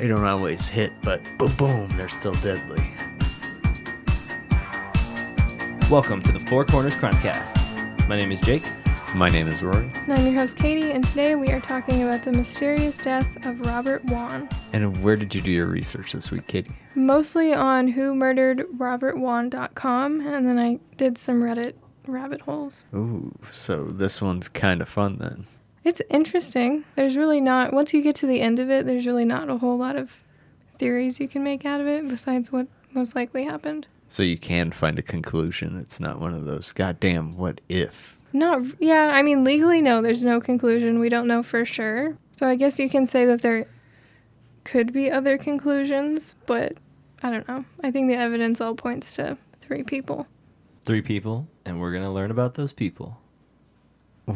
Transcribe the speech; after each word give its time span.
They 0.00 0.08
don't 0.08 0.24
always 0.24 0.66
hit, 0.66 0.94
but 1.02 1.20
boom, 1.36 1.54
boom, 1.56 1.86
they're 1.98 2.08
still 2.08 2.32
deadly. 2.36 2.82
Welcome 5.90 6.22
to 6.22 6.32
the 6.32 6.42
Four 6.48 6.64
Corners 6.64 6.96
Crimecast. 6.96 8.08
My 8.08 8.16
name 8.16 8.32
is 8.32 8.40
Jake. 8.40 8.62
My 9.14 9.28
name 9.28 9.46
is 9.46 9.62
Rory. 9.62 9.90
And 9.92 10.14
I'm 10.14 10.24
your 10.24 10.36
host, 10.36 10.56
Katie, 10.56 10.92
and 10.92 11.06
today 11.06 11.34
we 11.34 11.50
are 11.50 11.60
talking 11.60 12.02
about 12.02 12.24
the 12.24 12.32
mysterious 12.32 12.96
death 12.96 13.44
of 13.44 13.60
Robert 13.60 14.02
Wone. 14.06 14.48
And 14.72 15.02
where 15.02 15.16
did 15.16 15.34
you 15.34 15.42
do 15.42 15.50
your 15.50 15.66
research 15.66 16.12
this 16.12 16.30
week, 16.30 16.46
Katie? 16.46 16.72
Mostly 16.94 17.52
on 17.52 17.92
whomurderedrobertwone.com, 17.92 20.26
and 20.26 20.48
then 20.48 20.58
I 20.58 20.78
did 20.96 21.18
some 21.18 21.42
Reddit 21.42 21.74
rabbit 22.06 22.40
holes. 22.40 22.84
Ooh, 22.94 23.34
so 23.52 23.84
this 23.84 24.22
one's 24.22 24.48
kind 24.48 24.80
of 24.80 24.88
fun 24.88 25.18
then. 25.18 25.44
It's 25.82 26.02
interesting. 26.10 26.84
There's 26.94 27.16
really 27.16 27.40
not, 27.40 27.72
once 27.72 27.94
you 27.94 28.02
get 28.02 28.16
to 28.16 28.26
the 28.26 28.40
end 28.40 28.58
of 28.58 28.70
it, 28.70 28.86
there's 28.86 29.06
really 29.06 29.24
not 29.24 29.48
a 29.48 29.58
whole 29.58 29.78
lot 29.78 29.96
of 29.96 30.22
theories 30.78 31.20
you 31.20 31.28
can 31.28 31.42
make 31.42 31.64
out 31.64 31.80
of 31.80 31.86
it 31.86 32.06
besides 32.08 32.52
what 32.52 32.66
most 32.92 33.14
likely 33.14 33.44
happened. 33.44 33.86
So 34.08 34.22
you 34.22 34.36
can 34.36 34.72
find 34.72 34.98
a 34.98 35.02
conclusion. 35.02 35.78
It's 35.78 36.00
not 36.00 36.20
one 36.20 36.34
of 36.34 36.44
those, 36.44 36.72
goddamn, 36.72 37.36
what 37.36 37.60
if? 37.68 38.18
Not, 38.32 38.62
yeah, 38.78 39.12
I 39.14 39.22
mean, 39.22 39.44
legally, 39.44 39.80
no, 39.80 40.02
there's 40.02 40.24
no 40.24 40.40
conclusion. 40.40 40.98
We 40.98 41.08
don't 41.08 41.26
know 41.26 41.42
for 41.42 41.64
sure. 41.64 42.16
So 42.36 42.46
I 42.46 42.56
guess 42.56 42.78
you 42.78 42.88
can 42.90 43.06
say 43.06 43.24
that 43.26 43.42
there 43.42 43.66
could 44.64 44.92
be 44.92 45.10
other 45.10 45.38
conclusions, 45.38 46.34
but 46.46 46.76
I 47.22 47.30
don't 47.30 47.46
know. 47.48 47.64
I 47.82 47.90
think 47.90 48.08
the 48.08 48.16
evidence 48.16 48.60
all 48.60 48.74
points 48.74 49.14
to 49.16 49.38
three 49.60 49.82
people. 49.82 50.26
Three 50.82 51.02
people, 51.02 51.46
and 51.64 51.80
we're 51.80 51.92
going 51.92 52.02
to 52.02 52.10
learn 52.10 52.30
about 52.30 52.54
those 52.54 52.72
people. 52.72 53.19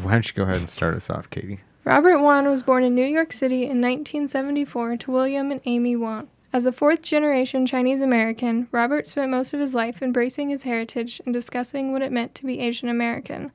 Why 0.03 0.13
don't 0.13 0.27
you 0.27 0.35
go 0.35 0.43
ahead 0.43 0.57
and 0.57 0.69
start 0.69 0.95
us 0.95 1.09
off, 1.09 1.31
Katie? 1.31 1.61
Robert 1.85 2.19
Wone 2.19 2.49
was 2.51 2.63
born 2.63 2.83
in 2.83 2.95
New 2.95 3.05
York 3.05 3.33
City 3.33 3.63
in 3.63 3.81
1974 3.81 4.97
to 4.97 5.11
William 5.11 5.51
and 5.51 5.61
Amy 5.67 5.95
Wone. 5.95 6.29
As 6.53 6.67
a 6.67 6.73
fourth 6.73 7.03
generation 7.03 7.67
Chinese 7.67 8.01
American, 8.01 8.69
Robert 8.73 9.07
spent 9.07 9.31
most 9.31 9.53
of 9.55 9.61
his 9.61 9.75
life 9.75 10.03
embracing 10.03 10.49
his 10.49 10.63
heritage 10.63 11.21
and 11.25 11.35
discussing 11.35 11.93
what 11.93 12.03
it 12.03 12.13
meant 12.13 12.35
to 12.37 12.47
be 12.47 12.61
Asian 12.61 12.89
American. 12.89 13.53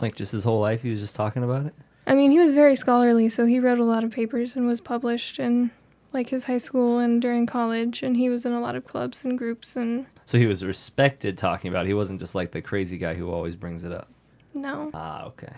Like 0.00 0.16
just 0.16 0.32
his 0.32 0.44
whole 0.44 0.60
life, 0.60 0.82
he 0.82 0.90
was 0.90 1.00
just 1.00 1.16
talking 1.16 1.42
about 1.42 1.66
it? 1.66 1.74
I 2.06 2.14
mean, 2.14 2.30
he 2.30 2.38
was 2.38 2.52
very 2.52 2.76
scholarly, 2.76 3.28
so 3.28 3.46
he 3.46 3.60
wrote 3.60 3.78
a 3.78 3.84
lot 3.84 4.04
of 4.04 4.10
papers 4.10 4.56
and 4.56 4.66
was 4.66 4.80
published 4.80 5.38
in 5.38 5.70
like 6.12 6.28
his 6.30 6.44
high 6.44 6.58
school 6.58 6.98
and 6.98 7.22
during 7.22 7.46
college, 7.46 8.02
and 8.02 8.16
he 8.16 8.28
was 8.28 8.44
in 8.44 8.52
a 8.52 8.60
lot 8.60 8.74
of 8.74 8.84
clubs 8.84 9.24
and 9.24 9.38
groups 9.38 9.76
and 9.76 10.06
So 10.24 10.38
he 10.38 10.46
was 10.46 10.64
respected 10.64 11.38
talking 11.38 11.68
about 11.70 11.84
it. 11.84 11.88
He 11.88 11.94
wasn't 11.94 12.20
just 12.20 12.34
like 12.34 12.50
the 12.50 12.62
crazy 12.62 12.98
guy 12.98 13.14
who 13.14 13.30
always 13.30 13.56
brings 13.56 13.84
it 13.84 13.92
up. 13.92 14.08
no. 14.54 14.90
Ah, 14.92 15.24
okay. 15.24 15.52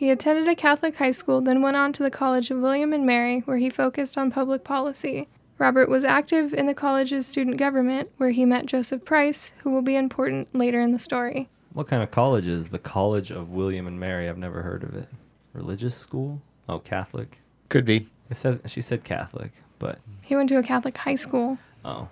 He 0.00 0.08
attended 0.08 0.48
a 0.48 0.54
Catholic 0.54 0.96
high 0.96 1.10
school, 1.10 1.42
then 1.42 1.60
went 1.60 1.76
on 1.76 1.92
to 1.92 2.02
the 2.02 2.10
College 2.10 2.50
of 2.50 2.56
William 2.56 2.94
and 2.94 3.04
Mary, 3.04 3.40
where 3.40 3.58
he 3.58 3.68
focused 3.68 4.16
on 4.16 4.30
public 4.30 4.64
policy. 4.64 5.28
Robert 5.58 5.90
was 5.90 6.04
active 6.04 6.54
in 6.54 6.64
the 6.64 6.72
college's 6.72 7.26
student 7.26 7.58
government, 7.58 8.10
where 8.16 8.30
he 8.30 8.46
met 8.46 8.64
Joseph 8.64 9.04
Price, 9.04 9.52
who 9.58 9.68
will 9.68 9.82
be 9.82 9.96
important 9.96 10.54
later 10.54 10.80
in 10.80 10.92
the 10.92 10.98
story. 10.98 11.50
What 11.74 11.86
kind 11.86 12.02
of 12.02 12.10
college 12.10 12.48
is 12.48 12.70
the 12.70 12.78
College 12.78 13.30
of 13.30 13.52
William 13.52 13.86
and 13.86 14.00
Mary? 14.00 14.26
I've 14.26 14.38
never 14.38 14.62
heard 14.62 14.84
of 14.84 14.94
it. 14.94 15.06
Religious 15.52 15.94
school? 15.94 16.40
Oh, 16.66 16.78
Catholic. 16.78 17.38
Could 17.68 17.84
be. 17.84 18.06
It 18.30 18.38
says 18.38 18.62
she 18.64 18.80
said 18.80 19.04
Catholic, 19.04 19.52
but 19.78 19.98
He 20.22 20.34
went 20.34 20.48
to 20.48 20.56
a 20.56 20.62
Catholic 20.62 20.96
high 20.96 21.14
school. 21.14 21.58
oh, 21.84 22.08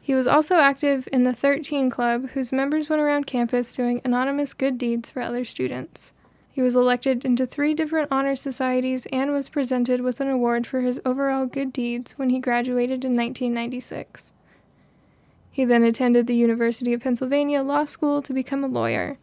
He 0.00 0.14
was 0.14 0.26
also 0.26 0.56
active 0.56 1.06
in 1.12 1.24
the 1.24 1.34
13 1.34 1.90
Club, 1.90 2.30
whose 2.30 2.50
members 2.50 2.88
went 2.88 3.02
around 3.02 3.26
campus 3.26 3.74
doing 3.74 4.00
anonymous 4.06 4.54
good 4.54 4.78
deeds 4.78 5.10
for 5.10 5.20
other 5.20 5.44
students. 5.44 6.14
He 6.60 6.62
was 6.62 6.76
elected 6.76 7.24
into 7.24 7.46
three 7.46 7.72
different 7.72 8.12
honor 8.12 8.36
societies 8.36 9.06
and 9.10 9.32
was 9.32 9.48
presented 9.48 10.02
with 10.02 10.20
an 10.20 10.28
award 10.28 10.66
for 10.66 10.82
his 10.82 11.00
overall 11.06 11.46
good 11.46 11.72
deeds 11.72 12.12
when 12.18 12.28
he 12.28 12.38
graduated 12.38 13.02
in 13.02 13.16
1996. 13.16 14.34
He 15.50 15.64
then 15.64 15.82
attended 15.82 16.26
the 16.26 16.34
University 16.34 16.92
of 16.92 17.00
Pennsylvania 17.00 17.62
Law 17.62 17.86
School 17.86 18.20
to 18.20 18.34
become 18.34 18.62
a 18.62 18.66
lawyer. 18.66 19.16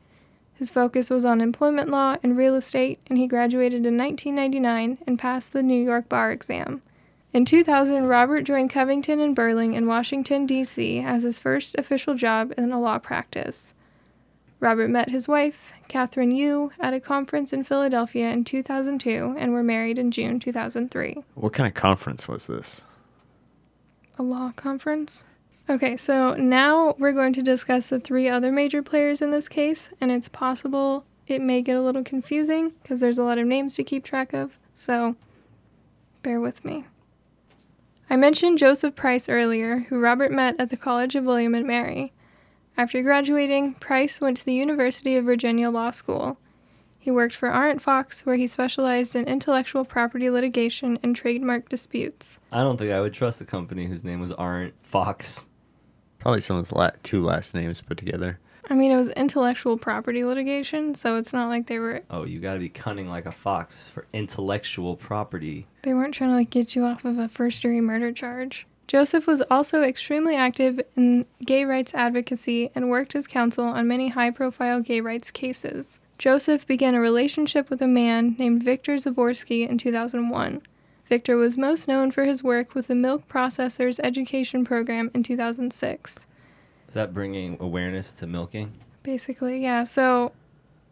His 0.55 0.71
focus 0.71 1.11
was 1.11 1.25
on 1.25 1.39
employment 1.39 1.91
law 1.91 2.15
and 2.23 2.35
real 2.35 2.55
estate, 2.55 2.97
and 3.05 3.19
he 3.19 3.27
graduated 3.27 3.85
in 3.85 3.95
1999 3.95 4.97
and 5.05 5.19
passed 5.19 5.53
the 5.53 5.61
New 5.61 5.79
York 5.79 6.09
bar 6.09 6.31
exam. 6.31 6.81
In 7.33 7.45
2000, 7.45 8.07
Robert 8.07 8.45
joined 8.45 8.71
Covington 8.71 9.19
and 9.19 9.35
Burling 9.35 9.75
in 9.75 9.85
Washington, 9.85 10.47
D.C. 10.47 11.01
as 11.01 11.21
his 11.21 11.37
first 11.37 11.75
official 11.77 12.15
job 12.15 12.51
in 12.57 12.71
a 12.71 12.81
law 12.81 12.97
practice. 12.97 13.75
Robert 14.59 14.89
met 14.89 15.09
his 15.09 15.27
wife, 15.27 15.73
Catherine 15.87 16.31
Yu, 16.31 16.71
at 16.79 16.93
a 16.93 16.99
conference 16.99 17.53
in 17.53 17.63
Philadelphia 17.63 18.31
in 18.31 18.43
2002 18.43 19.35
and 19.37 19.53
were 19.53 19.63
married 19.63 19.99
in 19.99 20.09
June 20.09 20.39
2003. 20.39 21.23
What 21.35 21.53
kind 21.53 21.67
of 21.67 21.75
conference 21.75 22.27
was 22.27 22.47
this? 22.47 22.83
A 24.17 24.23
law 24.23 24.51
conference? 24.55 25.25
Okay, 25.69 25.95
so 25.97 26.33
now 26.35 26.95
we're 26.97 27.13
going 27.13 27.33
to 27.33 27.43
discuss 27.43 27.89
the 27.89 27.99
three 27.99 28.27
other 28.27 28.51
major 28.51 28.81
players 28.81 29.21
in 29.21 29.31
this 29.31 29.47
case, 29.47 29.89
and 30.01 30.11
it's 30.11 30.29
possible 30.29 31.05
it 31.27 31.41
may 31.41 31.61
get 31.61 31.75
a 31.75 31.81
little 31.81 32.03
confusing 32.03 32.71
because 32.81 33.01
there's 33.01 33.17
a 33.17 33.23
lot 33.23 33.37
of 33.37 33.45
names 33.45 33.75
to 33.75 33.83
keep 33.83 34.03
track 34.03 34.33
of, 34.33 34.57
so 34.73 35.15
bear 36.23 36.39
with 36.39 36.63
me. 36.63 36.85
I 38.09 38.15
mentioned 38.15 38.57
Joseph 38.57 38.95
Price 38.95 39.27
earlier, 39.27 39.79
who 39.89 39.99
Robert 39.99 40.31
met 40.31 40.55
at 40.57 40.69
the 40.69 40.77
College 40.77 41.15
of 41.15 41.25
William 41.25 41.53
and 41.53 41.67
Mary. 41.67 42.13
After 42.77 43.01
graduating, 43.01 43.73
Price 43.75 44.21
went 44.21 44.37
to 44.37 44.45
the 44.45 44.53
University 44.53 45.15
of 45.15 45.25
Virginia 45.25 45.69
Law 45.69 45.91
School. 45.91 46.37
He 46.99 47.09
worked 47.09 47.33
for 47.35 47.49
Arent 47.49 47.81
Fox, 47.81 48.25
where 48.25 48.35
he 48.35 48.47
specialized 48.47 49.15
in 49.15 49.25
intellectual 49.25 49.85
property 49.85 50.29
litigation 50.29 50.99
and 51.01 51.15
trademark 51.15 51.69
disputes. 51.69 52.39
I 52.51 52.61
don't 52.61 52.77
think 52.77 52.91
I 52.91 53.01
would 53.01 53.13
trust 53.13 53.41
a 53.41 53.45
company 53.45 53.85
whose 53.87 54.03
name 54.03 54.19
was 54.19 54.31
Aren't 54.33 54.79
Fox. 54.83 55.47
Probably 56.19 56.41
someone's 56.41 56.71
la- 56.71 56.91
two 57.03 57.23
last 57.23 57.55
names 57.55 57.81
put 57.81 57.97
together. 57.97 58.39
I 58.69 58.73
mean, 58.75 58.91
it 58.91 58.97
was 58.97 59.09
intellectual 59.13 59.77
property 59.77 60.25
litigation, 60.25 60.93
so 60.93 61.15
it's 61.15 61.31
not 61.31 61.47
like 61.47 61.67
they 61.67 61.79
were 61.79 62.01
Oh, 62.09 62.25
you 62.25 62.39
got 62.39 62.55
to 62.55 62.59
be 62.59 62.67
cunning 62.69 63.07
like 63.09 63.25
a 63.25 63.31
fox 63.31 63.89
for 63.89 64.05
intellectual 64.13 64.97
property. 64.97 65.65
they 65.83 65.93
weren't 65.93 66.13
trying 66.13 66.31
to 66.31 66.35
like 66.35 66.49
get 66.49 66.75
you 66.75 66.83
off 66.83 67.05
of 67.05 67.17
a 67.17 67.29
first 67.29 67.61
degree 67.61 67.79
murder 67.81 68.11
charge. 68.11 68.67
Joseph 68.87 69.27
was 69.27 69.41
also 69.51 69.83
extremely 69.83 70.35
active 70.35 70.79
in 70.95 71.25
gay 71.45 71.65
rights 71.65 71.93
advocacy 71.93 72.71
and 72.73 72.89
worked 72.89 73.15
as 73.15 73.27
counsel 73.27 73.65
on 73.65 73.87
many 73.87 74.07
high 74.09 74.31
profile 74.31 74.79
gay 74.79 75.01
rights 75.01 75.29
cases. 75.29 75.99
Joseph 76.17 76.65
began 76.65 76.95
a 76.95 76.99
relationship 77.01 77.69
with 77.69 77.81
a 77.81 77.87
man 77.87 78.35
named 78.39 78.63
Victor 78.63 78.95
Zaborsky 78.95 79.67
in 79.67 79.77
2001. 79.77 80.61
Victor 81.05 81.35
was 81.35 81.57
most 81.57 81.87
known 81.87 82.11
for 82.11 82.23
his 82.23 82.43
work 82.43 82.73
with 82.73 82.87
the 82.87 82.95
Milk 82.95 83.27
Processors 83.27 83.99
Education 84.03 84.63
Program 84.63 85.11
in 85.13 85.21
2006. 85.21 86.25
Is 86.87 86.93
that 86.93 87.13
bringing 87.13 87.57
awareness 87.59 88.13
to 88.13 88.27
milking? 88.27 88.73
Basically, 89.03 89.61
yeah. 89.61 89.83
So 89.83 90.31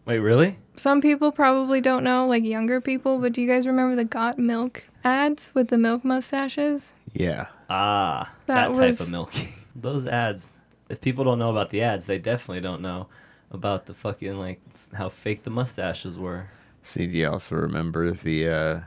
Wait, 0.06 0.20
really? 0.20 0.58
some 0.76 1.02
people 1.02 1.32
probably 1.32 1.82
don't 1.82 2.04
know, 2.04 2.28
like 2.28 2.44
younger 2.44 2.80
people, 2.82 3.20
but 3.20 3.34
do 3.34 3.42
you 3.42 3.48
guys 3.48 3.66
remember 3.66 3.96
the 3.96 4.06
Got 4.06 4.38
Milk 4.38 4.84
ads 5.04 5.52
with 5.54 5.70
the 5.70 5.78
milk 5.78 6.04
mustaches? 6.06 6.94
Yeah. 7.18 7.48
Ah, 7.70 8.32
that, 8.46 8.68
That 8.74 8.78
type 8.78 8.90
was- 8.90 9.02
of 9.02 9.12
milking. 9.12 9.54
Those 9.76 10.06
ads. 10.06 10.52
If 10.90 11.02
people 11.02 11.24
don't 11.24 11.40
know 11.40 11.50
about 11.50 11.70
the 11.72 11.82
ads, 11.82 12.06
they 12.06 12.20
definitely 12.20 12.62
don't 12.62 12.82
know 12.82 13.08
about 13.52 13.88
the 13.88 13.94
fucking 13.94 14.38
like 14.38 14.62
how 14.94 15.10
fake 15.10 15.44
the 15.44 15.50
mustaches 15.50 16.20
were. 16.20 16.50
See, 16.84 17.08
do 17.08 17.18
you 17.18 17.30
also 17.30 17.56
remember 17.56 18.12
the 18.12 18.48
uh 18.48 18.80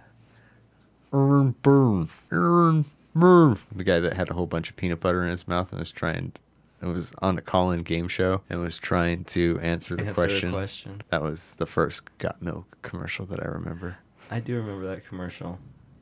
Aaron 1.12 1.54
Burn, 1.62 2.08
Aaron 2.30 2.84
Burn, 3.14 3.58
the 3.74 3.84
guy 3.84 3.98
that 4.00 4.12
had 4.12 4.30
a 4.30 4.34
whole 4.34 4.46
bunch 4.46 4.70
of 4.70 4.76
peanut 4.76 5.00
butter 5.00 5.24
in 5.24 5.30
his 5.30 5.48
mouth 5.48 5.72
and 5.72 5.80
was 5.80 5.90
trying 5.90 6.32
it 6.80 6.86
was 6.86 7.12
on 7.20 7.36
a 7.36 7.40
call-in 7.42 7.82
game 7.82 8.06
show 8.06 8.42
and 8.48 8.60
was 8.60 8.78
trying 8.78 9.24
to 9.24 9.58
answer 9.60 9.96
the 9.96 10.02
Answer 10.04 10.10
a 10.10 10.14
question. 10.28 10.52
question. 10.52 11.02
That 11.08 11.22
was 11.22 11.56
the 11.56 11.66
first 11.66 12.02
Got 12.18 12.40
Milk 12.40 12.78
commercial 12.82 13.26
that 13.26 13.40
I 13.42 13.46
remember. 13.48 13.98
I 14.30 14.38
do 14.38 14.54
remember 14.56 14.86
that 14.86 15.04
commercial. 15.08 15.58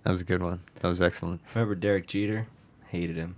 That 0.06 0.12
was 0.12 0.20
a 0.20 0.24
good 0.24 0.40
one. 0.40 0.60
That 0.76 0.86
was 0.86 1.02
excellent. 1.02 1.40
Remember 1.52 1.74
Derek 1.74 2.06
Jeter? 2.06 2.46
Hated 2.90 3.16
him. 3.16 3.34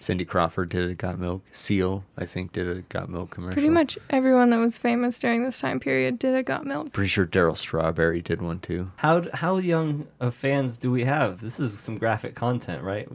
Cindy 0.00 0.24
Crawford 0.24 0.68
did 0.68 0.90
a 0.90 0.94
Got 0.96 1.16
Milk. 1.20 1.44
Seal, 1.52 2.02
I 2.16 2.26
think, 2.26 2.50
did 2.50 2.66
a 2.66 2.80
Got 2.80 3.08
Milk 3.08 3.30
commercial. 3.30 3.52
Pretty 3.52 3.68
much 3.68 3.96
everyone 4.10 4.50
that 4.50 4.56
was 4.56 4.78
famous 4.78 5.20
during 5.20 5.44
this 5.44 5.60
time 5.60 5.78
period 5.78 6.18
did 6.18 6.34
a 6.34 6.42
Got 6.42 6.66
Milk. 6.66 6.92
Pretty 6.92 7.06
sure 7.06 7.24
Darryl 7.24 7.56
Strawberry 7.56 8.20
did 8.20 8.42
one 8.42 8.58
too. 8.58 8.90
How 8.96 9.26
how 9.32 9.58
young 9.58 10.08
of 10.18 10.34
fans 10.34 10.76
do 10.76 10.90
we 10.90 11.04
have? 11.04 11.40
This 11.40 11.60
is 11.60 11.78
some 11.78 11.98
graphic 11.98 12.34
content, 12.34 12.82
right? 12.82 13.08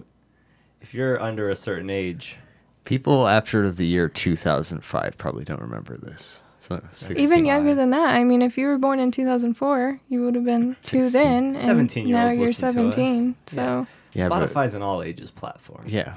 If 0.80 0.94
you're 0.94 1.22
under 1.22 1.50
a 1.50 1.58
certain 1.58 1.90
age, 1.90 2.38
People 2.86 3.28
after 3.28 3.70
the 3.70 3.86
year 3.86 4.08
2005 4.08 5.18
probably 5.18 5.44
don't 5.44 5.60
remember 5.60 5.98
this. 5.98 6.40
So 6.64 7.14
Even 7.18 7.46
younger 7.46 7.76
than 7.76 7.90
that. 7.90 8.16
I 8.16 8.24
mean, 8.24 8.42
if 8.42 8.58
you 8.58 8.68
were 8.68 8.78
born 8.78 9.00
in 9.00 9.12
2004, 9.12 10.00
you 10.08 10.24
would 10.24 10.36
have 10.36 10.46
been 10.46 10.78
two 10.86 11.04
16. 11.04 11.12
then. 11.12 11.44
And 11.48 11.56
17 11.58 12.08
year 12.08 12.16
now 12.18 12.32
you're 12.32 12.48
listen 12.48 12.74
to 12.74 12.88
us. 12.88 12.96
17. 12.96 13.36
So 13.48 13.88
Yeah, 14.14 14.30
but- 14.30 14.50
Spotify's 14.50 14.74
an 14.74 14.82
all 14.82 15.02
ages 15.04 15.30
platform. 15.30 15.84
Yeah. 15.88 16.16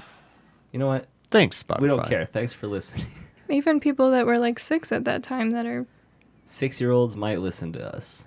You 0.73 0.79
know 0.79 0.87
what? 0.87 1.07
Thanks, 1.31 1.63
Spotify. 1.63 1.81
We 1.81 1.89
don't 1.89 2.07
care. 2.07 2.25
Thanks 2.25 2.53
for 2.53 2.69
listening. 2.69 3.07
even 3.51 3.81
people 3.81 4.11
that 4.13 4.27
were 4.27 4.39
like 4.39 4.59
six 4.59 4.93
at 4.93 5.05
that 5.05 5.23
time 5.23 5.51
that 5.51 5.67
are 5.67 5.87
Six 6.49 6.81
year 6.81 6.93
olds 6.93 7.17
might 7.17 7.41
listen 7.41 7.73
to 7.73 7.95
us. 7.95 8.25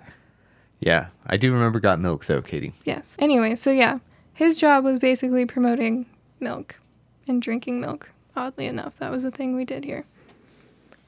Yeah, 0.78 1.06
I 1.26 1.38
do 1.38 1.52
remember 1.52 1.80
Got 1.80 2.00
Milk 2.00 2.26
though, 2.26 2.42
Katie. 2.42 2.74
Yes. 2.84 3.16
Anyway, 3.18 3.54
so 3.54 3.70
yeah, 3.70 3.98
His 4.34 4.58
job 4.58 4.84
was 4.84 4.98
basically 4.98 5.46
promoting 5.46 6.04
milk 6.38 6.78
and 7.26 7.40
drinking 7.40 7.80
milk. 7.80 8.10
Oddly 8.36 8.66
enough, 8.66 8.96
that 8.98 9.10
was 9.10 9.24
a 9.24 9.30
thing 9.30 9.56
we 9.56 9.64
did 9.64 9.84
here. 9.84 10.04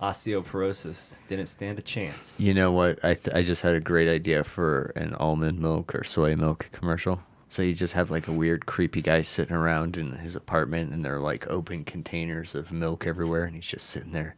Osteoporosis 0.02 1.24
didn't 1.28 1.46
stand 1.46 1.78
a 1.78 1.82
chance. 1.82 2.40
You 2.40 2.54
know 2.54 2.72
what? 2.72 2.98
I 3.04 3.14
th- 3.14 3.34
I 3.34 3.42
just 3.42 3.62
had 3.62 3.76
a 3.76 3.80
great 3.80 4.08
idea 4.08 4.42
for 4.42 4.92
an 4.96 5.14
almond 5.14 5.60
milk 5.60 5.94
or 5.94 6.02
soy 6.02 6.34
milk 6.34 6.68
commercial. 6.72 7.22
So 7.48 7.62
you 7.62 7.72
just 7.74 7.94
have 7.94 8.10
like 8.10 8.26
a 8.28 8.32
weird, 8.32 8.66
creepy 8.66 9.00
guy 9.02 9.22
sitting 9.22 9.54
around 9.54 9.96
in 9.96 10.12
his 10.14 10.34
apartment, 10.34 10.92
and 10.92 11.04
there 11.04 11.14
are 11.16 11.20
like 11.20 11.46
open 11.48 11.84
containers 11.84 12.54
of 12.54 12.72
milk 12.72 13.06
everywhere, 13.06 13.44
and 13.44 13.54
he's 13.54 13.66
just 13.66 13.88
sitting 13.88 14.12
there 14.12 14.34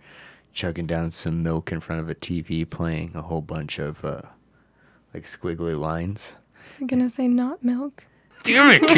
chugging 0.53 0.87
down 0.87 1.11
some 1.11 1.43
milk 1.43 1.73
in 1.73 1.81
front 1.81 2.01
of 2.01 2.11
a 2.11 2.15
TV, 2.15 2.69
playing 2.69 3.13
a 3.15 3.23
whole 3.23 3.41
bunch 3.41 3.79
of 3.79 4.05
uh, 4.05 4.21
like 5.15 5.25
squiggly 5.25 5.79
lines. 5.79 6.35
Is 6.71 6.81
it 6.81 6.89
gonna 6.89 7.09
say 7.09 7.27
not 7.27 7.65
milk? 7.65 8.05
Damn 8.43 8.71
it, 8.75 8.83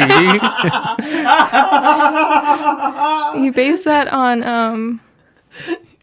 Katie! 3.35 3.41
He 3.41 3.49
based 3.51 3.85
that 3.85 4.11
on 4.11 4.43
um, 4.43 4.99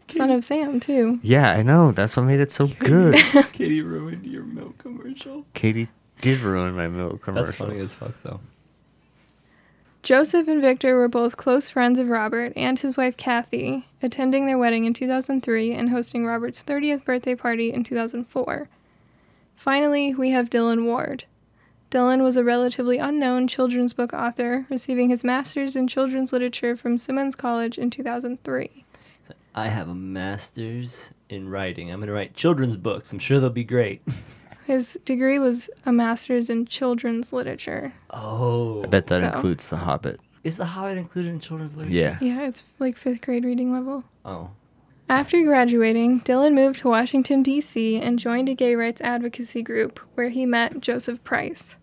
Son 0.07 0.29
of 0.31 0.43
Sam 0.43 0.79
too. 0.79 1.19
yeah, 1.21 1.51
I 1.51 1.63
know. 1.63 1.91
That's 1.91 2.15
what 2.15 2.23
made 2.23 2.39
it 2.39 2.51
so 2.51 2.67
good. 2.67 3.15
Katie 3.53 3.81
ruined 3.81 4.25
your 4.25 4.43
milk 4.43 4.77
commercial. 4.77 5.45
Katie 5.53 5.89
did 6.21 6.41
ruin 6.41 6.75
my 6.75 6.87
milk 6.87 7.21
commercial. 7.23 7.45
That's 7.45 7.57
funny 7.57 7.79
as 7.79 7.93
fuck 7.93 8.13
though. 8.23 8.39
Joseph 10.03 10.47
and 10.47 10.61
Victor 10.61 10.95
were 10.95 11.07
both 11.07 11.35
close 11.35 11.67
friends 11.69 11.97
of 11.97 12.09
Robert 12.09 12.53
and 12.55 12.77
his 12.79 12.95
wife 12.95 13.17
Kathy, 13.17 13.87
attending 14.03 14.45
their 14.45 14.57
wedding 14.57 14.85
in 14.85 14.93
2003 14.93 15.73
and 15.73 15.89
hosting 15.89 16.27
Robert's 16.27 16.63
30th 16.63 17.03
birthday 17.03 17.33
party 17.33 17.73
in 17.73 17.83
2004. 17.83 18.69
Finally, 19.55 20.13
we 20.13 20.29
have 20.29 20.51
Dylan 20.51 20.85
Ward. 20.85 21.25
Dylan 21.89 22.21
was 22.21 22.37
a 22.37 22.43
relatively 22.43 22.99
unknown 22.99 23.47
children's 23.47 23.93
book 23.93 24.13
author, 24.13 24.67
receiving 24.69 25.09
his 25.09 25.23
master's 25.23 25.75
in 25.75 25.87
children's 25.87 26.31
literature 26.31 26.75
from 26.75 26.99
Simmons 26.99 27.35
College 27.35 27.79
in 27.79 27.89
2003. 27.89 28.84
I 29.57 29.67
have 29.67 29.87
a 29.87 29.95
master's 29.95 31.11
in 31.29 31.47
writing. 31.49 31.91
I'm 31.91 31.99
gonna 32.01 32.11
write 32.11 32.33
children's 32.35 32.75
books. 32.77 33.11
I'm 33.13 33.19
sure 33.19 33.39
they'll 33.39 33.49
be 33.49 33.63
great. 33.63 34.01
His 34.67 34.99
degree 35.05 35.39
was 35.39 35.69
a 35.85 35.91
master's 35.93 36.49
in 36.49 36.65
children's 36.65 37.31
literature. 37.31 37.93
Oh, 38.09 38.83
I 38.83 38.87
bet 38.87 39.07
that 39.07 39.21
So- 39.21 39.27
includes 39.27 39.69
The 39.69 39.77
Hobbit. 39.77 40.19
is 40.43 40.57
the 40.57 40.65
Hobbit 40.65 40.97
included 40.97 41.29
in 41.29 41.39
children's 41.39 41.77
literature? 41.77 41.95
Yeah. 41.97 42.17
Yeah, 42.19 42.47
it's 42.47 42.63
like 42.79 42.97
fifth 42.97 43.21
grade 43.21 43.45
reading 43.45 43.71
level. 43.71 44.03
Oh, 44.25 44.49
After 45.07 45.41
graduating, 45.43 46.21
Dylan 46.21 46.53
moved 46.53 46.79
to 46.79 46.89
Washington, 46.89 47.43
D.C., 47.43 47.97
and 48.01 48.17
joined 48.17 48.49
a 48.49 48.55
gay 48.55 48.75
rights 48.75 49.01
advocacy 49.01 49.61
group 49.61 49.99
where 50.15 50.29
he 50.29 50.47
met 50.47 50.81
Joseph 50.81 51.23
Price. 51.23 51.77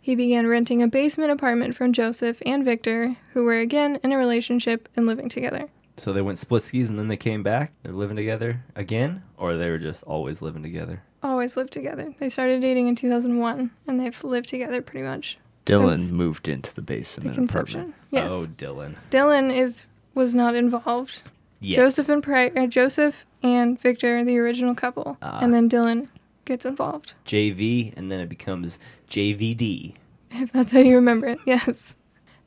He 0.00 0.14
began 0.14 0.46
renting 0.46 0.82
a 0.82 0.88
basement 0.88 1.30
apartment 1.30 1.76
from 1.76 1.92
Joseph 1.92 2.40
and 2.46 2.64
Victor, 2.64 3.16
who 3.34 3.44
were 3.44 3.58
again 3.58 4.00
in 4.02 4.10
a 4.10 4.16
relationship 4.16 4.88
and 4.96 5.06
living 5.06 5.28
together. 5.28 5.68
So 6.00 6.12
they 6.12 6.22
went 6.22 6.38
split 6.38 6.62
skis 6.62 6.88
and 6.88 6.98
then 6.98 7.08
they 7.08 7.16
came 7.16 7.42
back. 7.42 7.72
They're 7.82 7.92
living 7.92 8.16
together 8.16 8.62
again, 8.74 9.22
or 9.36 9.56
they 9.56 9.70
were 9.70 9.78
just 9.78 10.02
always 10.04 10.40
living 10.42 10.62
together. 10.62 11.02
Always 11.22 11.56
lived 11.56 11.72
together. 11.72 12.14
They 12.18 12.28
started 12.30 12.60
dating 12.62 12.88
in 12.88 12.96
2001, 12.96 13.70
and 13.86 14.00
they've 14.00 14.24
lived 14.24 14.48
together 14.48 14.80
pretty 14.80 15.04
much 15.06 15.38
Dylan 15.66 15.96
since 15.98 16.10
moved 16.12 16.48
into 16.48 16.70
the 16.74 16.80
the 16.80 16.86
basement 16.86 17.34
conception. 17.34 17.80
apartment. 17.80 18.02
Yes. 18.10 18.32
Oh, 18.34 18.46
Dylan. 18.46 18.94
Dylan 19.10 19.54
is 19.54 19.84
was 20.14 20.34
not 20.34 20.54
involved. 20.54 21.22
Yes. 21.60 21.76
Joseph 21.76 22.08
and 22.08 22.22
Pri- 22.22 22.50
uh, 22.56 22.66
Joseph 22.66 23.26
and 23.42 23.78
Victor, 23.78 24.24
the 24.24 24.38
original 24.38 24.74
couple, 24.74 25.18
Ah. 25.20 25.40
and 25.42 25.52
then 25.52 25.68
Dylan 25.68 26.08
gets 26.46 26.64
involved. 26.64 27.12
JV, 27.26 27.92
and 27.96 28.10
then 28.10 28.20
it 28.20 28.28
becomes 28.30 28.78
JVD. 29.10 29.94
If 30.32 30.52
that's 30.52 30.70
how 30.72 30.78
you 30.78 30.94
remember 30.94 31.26
it, 31.26 31.38
yes. 31.44 31.94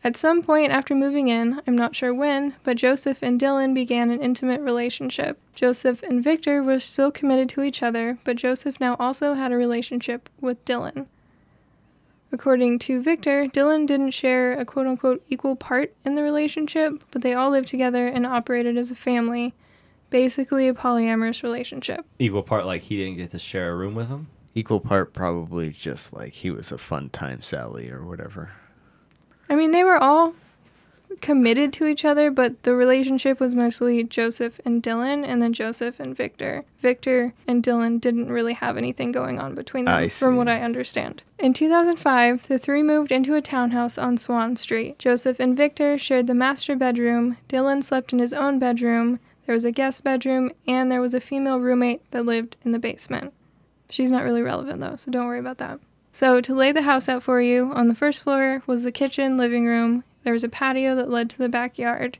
At 0.05 0.17
some 0.17 0.43
point 0.43 0.73
after 0.73 0.93
moving 0.93 1.29
in, 1.29 1.61
I'm 1.65 1.77
not 1.77 1.95
sure 1.95 2.13
when, 2.13 2.55
but 2.63 2.75
Joseph 2.75 3.19
and 3.21 3.39
Dylan 3.39 3.73
began 3.73 4.11
an 4.11 4.21
intimate 4.21 4.59
relationship. 4.59 5.39
Joseph 5.55 6.03
and 6.03 6.21
Victor 6.21 6.61
were 6.61 6.81
still 6.81 7.09
committed 7.09 7.47
to 7.49 7.63
each 7.63 7.81
other, 7.81 8.17
but 8.25 8.35
Joseph 8.35 8.81
now 8.81 8.97
also 8.99 9.35
had 9.35 9.53
a 9.53 9.55
relationship 9.55 10.29
with 10.41 10.63
Dylan. 10.65 11.05
According 12.33 12.79
to 12.79 13.01
Victor, 13.01 13.45
Dylan 13.45 13.87
didn't 13.87 14.11
share 14.11 14.59
a 14.59 14.65
quote 14.65 14.87
unquote 14.87 15.23
equal 15.29 15.55
part 15.55 15.93
in 16.03 16.15
the 16.15 16.23
relationship, 16.23 17.01
but 17.11 17.21
they 17.21 17.33
all 17.33 17.51
lived 17.51 17.69
together 17.69 18.05
and 18.05 18.25
operated 18.25 18.75
as 18.75 18.91
a 18.91 18.95
family. 18.95 19.53
Basically, 20.09 20.67
a 20.67 20.73
polyamorous 20.73 21.43
relationship. 21.43 22.05
Equal 22.19 22.43
part, 22.43 22.65
like 22.65 22.81
he 22.81 22.97
didn't 22.97 23.17
get 23.17 23.31
to 23.31 23.39
share 23.39 23.71
a 23.71 23.75
room 23.75 23.95
with 23.95 24.09
him. 24.09 24.27
Equal 24.53 24.79
part, 24.79 25.13
probably 25.13 25.69
just 25.71 26.11
like 26.11 26.33
he 26.33 26.51
was 26.51 26.71
a 26.71 26.77
fun 26.77 27.09
time 27.09 27.41
Sally 27.41 27.89
or 27.89 28.03
whatever. 28.03 28.51
I 29.49 29.55
mean, 29.55 29.71
they 29.71 29.83
were 29.83 29.97
all 29.97 30.33
committed 31.21 31.71
to 31.73 31.85
each 31.85 32.03
other, 32.03 32.31
but 32.31 32.63
the 32.63 32.75
relationship 32.75 33.39
was 33.39 33.55
mostly 33.55 34.03
Joseph 34.03 34.59
and 34.65 34.81
Dylan, 34.81 35.25
and 35.25 35.41
then 35.41 35.53
Joseph 35.53 35.99
and 35.99 36.15
Victor. 36.15 36.65
Victor 36.79 37.33
and 37.47 37.63
Dylan 37.63 38.01
didn't 38.01 38.31
really 38.31 38.53
have 38.53 38.77
anything 38.77 39.11
going 39.11 39.39
on 39.39 39.55
between 39.55 39.85
them, 39.85 40.09
from 40.09 40.35
what. 40.35 40.47
I 40.47 40.61
understand. 40.61 41.23
In 41.39 41.53
2005, 41.53 42.47
the 42.47 42.59
three 42.59 42.83
moved 42.83 43.11
into 43.11 43.35
a 43.35 43.41
townhouse 43.41 43.97
on 43.97 44.17
Swan 44.17 44.55
Street. 44.55 44.99
Joseph 44.99 45.39
and 45.39 45.55
Victor 45.55 45.97
shared 45.97 46.27
the 46.27 46.33
master 46.33 46.75
bedroom, 46.75 47.37
Dylan 47.47 47.83
slept 47.83 48.11
in 48.11 48.19
his 48.19 48.33
own 48.33 48.59
bedroom, 48.59 49.19
there 49.45 49.55
was 49.55 49.65
a 49.65 49.71
guest 49.71 50.03
bedroom, 50.03 50.51
and 50.67 50.91
there 50.91 51.01
was 51.01 51.13
a 51.13 51.19
female 51.19 51.59
roommate 51.59 52.09
that 52.11 52.25
lived 52.25 52.55
in 52.63 52.71
the 52.71 52.79
basement. 52.79 53.33
She's 53.89 54.11
not 54.11 54.23
really 54.23 54.41
relevant 54.41 54.79
though, 54.79 54.95
so 54.95 55.11
don't 55.11 55.27
worry 55.27 55.39
about 55.39 55.57
that. 55.59 55.79
So, 56.15 56.39
to 56.41 56.53
lay 56.53 56.71
the 56.71 56.83
house 56.83 57.09
out 57.09 57.23
for 57.23 57.41
you, 57.41 57.71
on 57.73 57.87
the 57.87 57.95
first 57.95 58.21
floor 58.21 58.61
was 58.67 58.83
the 58.83 58.91
kitchen, 58.91 59.35
living 59.35 59.65
room. 59.65 60.03
There 60.23 60.31
was 60.33 60.43
a 60.43 60.49
patio 60.49 60.95
that 60.95 61.09
led 61.09 61.27
to 61.31 61.39
the 61.39 61.49
backyard. 61.49 62.19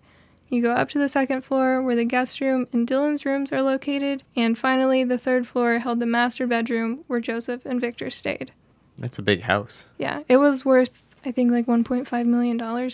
You 0.49 0.63
go 0.63 0.71
up 0.71 0.89
to 0.89 0.97
the 0.99 1.07
second 1.07 1.43
floor 1.43 1.79
where 1.79 1.95
the 1.95 2.03
guest 2.03 2.41
room 2.41 2.67
and 2.73 2.87
Dylan's 2.87 3.23
rooms 3.23 3.51
are 3.51 3.61
located. 3.61 4.23
And 4.35 4.57
finally, 4.57 5.03
the 5.03 5.19
third 5.19 5.47
floor 5.47 5.77
held 5.77 5.99
the 5.99 6.07
master 6.07 6.47
bedroom 6.47 7.03
where 7.05 7.19
Joseph 7.19 7.65
and 7.67 7.79
Victor 7.79 8.09
stayed. 8.09 8.51
That's 8.97 9.19
a 9.19 9.21
big 9.21 9.41
house. 9.43 9.85
Yeah, 9.99 10.23
it 10.27 10.37
was 10.37 10.65
worth, 10.65 11.03
I 11.23 11.31
think, 11.31 11.51
like 11.51 11.67
$1.5 11.67 12.25
million, 12.25 12.91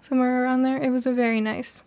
somewhere 0.00 0.42
around 0.44 0.62
there. 0.62 0.82
It 0.82 0.90
was 0.90 1.06
a 1.06 1.12
very 1.12 1.40
nice. 1.40 1.80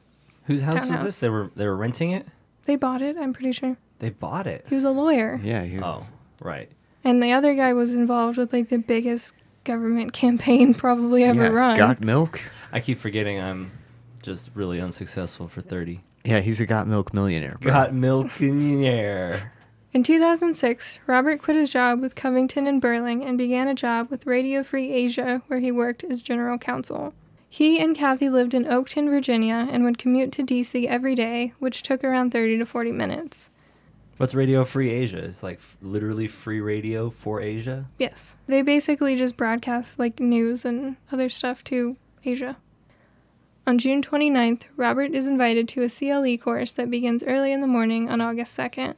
Whose 0.45 0.61
house 0.61 0.89
was 0.89 1.03
this? 1.03 1.19
They 1.19 1.29
were 1.29 1.51
they 1.57 1.67
were 1.67 1.75
renting 1.75 2.11
it. 2.11 2.25
They 2.63 2.77
bought 2.77 3.01
it, 3.01 3.17
I'm 3.17 3.33
pretty 3.33 3.51
sure. 3.51 3.75
They 3.99 4.09
bought 4.09 4.47
it. 4.47 4.65
He 4.69 4.75
was 4.75 4.85
a 4.85 4.91
lawyer. 4.91 5.39
Yeah, 5.43 5.63
he 5.63 5.79
Oh, 5.79 6.03
right. 6.41 6.69
And 7.07 7.23
the 7.23 7.31
other 7.31 7.55
guy 7.55 7.71
was 7.71 7.93
involved 7.93 8.37
with 8.37 8.51
like 8.51 8.67
the 8.67 8.79
biggest 8.79 9.33
government 9.63 10.11
campaign 10.23 10.73
probably 10.73 11.23
ever 11.23 11.43
yeah, 11.43 11.49
run. 11.49 11.77
Got 11.77 12.01
milk? 12.01 12.41
I 12.73 12.81
keep 12.81 12.97
forgetting 12.97 13.39
I'm 13.39 13.71
just 14.21 14.51
really 14.55 14.81
unsuccessful 14.81 15.47
for 15.47 15.61
30. 15.61 16.01
Yeah, 16.25 16.41
he's 16.41 16.59
a 16.59 16.65
got 16.65 16.85
milk 16.85 17.13
millionaire. 17.13 17.55
Bro. 17.61 17.71
Got 17.71 17.93
milk 17.93 18.41
in 18.41 18.59
the 18.59 18.87
air. 18.89 19.53
In 19.93 20.03
2006, 20.03 20.99
Robert 21.07 21.41
quit 21.41 21.55
his 21.55 21.69
job 21.69 22.01
with 22.01 22.13
Covington 22.13 22.67
and 22.67 22.81
Burling 22.81 23.23
and 23.23 23.37
began 23.37 23.69
a 23.69 23.73
job 23.73 24.09
with 24.09 24.27
Radio 24.27 24.61
Free 24.61 24.91
Asia, 24.91 25.41
where 25.47 25.61
he 25.61 25.71
worked 25.71 26.03
as 26.03 26.21
general 26.21 26.57
counsel. 26.57 27.13
He 27.47 27.79
and 27.79 27.95
Kathy 27.95 28.27
lived 28.27 28.53
in 28.53 28.65
Oakton, 28.65 29.09
Virginia, 29.09 29.65
and 29.71 29.85
would 29.85 29.97
commute 29.97 30.33
to 30.33 30.43
DC 30.43 30.85
every 30.87 31.15
day, 31.15 31.53
which 31.59 31.83
took 31.83 32.03
around 32.03 32.31
30 32.31 32.57
to 32.57 32.65
40 32.65 32.91
minutes. 32.91 33.49
What's 34.17 34.33
Radio 34.33 34.65
Free 34.65 34.89
Asia? 34.89 35.19
It's 35.19 35.43
like 35.43 35.59
f- 35.59 35.77
literally 35.79 36.27
free 36.27 36.59
radio 36.59 37.11
for 37.11 37.39
Asia. 37.39 37.85
Yes. 37.99 38.35
They 38.47 38.63
basically 38.63 39.15
just 39.15 39.37
broadcast 39.37 39.99
like 39.99 40.19
news 40.19 40.65
and 40.65 40.97
other 41.11 41.29
stuff 41.29 41.63
to 41.65 41.97
Asia. 42.25 42.57
On 43.67 43.77
June 43.77 44.01
29th, 44.01 44.63
Robert 44.75 45.13
is 45.13 45.27
invited 45.27 45.67
to 45.69 45.83
a 45.83 45.89
CLE 45.89 46.37
course 46.37 46.73
that 46.73 46.89
begins 46.89 47.23
early 47.23 47.51
in 47.51 47.61
the 47.61 47.67
morning 47.67 48.09
on 48.09 48.21
August 48.21 48.57
2nd. 48.57 48.95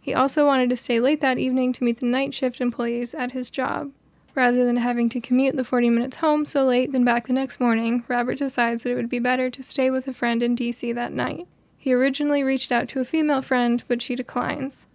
He 0.00 0.14
also 0.14 0.46
wanted 0.46 0.70
to 0.70 0.76
stay 0.76 1.00
late 1.00 1.20
that 1.20 1.38
evening 1.38 1.72
to 1.72 1.84
meet 1.84 1.98
the 1.98 2.06
night 2.06 2.32
shift 2.32 2.60
employees 2.60 3.14
at 3.14 3.32
his 3.32 3.50
job. 3.50 3.90
Rather 4.36 4.64
than 4.64 4.76
having 4.76 5.08
to 5.08 5.20
commute 5.20 5.56
the 5.56 5.64
40 5.64 5.90
minutes 5.90 6.16
home 6.18 6.46
so 6.46 6.64
late 6.64 6.92
then 6.92 7.04
back 7.04 7.26
the 7.26 7.32
next 7.32 7.58
morning, 7.58 8.04
Robert 8.06 8.38
decides 8.38 8.84
that 8.84 8.90
it 8.90 8.94
would 8.94 9.08
be 9.08 9.18
better 9.18 9.50
to 9.50 9.62
stay 9.64 9.90
with 9.90 10.06
a 10.06 10.12
friend 10.12 10.44
in 10.44 10.54
DC 10.54 10.94
that 10.94 11.12
night. 11.12 11.48
He 11.88 11.94
originally 11.94 12.42
reached 12.42 12.70
out 12.70 12.86
to 12.90 13.00
a 13.00 13.04
female 13.06 13.40
friend, 13.40 13.82
but 13.88 14.02
she 14.02 14.14
declines. 14.14 14.86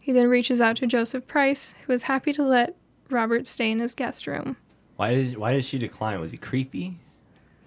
He 0.00 0.10
then 0.10 0.26
reaches 0.26 0.60
out 0.60 0.74
to 0.78 0.86
Joseph 0.88 1.28
Price, 1.28 1.76
who 1.86 1.92
is 1.92 2.02
happy 2.02 2.32
to 2.32 2.42
let 2.42 2.74
Robert 3.08 3.46
stay 3.46 3.70
in 3.70 3.78
his 3.78 3.94
guest 3.94 4.26
room. 4.26 4.56
Why 4.96 5.14
did 5.14 5.36
why 5.36 5.52
did 5.52 5.64
she 5.64 5.78
decline? 5.78 6.18
Was 6.18 6.32
he 6.32 6.38
creepy? 6.38 6.98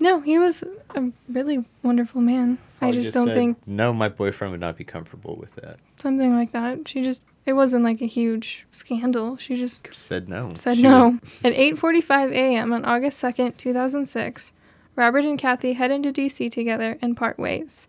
No, 0.02 0.20
he 0.20 0.38
was 0.38 0.66
a 0.96 1.12
really 1.30 1.64
wonderful 1.82 2.20
man. 2.20 2.58
I 2.82 2.88
Probably 2.92 3.04
just, 3.04 3.14
don't 3.14 3.28
said, 3.28 3.36
think 3.36 3.58
No, 3.66 3.94
my 3.94 4.10
boyfriend 4.10 4.52
would 4.52 4.60
not 4.60 4.76
be 4.76 4.84
comfortable 4.84 5.38
with 5.38 5.56
that. 5.56 5.80
something 5.98 6.36
like 6.36 6.52
that. 6.52 6.90
She 6.90 7.02
just 7.04 7.26
it 7.46 7.54
wasn't 7.54 7.86
like 7.86 8.02
a 8.02 8.06
huge 8.06 8.68
scandal. 8.74 9.38
She 9.38 9.56
just 9.56 9.88
Said 9.94 10.28
no. 10.28 10.56
said 10.56 10.76
She 10.76 10.84
no. 10.84 11.20
At 11.42 11.54
8:45 11.54 12.34
a.m. 12.34 12.74
on 12.74 12.84
August 12.84 13.24
2nd, 13.24 13.56
2006, 13.56 14.52
Robert 14.98 15.24
and 15.24 15.40
Kathy 15.40 15.72
head 15.72 15.90
into 15.90 16.12
DC 16.12 16.52
together 16.52 16.98
and 17.02 17.16
part 17.16 17.40
ways. 17.40 17.88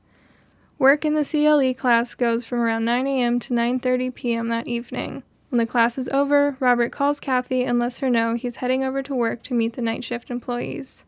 Work 0.79 1.05
in 1.05 1.15
the 1.15 1.25
CLE 1.25 1.75
class 1.75 2.15
goes 2.15 2.45
from 2.45 2.61
around 2.61 2.85
9 2.85 3.09
a.m. 3.09 3.41
to 3.41 3.53
9:30 3.53 4.15
p.m. 4.15 4.47
that 4.49 4.69
evening. 4.69 5.25
When 5.49 5.59
the 5.59 5.67
class 5.67 5.99
is 5.99 6.09
over, 6.11 6.57
Robert 6.61 6.93
calls 6.93 7.19
Kathy 7.19 7.65
and 7.65 7.81
lets 7.81 7.99
her 7.99 8.09
know 8.09 8.35
he's 8.35 8.59
heading 8.59 8.85
over 8.85 9.03
to 9.03 9.15
work 9.15 9.43
to 9.45 9.55
meet 9.55 9.73
the 9.73 9.83
night 9.83 10.05
shift 10.05 10.31
employees. 10.31 11.05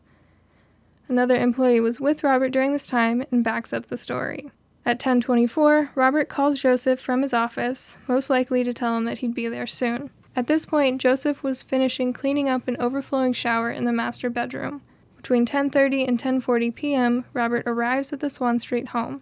Another 1.07 1.37
employee 1.37 1.79
was 1.79 2.01
with 2.01 2.21
Robert 2.21 2.49
during 2.49 2.73
this 2.73 2.85
time 2.85 3.23
and 3.31 3.45
backs 3.45 3.71
up 3.71 3.87
the 3.87 3.95
story. 3.95 4.51
At 4.85 4.99
10:24, 4.99 5.91
Robert 5.95 6.27
calls 6.27 6.59
Joseph 6.59 6.99
from 6.99 7.21
his 7.21 7.33
office, 7.33 7.97
most 8.09 8.29
likely 8.29 8.65
to 8.65 8.73
tell 8.73 8.97
him 8.97 9.05
that 9.05 9.19
he'd 9.19 9.33
be 9.33 9.47
there 9.47 9.67
soon. 9.67 10.09
At 10.35 10.47
this 10.47 10.65
point, 10.65 10.99
Joseph 10.99 11.43
was 11.43 11.63
finishing 11.63 12.11
cleaning 12.11 12.49
up 12.49 12.67
an 12.67 12.75
overflowing 12.77 13.31
shower 13.31 13.71
in 13.71 13.85
the 13.85 13.93
master 13.93 14.29
bedroom. 14.29 14.81
Between 15.15 15.45
10:30 15.45 16.05
and 16.05 16.19
10:40 16.19 16.75
p.m., 16.75 17.23
Robert 17.31 17.63
arrives 17.65 18.11
at 18.11 18.19
the 18.19 18.29
Swan 18.29 18.59
Street 18.59 18.89
home. 18.89 19.21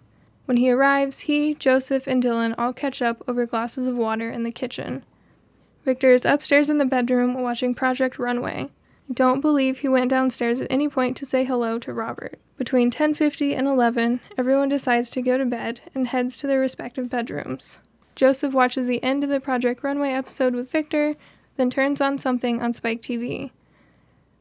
When 0.50 0.56
he 0.56 0.72
arrives, 0.72 1.20
he, 1.20 1.54
Joseph, 1.54 2.08
and 2.08 2.20
Dylan 2.20 2.56
all 2.58 2.72
catch 2.72 3.00
up 3.00 3.22
over 3.28 3.46
glasses 3.46 3.86
of 3.86 3.94
water 3.94 4.32
in 4.32 4.42
the 4.42 4.50
kitchen. 4.50 5.04
Victor 5.84 6.10
is 6.10 6.24
upstairs 6.24 6.68
in 6.68 6.78
the 6.78 6.84
bedroom 6.84 7.40
watching 7.40 7.72
Project 7.72 8.18
Runway. 8.18 8.68
I 9.08 9.12
don't 9.12 9.40
believe 9.40 9.78
he 9.78 9.88
went 9.88 10.10
downstairs 10.10 10.60
at 10.60 10.66
any 10.68 10.88
point 10.88 11.16
to 11.18 11.24
say 11.24 11.44
hello 11.44 11.78
to 11.78 11.92
Robert. 11.92 12.40
Between 12.56 12.90
10:50 12.90 13.54
and 13.54 13.68
11, 13.68 14.18
everyone 14.36 14.68
decides 14.68 15.08
to 15.10 15.22
go 15.22 15.38
to 15.38 15.44
bed 15.44 15.82
and 15.94 16.08
heads 16.08 16.36
to 16.38 16.48
their 16.48 16.58
respective 16.58 17.08
bedrooms. 17.08 17.78
Joseph 18.16 18.52
watches 18.52 18.88
the 18.88 19.04
end 19.04 19.22
of 19.22 19.30
the 19.30 19.38
Project 19.38 19.84
Runway 19.84 20.10
episode 20.10 20.56
with 20.56 20.72
Victor, 20.72 21.14
then 21.58 21.70
turns 21.70 22.00
on 22.00 22.18
something 22.18 22.60
on 22.60 22.72
Spike 22.72 23.02
TV. 23.02 23.52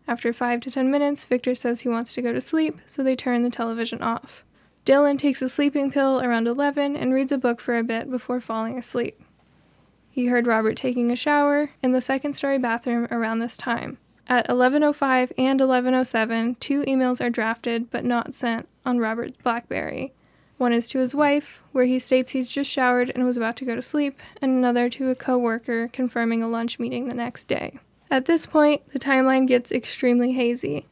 After 0.08 0.34
5 0.34 0.60
to 0.62 0.72
10 0.72 0.90
minutes, 0.90 1.26
Victor 1.26 1.54
says 1.54 1.82
he 1.82 1.88
wants 1.88 2.16
to 2.16 2.24
go 2.24 2.34
to 2.34 2.42
sleep, 2.42 2.80
so 2.88 3.04
they 3.04 3.16
turn 3.16 3.44
the 3.44 3.52
television 3.52 4.02
off. 4.02 4.44
Dylan 4.90 5.20
takes 5.20 5.44
a 5.44 5.50
sleeping 5.50 5.92
pill 5.92 6.20
around 6.20 6.48
11 6.48 6.98
and 6.98 7.14
reads 7.14 7.32
a 7.32 7.38
book 7.38 7.62
for 7.62 7.78
a 7.78 7.84
bit 7.84 8.10
before 8.10 8.40
falling 8.40 8.76
asleep. 8.76 9.22
He 10.10 10.26
heard 10.26 10.48
Robert 10.48 10.76
taking 10.76 11.12
a 11.12 11.16
shower 11.16 11.70
in 11.84 11.92
the 11.92 12.02
second 12.02 12.34
story 12.34 12.58
bathroom 12.58 13.08
around 13.12 13.38
this 13.38 13.56
time. 13.56 14.00
At 14.26 14.50
11:05 14.50 15.32
and 15.38 15.62
11:07, 15.62 16.56
two 16.60 16.82
emails 16.86 17.24
are 17.24 17.30
drafted 17.30 17.92
but 17.92 18.04
not 18.04 18.34
sent 18.34 18.68
on 18.84 18.98
Robert's 18.98 19.38
BlackBerry. 19.44 20.12
One 20.58 20.74
is 20.74 20.88
to 20.88 20.98
his 20.98 21.14
wife, 21.14 21.62
where 21.72 21.86
he 21.86 22.00
states 22.00 22.32
he's 22.32 22.50
just 22.50 22.72
showered 22.72 23.12
and 23.14 23.24
was 23.26 23.38
about 23.38 23.58
to 23.58 23.66
go 23.66 23.76
to 23.76 23.84
sleep, 23.84 24.18
and 24.42 24.54
another 24.54 24.90
to 24.90 25.12
a 25.12 25.16
coworker 25.16 25.88
confirming 25.94 26.42
a 26.42 26.48
lunch 26.48 26.80
meeting 26.80 27.06
the 27.06 27.14
next 27.14 27.48
day. 27.48 27.78
At 28.10 28.26
this 28.26 28.48
point, 28.48 28.82
the 28.90 28.98
timeline 28.98 29.46
gets 29.46 29.72
extremely 29.72 30.32
hazy. 30.32 30.88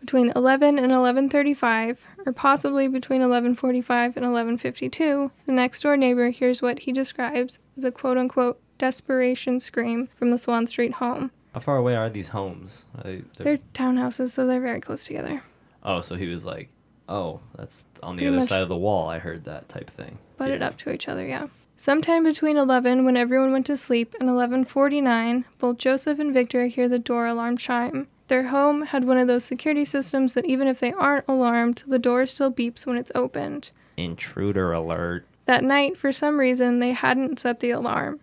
Between 0.00 0.32
11 0.34 0.78
and 0.78 0.92
11:35, 0.92 1.98
or 2.28 2.32
possibly 2.32 2.86
between 2.88 3.22
11:45 3.22 4.14
and 4.18 4.26
11:52, 4.26 5.30
the 5.46 5.52
next 5.52 5.80
door 5.82 5.96
neighbor 5.96 6.28
hears 6.28 6.60
what 6.60 6.80
he 6.80 6.92
describes 6.92 7.58
as 7.78 7.84
a 7.84 7.90
quote-unquote 7.90 8.60
desperation 8.76 9.58
scream 9.58 10.08
from 10.14 10.30
the 10.30 10.36
Swan 10.36 10.66
Street 10.66 10.92
home. 10.94 11.30
How 11.54 11.60
far 11.60 11.78
away 11.78 11.96
are 11.96 12.10
these 12.10 12.28
homes? 12.28 12.84
Are 12.98 13.02
they, 13.04 13.22
they're- 13.38 13.44
They're 13.44 13.58
townhouses, 13.72 14.30
so 14.32 14.46
they're 14.46 14.60
very 14.60 14.80
close 14.80 15.06
together. 15.06 15.42
oh, 15.82 16.02
so 16.02 16.16
he 16.16 16.26
was 16.26 16.44
like, 16.44 16.68
oh, 17.08 17.40
that's 17.56 17.86
on 18.02 18.16
the 18.16 18.20
Pretty 18.20 18.28
other 18.28 18.36
much. 18.40 18.48
side 18.48 18.60
of 18.62 18.68
the 18.68 18.76
wall. 18.76 19.08
I 19.08 19.18
heard 19.18 19.44
that 19.44 19.68
type 19.70 19.88
thing. 19.88 20.18
butted 20.36 20.60
Yeah. 20.60 20.66
up 20.68 20.76
to 20.78 20.92
each 20.92 21.08
other, 21.08 21.26
yeah. 21.26 21.46
Sometime 21.76 22.24
between 22.24 22.56
11 22.58 23.04
when 23.06 23.16
everyone 23.16 23.52
went 23.52 23.64
to 23.66 23.76
sleep 23.78 24.14
and 24.20 24.28
11:49, 24.28 25.44
both 25.58 25.78
Joseph 25.78 26.18
and 26.18 26.34
Victor 26.34 26.66
hear 26.66 26.88
the 26.88 26.98
door 26.98 27.26
alarm 27.26 27.56
chime. 27.56 28.06
Their 28.28 28.48
home 28.48 28.82
had 28.82 29.04
one 29.04 29.18
of 29.18 29.26
those 29.26 29.44
security 29.44 29.84
systems 29.84 30.34
that 30.34 30.44
even 30.44 30.68
if 30.68 30.80
they 30.80 30.92
aren't 30.92 31.26
alarmed, 31.26 31.82
the 31.86 31.98
door 31.98 32.26
still 32.26 32.52
beeps 32.52 32.86
when 32.86 32.98
it's 32.98 33.12
opened. 33.14 33.70
Intruder 33.96 34.70
alert. 34.72 35.26
That 35.46 35.64
night, 35.64 35.98
for 35.98 36.12
some 36.12 36.38
reason, 36.38 36.78
they 36.78 36.92
hadn't 36.92 37.40
set 37.40 37.60
the 37.60 37.70
alarm. 37.70 38.20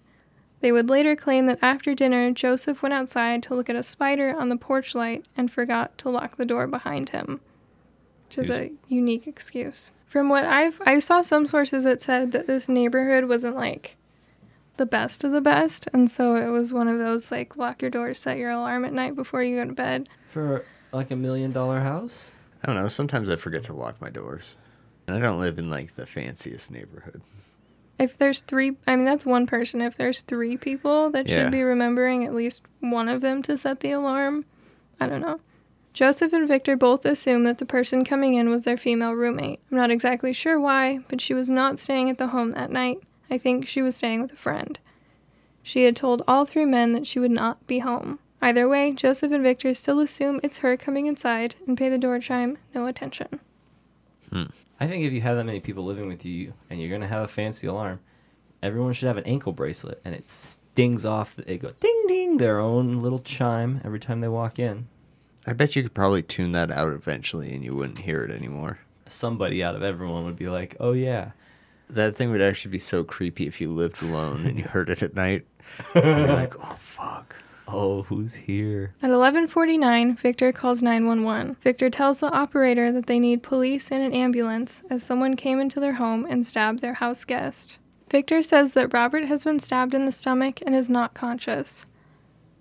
They 0.62 0.72
would 0.72 0.90
later 0.90 1.16
claim 1.16 1.48
that 1.48 1.60
after 1.62 1.96
dinner, 1.96 2.32
Joseph 2.32 2.82
went 2.82 2.94
outside 2.94 3.44
to 3.44 3.56
look 3.56 3.70
at 3.70 3.76
a 3.76 3.84
spider 3.84 4.36
on 4.36 4.50
the 4.50 4.58
porch 4.58 4.96
light 4.96 5.26
and 5.36 5.52
forgot 5.52 5.98
to 6.00 6.10
lock 6.10 6.38
the 6.38 6.46
door 6.46 6.68
behind 6.68 7.10
him. 7.10 7.42
Which 8.28 8.50
is 8.50 8.56
a 8.56 8.72
unique 8.88 9.28
excuse. 9.28 9.92
From 10.06 10.30
what 10.30 10.46
I've 10.46 10.82
I 10.86 11.00
saw 11.00 11.22
some 11.22 11.48
sources 11.48 11.84
that 11.84 12.02
said 12.02 12.32
that 12.32 12.48
this 12.48 12.70
neighborhood 12.70 13.26
wasn't 13.26 13.56
like 13.56 13.98
the 14.78 14.86
best 14.86 15.24
of 15.24 15.32
the 15.32 15.42
best, 15.42 15.88
and 15.94 16.10
so 16.10 16.36
it 16.36 16.50
was 16.50 16.74
one 16.74 16.88
of 16.88 16.98
those 17.00 17.32
like 17.32 17.56
lock 17.58 17.82
your 17.82 17.92
doors, 17.92 18.20
set 18.20 18.38
your 18.38 18.52
alarm 18.52 18.86
at 18.86 18.94
night 18.94 19.16
before 19.16 19.44
you 19.44 19.58
go 19.58 19.66
to 19.66 19.74
bed. 19.74 20.10
For 20.28 20.66
like 20.92 21.12
a 21.12 21.16
million 21.16 21.52
dollar 21.52 21.80
house? 21.82 22.34
I 22.64 22.68
don't 22.68 22.76
know. 22.76 22.88
Sometimes 22.88 23.30
I 23.30 23.36
forget 23.36 23.64
to 23.64 23.74
lock 23.74 24.02
my 24.02 24.10
doors. 24.10 24.56
And 25.08 25.16
I 25.16 25.20
don't 25.20 25.40
live 25.40 25.60
in 25.60 25.70
like 25.70 25.96
the 25.96 26.06
fanciest 26.06 26.72
neighborhood. 26.72 27.22
If 28.00 28.18
there's 28.18 28.42
three, 28.42 28.76
I 28.88 28.96
mean 28.96 29.06
that's 29.06 29.26
one 29.26 29.46
person. 29.46 29.82
If 29.82 29.96
there's 29.98 30.22
three 30.22 30.58
people 30.58 31.10
that 31.12 31.28
Yeah. 31.28 31.44
should 31.44 31.52
be 31.52 31.62
remembering 31.64 32.26
at 32.26 32.34
least 32.34 32.62
one 32.80 33.08
of 33.08 33.22
them 33.22 33.42
to 33.44 33.58
set 33.58 33.80
the 33.82 33.92
alarm, 33.92 34.46
I 35.00 35.08
don't 35.08 35.22
know. 35.22 35.40
Joseph 35.94 36.34
and 36.34 36.46
Victor 36.48 36.76
both 36.76 37.06
assume 37.06 37.46
that 37.46 37.58
the 37.60 37.66
person 37.66 38.04
coming 38.04 38.34
in 38.34 38.50
was 38.50 38.66
their 38.66 38.76
female 38.76 39.14
roommate. 39.14 39.62
I'm 39.72 39.78
not 39.78 39.92
exactly 39.92 40.34
sure 40.34 40.60
why, 40.60 41.00
but 41.08 41.22
she 41.22 41.34
was 41.34 41.50
not 41.50 41.80
staying 41.80 42.10
at 42.10 42.18
the 42.18 42.28
home 42.28 42.52
that 42.52 42.70
night. 42.70 42.98
I 43.30 43.38
think 43.38 43.68
she 43.68 43.82
was 43.82 43.96
staying 43.96 44.22
with 44.22 44.34
a 44.34 44.38
friend. 44.38 44.80
She 45.64 45.86
had 45.86 45.96
told 45.96 46.22
all 46.28 46.46
three 46.46 46.66
men 46.66 46.94
that 46.94 47.08
she 47.08 47.20
would 47.20 47.32
not 47.32 47.66
be 47.66 47.80
home. 47.80 48.20
Either 48.42 48.70
way, 48.70 48.92
Joseph 48.92 49.32
and 49.32 49.42
Victor 49.42 49.74
still 49.74 50.00
assume 50.00 50.40
it's 50.44 50.60
her 50.60 50.78
coming 50.78 51.08
inside 51.08 51.56
and 51.66 51.78
pay 51.78 51.90
the 51.90 51.98
door 51.98 52.20
chime 52.20 52.58
no 52.76 52.86
attention. 52.86 53.40
Hmm. 54.32 54.46
I 54.80 54.88
think 54.88 55.04
if 55.04 55.14
you 55.14 55.22
have 55.22 55.38
that 55.38 55.46
many 55.46 55.60
people 55.60 55.84
living 55.84 56.08
with 56.08 56.26
you 56.26 56.54
and 56.70 56.80
you're 56.80 56.92
gonna 56.92 57.08
have 57.08 57.24
a 57.24 57.28
fancy 57.28 57.66
alarm, 57.66 58.00
everyone 58.62 58.94
should 58.94 59.08
have 59.08 59.18
an 59.18 59.24
ankle 59.26 59.54
bracelet 59.54 60.02
and 60.06 60.14
it 60.14 60.30
stings 60.30 61.06
off. 61.06 61.36
They 61.36 61.58
go 61.58 61.72
ding 61.80 62.06
ding 62.08 62.38
their 62.38 62.60
own 62.60 63.00
little 63.00 63.20
chime 63.20 63.82
every 63.84 64.00
time 64.00 64.22
they 64.22 64.28
walk 64.28 64.60
in. 64.60 64.88
I 65.48 65.54
bet 65.54 65.76
you 65.76 65.84
could 65.84 65.94
probably 65.94 66.22
tune 66.22 66.52
that 66.52 66.72
out 66.72 66.94
eventually 66.94 67.54
and 67.54 67.64
you 67.64 67.76
wouldn't 67.76 68.00
hear 68.00 68.24
it 68.24 68.32
anymore. 68.32 68.80
Somebody 69.08 69.64
out 69.64 69.76
of 69.76 69.84
everyone 69.84 70.26
would 70.26 70.38
be 70.38 70.50
like, 70.50 70.76
"Oh 70.80 70.94
yeah, 70.94 71.32
That 71.90 72.16
thing 72.16 72.32
would 72.32 72.42
actually 72.42 72.72
be 72.72 72.80
so 72.80 73.04
creepy 73.04 73.48
if 73.48 73.62
you 73.62 73.72
lived 73.72 74.02
alone 74.02 74.46
and 74.46 74.58
you 74.58 74.66
heard 74.66 74.90
it 74.90 75.02
at 75.02 75.16
night. 75.16 75.46
You're 75.96 76.28
like, 76.28 76.54
oh 76.58 76.78
fuck. 76.80 77.36
oh 77.68 78.04
who's 78.04 78.34
here?" 78.36 78.94
At 79.02 79.12
11:49, 79.12 80.18
Victor 80.18 80.52
calls 80.52 80.82
911. 80.82 81.58
Victor 81.62 81.90
tells 81.90 82.20
the 82.20 82.32
operator 82.32 82.92
that 82.92 83.06
they 83.08 83.20
need 83.20 83.44
police 83.44 83.92
and 83.92 84.04
an 84.04 84.14
ambulance 84.14 84.84
as 84.90 85.04
someone 85.04 85.36
came 85.36 85.60
into 85.60 85.80
their 85.80 85.94
home 85.94 86.26
and 86.30 86.46
stabbed 86.46 86.80
their 86.80 86.96
house 86.96 87.24
guest. 87.24 87.78
Victor 88.10 88.42
says 88.42 88.74
that 88.74 88.94
Robert 88.94 89.26
has 89.26 89.44
been 89.44 89.60
stabbed 89.60 89.94
in 89.94 90.06
the 90.06 90.12
stomach 90.12 90.62
and 90.66 90.76
is 90.76 90.90
not 90.90 91.14
conscious. 91.14 91.86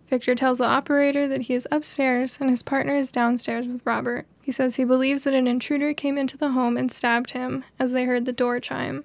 Victor 0.09 0.35
tells 0.35 0.59
the 0.59 0.65
operator 0.65 1.27
that 1.27 1.43
he 1.43 1.55
is 1.55 1.67
upstairs 1.71 2.39
and 2.41 2.51
his 2.51 2.63
partner 2.63 2.95
is 2.95 3.11
downstairs 3.11 3.67
with 3.67 3.81
Robert. 3.85 4.27
He 4.43 4.53
says 4.53 4.77
he 4.77 4.85
believes 4.85 5.25
that 5.25 5.35
an 5.35 5.47
intruder 5.47 5.95
came 5.95 6.19
into 6.19 6.37
the 6.37 6.51
home 6.51 6.77
and 6.77 6.93
stabbed 6.93 7.33
him 7.33 7.65
as 7.79 7.93
they 7.93 8.05
heard 8.05 8.25
the 8.25 8.33
door 8.33 8.61
chime. 8.61 9.05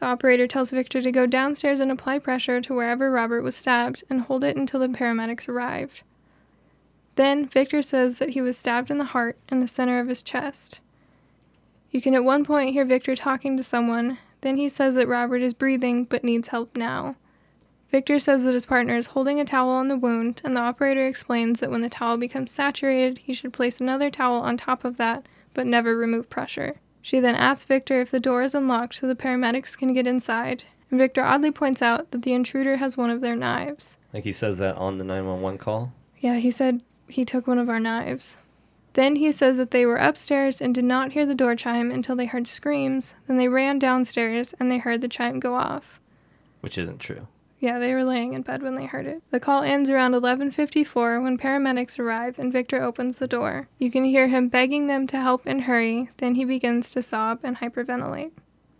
The 0.00 0.06
operator 0.06 0.46
tells 0.46 0.70
Victor 0.70 1.02
to 1.02 1.10
go 1.10 1.26
downstairs 1.26 1.80
and 1.80 1.90
apply 1.90 2.20
pressure 2.20 2.60
to 2.60 2.74
wherever 2.74 3.10
Robert 3.10 3.42
was 3.42 3.56
stabbed 3.56 4.04
and 4.08 4.22
hold 4.22 4.44
it 4.44 4.56
until 4.56 4.80
the 4.80 4.88
paramedics 4.88 5.48
arrived. 5.48 6.02
Then, 7.16 7.46
Victor 7.46 7.82
says 7.82 8.18
that 8.18 8.30
he 8.30 8.40
was 8.40 8.56
stabbed 8.56 8.90
in 8.90 8.98
the 8.98 9.06
heart 9.06 9.36
in 9.48 9.58
the 9.58 9.66
center 9.66 9.98
of 9.98 10.06
his 10.06 10.22
chest. 10.22 10.80
You 11.90 12.00
can 12.00 12.14
at 12.14 12.22
one 12.22 12.44
point 12.44 12.74
hear 12.74 12.84
Victor 12.84 13.16
talking 13.16 13.56
to 13.56 13.62
someone, 13.62 14.18
then 14.42 14.56
he 14.56 14.68
says 14.68 14.94
that 14.94 15.08
Robert 15.08 15.42
is 15.42 15.52
breathing 15.52 16.04
but 16.04 16.22
needs 16.22 16.48
help 16.48 16.76
now. 16.76 17.16
Victor 17.90 18.18
says 18.18 18.44
that 18.44 18.54
his 18.54 18.66
partner 18.66 18.96
is 18.96 19.08
holding 19.08 19.40
a 19.40 19.44
towel 19.44 19.70
on 19.70 19.88
the 19.88 19.96
wound, 19.96 20.42
and 20.44 20.54
the 20.54 20.60
operator 20.60 21.06
explains 21.06 21.58
that 21.58 21.70
when 21.70 21.80
the 21.80 21.88
towel 21.88 22.18
becomes 22.18 22.52
saturated, 22.52 23.18
he 23.18 23.32
should 23.32 23.52
place 23.52 23.80
another 23.80 24.10
towel 24.10 24.42
on 24.42 24.56
top 24.56 24.84
of 24.84 24.98
that, 24.98 25.26
but 25.54 25.66
never 25.66 25.96
remove 25.96 26.30
pressure. 26.30 26.76
She 27.02 27.20
then 27.20 27.34
asks 27.34 27.64
Victor 27.64 28.00
if 28.00 28.10
the 28.10 28.20
door 28.20 28.42
is 28.42 28.54
unlocked 28.54 28.96
so 28.96 29.06
the 29.06 29.14
paramedics 29.14 29.76
can 29.76 29.92
get 29.92 30.06
inside, 30.06 30.64
and 30.90 30.98
Victor 30.98 31.22
oddly 31.22 31.50
points 31.50 31.82
out 31.82 32.10
that 32.10 32.22
the 32.22 32.32
intruder 32.32 32.76
has 32.76 32.96
one 32.96 33.10
of 33.10 33.20
their 33.20 33.36
knives. 33.36 33.96
Like 34.12 34.24
he 34.24 34.32
says 34.32 34.58
that 34.58 34.76
on 34.76 34.98
the 34.98 35.04
911 35.04 35.58
call. 35.58 35.92
Yeah, 36.18 36.36
he 36.36 36.50
said 36.50 36.82
he 37.08 37.24
took 37.24 37.46
one 37.46 37.58
of 37.58 37.68
our 37.68 37.80
knives. 37.80 38.36
Then 38.94 39.16
he 39.16 39.30
says 39.30 39.56
that 39.58 39.70
they 39.70 39.86
were 39.86 39.96
upstairs 39.96 40.60
and 40.60 40.74
did 40.74 40.84
not 40.84 41.12
hear 41.12 41.24
the 41.24 41.34
door 41.34 41.54
chime 41.54 41.90
until 41.90 42.16
they 42.16 42.26
heard 42.26 42.48
screams. 42.48 43.14
Then 43.26 43.36
they 43.36 43.48
ran 43.48 43.78
downstairs 43.78 44.54
and 44.58 44.70
they 44.70 44.78
heard 44.78 45.02
the 45.02 45.08
chime 45.08 45.38
go 45.38 45.54
off. 45.54 46.00
Which 46.62 46.78
isn't 46.78 46.98
true. 46.98 47.28
Yeah, 47.60 47.78
they 47.78 47.92
were 47.92 48.04
laying 48.04 48.34
in 48.34 48.42
bed 48.42 48.62
when 48.62 48.76
they 48.76 48.86
heard 48.86 49.06
it. 49.06 49.22
The 49.30 49.40
call 49.40 49.62
ends 49.62 49.90
around 49.90 50.14
11:54 50.14 51.20
when 51.20 51.38
paramedics 51.38 51.98
arrive 51.98 52.38
and 52.38 52.52
Victor 52.52 52.82
opens 52.82 53.18
the 53.18 53.26
door. 53.26 53.68
You 53.78 53.90
can 53.90 54.04
hear 54.04 54.28
him 54.28 54.48
begging 54.48 54.86
them 54.86 55.06
to 55.08 55.18
help 55.18 55.42
and 55.44 55.62
hurry, 55.62 56.10
then 56.18 56.36
he 56.36 56.44
begins 56.44 56.90
to 56.90 57.02
sob 57.02 57.40
and 57.42 57.56
hyperventilate. 57.56 58.30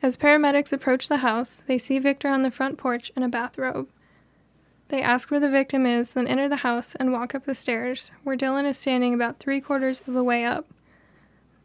As 0.00 0.16
paramedics 0.16 0.72
approach 0.72 1.08
the 1.08 1.18
house, 1.18 1.62
they 1.66 1.76
see 1.76 1.98
Victor 1.98 2.28
on 2.28 2.42
the 2.42 2.52
front 2.52 2.78
porch 2.78 3.10
in 3.16 3.24
a 3.24 3.28
bathrobe. 3.28 3.88
They 4.88 5.02
ask 5.02 5.30
where 5.30 5.40
the 5.40 5.50
victim 5.50 5.84
is, 5.84 6.12
then 6.12 6.28
enter 6.28 6.48
the 6.48 6.56
house 6.56 6.94
and 6.94 7.12
walk 7.12 7.34
up 7.34 7.44
the 7.44 7.54
stairs, 7.54 8.12
where 8.22 8.36
Dylan 8.36 8.64
is 8.64 8.78
standing 8.78 9.12
about 9.12 9.38
three 9.38 9.60
quarters 9.60 10.02
of 10.06 10.14
the 10.14 10.24
way 10.24 10.44
up. 10.44 10.66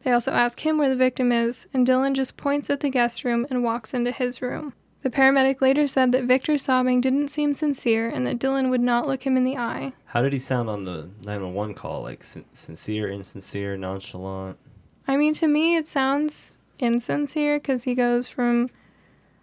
They 0.03 0.11
also 0.11 0.31
ask 0.31 0.65
him 0.65 0.77
where 0.77 0.89
the 0.89 0.95
victim 0.95 1.31
is, 1.31 1.67
and 1.73 1.87
Dylan 1.87 2.13
just 2.13 2.35
points 2.35 2.69
at 2.69 2.81
the 2.81 2.89
guest 2.89 3.23
room 3.23 3.45
and 3.49 3.63
walks 3.63 3.93
into 3.93 4.11
his 4.11 4.41
room. 4.41 4.73
The 5.03 5.09
paramedic 5.09 5.59
later 5.59 5.85
said 5.85 6.13
that 6.13 6.23
Victor's 6.23 6.63
sobbing 6.63 7.01
didn't 7.01 7.27
seem 7.27 7.53
sincere 7.53 8.07
and 8.07 8.25
that 8.25 8.39
Dylan 8.39 8.69
would 8.69 8.81
not 8.81 9.05
look 9.05 9.23
him 9.23 9.35
in 9.35 9.43
the 9.43 9.57
eye. 9.57 9.91
How 10.05 10.21
did 10.21 10.31
he 10.31 10.39
sound 10.39 10.69
on 10.69 10.85
the 10.85 11.09
911 11.25 11.75
call? 11.75 12.03
Like 12.03 12.23
sin- 12.23 12.45
sincere, 12.53 13.09
insincere, 13.09 13.75
nonchalant? 13.75 14.57
I 15.05 15.17
mean, 15.17 15.33
to 15.35 15.47
me, 15.47 15.75
it 15.75 15.89
sounds 15.89 16.57
insincere 16.79 17.59
because 17.59 17.83
he 17.83 17.95
goes 17.95 18.29
from 18.29 18.69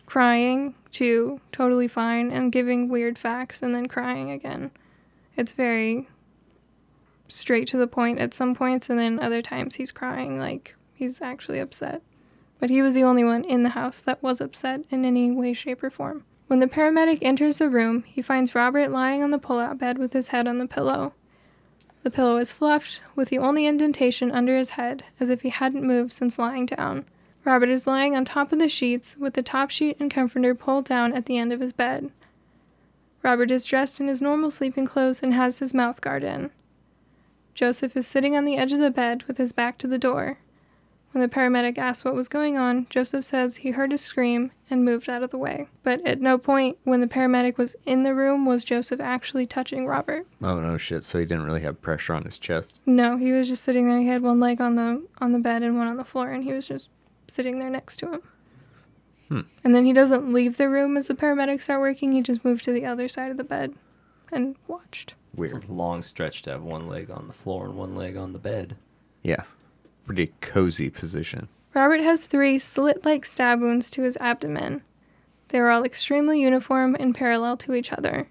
crying 0.07 0.75
to 0.93 1.41
totally 1.53 1.89
fine 1.89 2.31
and 2.31 2.51
giving 2.51 2.89
weird 2.89 3.19
facts 3.19 3.63
and 3.63 3.75
then 3.75 3.87
crying 3.87 4.31
again. 4.31 4.71
It's 5.37 5.53
very 5.53 6.09
straight 7.29 7.69
to 7.69 7.77
the 7.77 7.87
point 7.87 8.19
at 8.19 8.35
some 8.35 8.55
points, 8.55 8.91
and 8.91 8.99
then 8.99 9.21
other 9.21 9.43
times 9.43 9.77
he's 9.77 9.93
crying 9.93 10.39
like 10.39 10.75
he's 10.95 11.21
actually 11.21 11.61
upset. 11.61 12.03
But 12.61 12.71
he 12.71 12.83
was 12.83 12.95
the 12.95 13.03
only 13.03 13.25
one 13.25 13.43
in 13.45 13.63
the 13.65 13.71
house 13.71 13.99
that 13.99 14.23
was 14.23 14.41
upset 14.41 14.85
in 14.91 15.05
any 15.05 15.31
way, 15.31 15.53
shape, 15.55 15.83
or 15.83 15.91
form. 15.91 16.25
When 16.47 16.59
the 16.59 16.67
paramedic 16.67 17.19
enters 17.23 17.59
the 17.59 17.71
room, 17.71 18.05
he 18.07 18.23
finds 18.23 18.55
Robert 18.55 18.91
lying 18.91 19.23
on 19.23 19.31
the 19.31 19.39
pull-out 19.39 19.79
bed 19.79 19.99
with 19.99 20.13
his 20.13 20.29
head 20.29 20.47
on 20.47 20.59
the 20.59 20.67
pillow. 20.67 21.15
The 22.03 22.11
pillow 22.11 22.37
is 22.37 22.53
fluffed, 22.53 23.01
with 23.15 23.29
the 23.29 23.39
only 23.39 23.67
indentation 23.67 24.31
under 24.31 24.57
his 24.57 24.71
head, 24.71 25.05
as 25.19 25.31
if 25.31 25.43
he 25.43 25.49
hadn't 25.49 25.87
moved 25.87 26.13
since 26.13 26.39
lying 26.39 26.67
down. 26.67 27.07
Robert 27.45 27.71
is 27.71 27.87
lying 27.87 28.15
on 28.15 28.25
top 28.25 28.53
of 28.53 28.59
the 28.59 28.69
sheets, 28.69 29.17
with 29.17 29.35
the 29.35 29.43
top 29.43 29.71
sheet 29.71 29.97
and 29.99 30.11
comforter 30.11 30.55
pulled 30.55 30.85
down 30.85 31.13
at 31.15 31.27
the 31.27 31.39
end 31.39 31.53
of 31.53 31.61
his 31.61 31.73
bed. 31.73 32.11
Robert 33.23 33.51
is 33.51 33.67
dressed 33.67 34.01
in 34.01 34.09
his 34.09 34.21
normal 34.21 34.51
sleeping 34.51 34.87
clothes 34.87 35.23
and 35.23 35.35
has 35.35 35.59
his 35.59 35.73
mouth 35.73 36.01
guard 36.01 36.25
in. 36.25 36.51
Joseph 37.55 37.97
is 37.97 38.07
sitting 38.07 38.37
on 38.37 38.45
the 38.45 38.57
edge 38.57 38.73
of 38.73 38.79
the 38.79 38.91
bed 38.91 39.23
with 39.25 39.39
his 39.39 39.53
back 39.53 39.79
to 39.79 39.87
the 39.87 39.99
door. 39.99 40.39
When 41.13 41.23
the 41.23 41.29
paramedic 41.29 41.77
asked 41.77 42.05
what 42.05 42.15
was 42.15 42.29
going 42.29 42.57
on, 42.57 42.87
Joseph 42.89 43.25
says 43.25 43.57
he 43.57 43.73
heard 43.73 43.93
a 43.93 43.99
scream 43.99 44.53
and 44.71 44.85
moved 44.85 45.09
out 45.09 45.25
of 45.25 45.31
the 45.31 45.39
way. 45.39 45.67
But 45.83 46.07
at 46.07 46.21
no 46.21 46.39
point 46.39 46.79
when 46.85 47.01
the 47.01 47.09
paramedic 47.09 47.59
was 47.59 47.75
in 47.85 48.05
the 48.05 48.15
room 48.15 48.47
was 48.47 48.63
Joseph 48.63 49.01
actually 49.01 49.47
touching 49.47 49.87
Robert. 49.87 50.27
Oh 50.41 50.57
no 50.57 50.77
shit! 50.79 51.03
So 51.03 51.19
he 51.19 51.25
didn't 51.25 51.45
really 51.47 51.63
have 51.63 51.83
pressure 51.83 52.15
on 52.15 52.23
his 52.25 52.39
chest. 52.39 52.81
No, 52.87 53.17
he 53.17 53.33
was 53.33 53.49
just 53.49 53.65
sitting 53.65 53.89
there. 53.89 53.99
He 53.99 54.07
had 54.07 54.23
one 54.23 54.39
leg 54.39 54.61
on 54.61 54.77
the 54.77 55.05
on 55.19 55.33
the 55.33 55.41
bed 55.41 55.65
and 55.65 55.77
one 55.77 55.89
on 55.89 55.97
the 55.97 56.05
floor, 56.05 56.31
and 56.31 56.45
he 56.45 56.53
was 56.53 56.69
just 56.69 56.91
sitting 57.27 57.59
there 57.59 57.71
next 57.71 57.97
to 57.99 58.13
him. 58.13 58.23
Hmm. 59.29 59.41
And 59.65 59.75
then 59.75 59.85
he 59.85 59.93
doesn't 59.93 60.33
leave 60.33 60.57
the 60.59 60.69
room 60.69 60.97
as 60.97 61.09
the 61.09 61.15
paramedics 61.15 61.63
start 61.63 61.81
working. 61.81 62.13
He 62.13 62.23
just 62.23 62.45
moved 62.45 62.65
to 62.65 62.73
the 62.73 62.85
other 62.87 63.09
side 63.09 63.31
of 63.33 63.37
the 63.37 63.45
bed 63.45 63.75
and 64.31 64.55
watched. 64.69 65.15
It's 65.37 65.53
Weird. 65.53 65.69
a 65.69 65.73
long 65.73 66.03
stretch 66.03 66.43
to 66.43 66.51
have 66.51 66.63
one 66.63 66.89
leg 66.89 67.11
on 67.11 67.27
the 67.27 67.33
floor 67.33 67.67
and 67.67 67.75
one 67.77 67.95
leg 67.97 68.17
on 68.17 68.33
the 68.33 68.39
bed. 68.39 68.77
Yeah, 69.23 69.43
pretty 70.05 70.33
cozy 70.41 70.91
position. 70.91 71.49
Robert 71.75 72.01
has 72.01 72.27
three 72.27 72.59
slit 72.59 73.05
like 73.05 73.25
stab 73.25 73.61
wounds 73.61 73.91
to 73.93 74.03
his 74.03 74.17
abdomen. 74.21 74.83
They 75.49 75.61
were 75.61 75.71
all 75.71 75.85
extremely 75.85 76.41
uniform 76.41 76.97
and 76.99 77.15
parallel 77.15 77.57
to 77.59 77.75
each 77.75 77.93
other. 77.93 78.29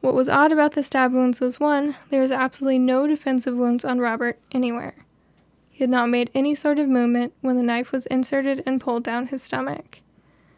What 0.00 0.14
was 0.14 0.28
odd 0.28 0.52
about 0.52 0.72
the 0.72 0.82
stab 0.82 1.12
wounds 1.12 1.40
was 1.40 1.58
one, 1.58 1.96
there 2.10 2.20
was 2.20 2.30
absolutely 2.30 2.78
no 2.78 3.06
defensive 3.06 3.56
wounds 3.56 3.84
on 3.84 4.00
Robert 4.00 4.38
anywhere. 4.52 5.04
He 5.70 5.82
had 5.82 5.90
not 5.90 6.10
made 6.10 6.30
any 6.34 6.54
sort 6.54 6.78
of 6.78 6.88
movement 6.88 7.32
when 7.40 7.56
the 7.56 7.62
knife 7.62 7.90
was 7.90 8.06
inserted 8.06 8.62
and 8.66 8.80
pulled 8.80 9.02
down 9.02 9.28
his 9.28 9.42
stomach. 9.42 10.00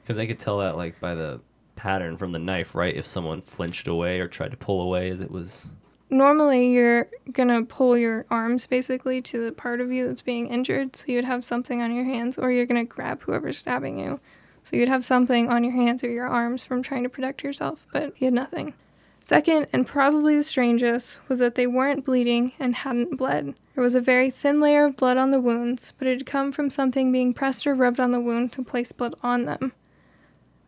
Because 0.02 0.18
I 0.18 0.26
could 0.26 0.38
tell 0.38 0.58
that 0.58 0.76
like 0.76 1.00
by 1.00 1.14
the 1.14 1.40
pattern 1.76 2.16
from 2.16 2.32
the 2.32 2.38
knife, 2.38 2.74
right? 2.74 2.94
If 2.94 3.06
someone 3.06 3.40
flinched 3.40 3.86
away 3.86 4.18
or 4.20 4.28
tried 4.28 4.50
to 4.50 4.56
pull 4.56 4.82
away 4.82 5.10
as 5.10 5.20
it 5.20 5.30
was. 5.30 5.70
Normally, 6.08 6.70
you're 6.72 7.08
gonna 7.32 7.64
pull 7.64 7.98
your 7.98 8.26
arms 8.30 8.66
basically 8.66 9.20
to 9.22 9.44
the 9.44 9.52
part 9.52 9.80
of 9.80 9.90
you 9.90 10.06
that's 10.06 10.22
being 10.22 10.46
injured, 10.46 10.94
so 10.94 11.06
you'd 11.08 11.24
have 11.24 11.44
something 11.44 11.82
on 11.82 11.92
your 11.92 12.04
hands, 12.04 12.38
or 12.38 12.50
you're 12.52 12.66
gonna 12.66 12.84
grab 12.84 13.22
whoever's 13.22 13.58
stabbing 13.58 13.98
you. 13.98 14.20
So 14.62 14.76
you'd 14.76 14.88
have 14.88 15.04
something 15.04 15.48
on 15.48 15.64
your 15.64 15.72
hands 15.72 16.02
or 16.02 16.10
your 16.10 16.26
arms 16.26 16.64
from 16.64 16.82
trying 16.82 17.02
to 17.02 17.08
protect 17.08 17.42
yourself, 17.42 17.86
but 17.92 18.12
he 18.16 18.24
had 18.24 18.34
nothing. 18.34 18.74
Second, 19.20 19.66
and 19.72 19.86
probably 19.86 20.36
the 20.36 20.44
strangest, 20.44 21.18
was 21.28 21.40
that 21.40 21.56
they 21.56 21.66
weren't 21.66 22.04
bleeding 22.04 22.52
and 22.60 22.76
hadn't 22.76 23.16
bled. 23.16 23.54
There 23.74 23.82
was 23.82 23.96
a 23.96 24.00
very 24.00 24.30
thin 24.30 24.60
layer 24.60 24.84
of 24.84 24.96
blood 24.96 25.16
on 25.16 25.32
the 25.32 25.40
wounds, 25.40 25.92
but 25.98 26.06
it 26.06 26.18
had 26.18 26.26
come 26.26 26.52
from 26.52 26.70
something 26.70 27.10
being 27.10 27.34
pressed 27.34 27.66
or 27.66 27.74
rubbed 27.74 27.98
on 27.98 28.12
the 28.12 28.20
wound 28.20 28.52
to 28.52 28.62
place 28.62 28.92
blood 28.92 29.16
on 29.22 29.44
them. 29.44 29.72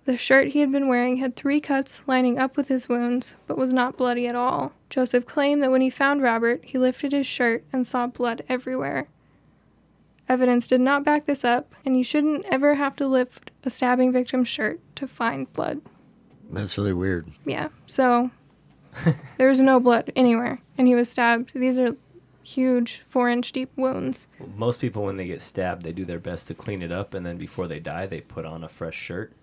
The 0.08 0.16
shirt 0.16 0.48
he 0.48 0.60
had 0.60 0.72
been 0.72 0.88
wearing 0.88 1.18
had 1.18 1.36
three 1.36 1.60
cuts 1.60 2.00
lining 2.06 2.38
up 2.38 2.56
with 2.56 2.68
his 2.68 2.88
wounds, 2.88 3.36
but 3.46 3.58
was 3.58 3.74
not 3.74 3.98
bloody 3.98 4.26
at 4.26 4.34
all. 4.34 4.72
Joseph 4.88 5.26
claimed 5.26 5.62
that 5.62 5.70
when 5.70 5.82
he 5.82 5.90
found 5.90 6.22
Robert, 6.22 6.64
he 6.64 6.78
lifted 6.78 7.12
his 7.12 7.26
shirt 7.26 7.62
and 7.74 7.86
saw 7.86 8.06
blood 8.06 8.42
everywhere. 8.48 9.08
Evidence 10.26 10.66
did 10.66 10.80
not 10.80 11.04
back 11.04 11.26
this 11.26 11.44
up, 11.44 11.74
and 11.84 11.98
you 11.98 12.02
shouldn't 12.02 12.46
ever 12.46 12.76
have 12.76 12.96
to 12.96 13.06
lift 13.06 13.50
a 13.64 13.68
stabbing 13.68 14.10
victim's 14.10 14.48
shirt 14.48 14.80
to 14.94 15.06
find 15.06 15.52
blood. 15.52 15.82
That's 16.50 16.78
really 16.78 16.94
weird. 16.94 17.28
Yeah, 17.44 17.68
so 17.86 18.30
there 19.36 19.50
was 19.50 19.60
no 19.60 19.78
blood 19.78 20.10
anywhere, 20.16 20.62
and 20.78 20.88
he 20.88 20.94
was 20.94 21.10
stabbed. 21.10 21.52
These 21.52 21.78
are 21.78 21.96
huge, 22.42 23.02
four 23.06 23.28
inch 23.28 23.52
deep 23.52 23.72
wounds. 23.76 24.26
Most 24.56 24.80
people, 24.80 25.04
when 25.04 25.18
they 25.18 25.26
get 25.26 25.42
stabbed, 25.42 25.82
they 25.82 25.92
do 25.92 26.06
their 26.06 26.18
best 26.18 26.48
to 26.48 26.54
clean 26.54 26.80
it 26.80 26.90
up, 26.90 27.12
and 27.12 27.26
then 27.26 27.36
before 27.36 27.66
they 27.66 27.78
die, 27.78 28.06
they 28.06 28.22
put 28.22 28.46
on 28.46 28.64
a 28.64 28.70
fresh 28.70 28.96
shirt 28.96 29.34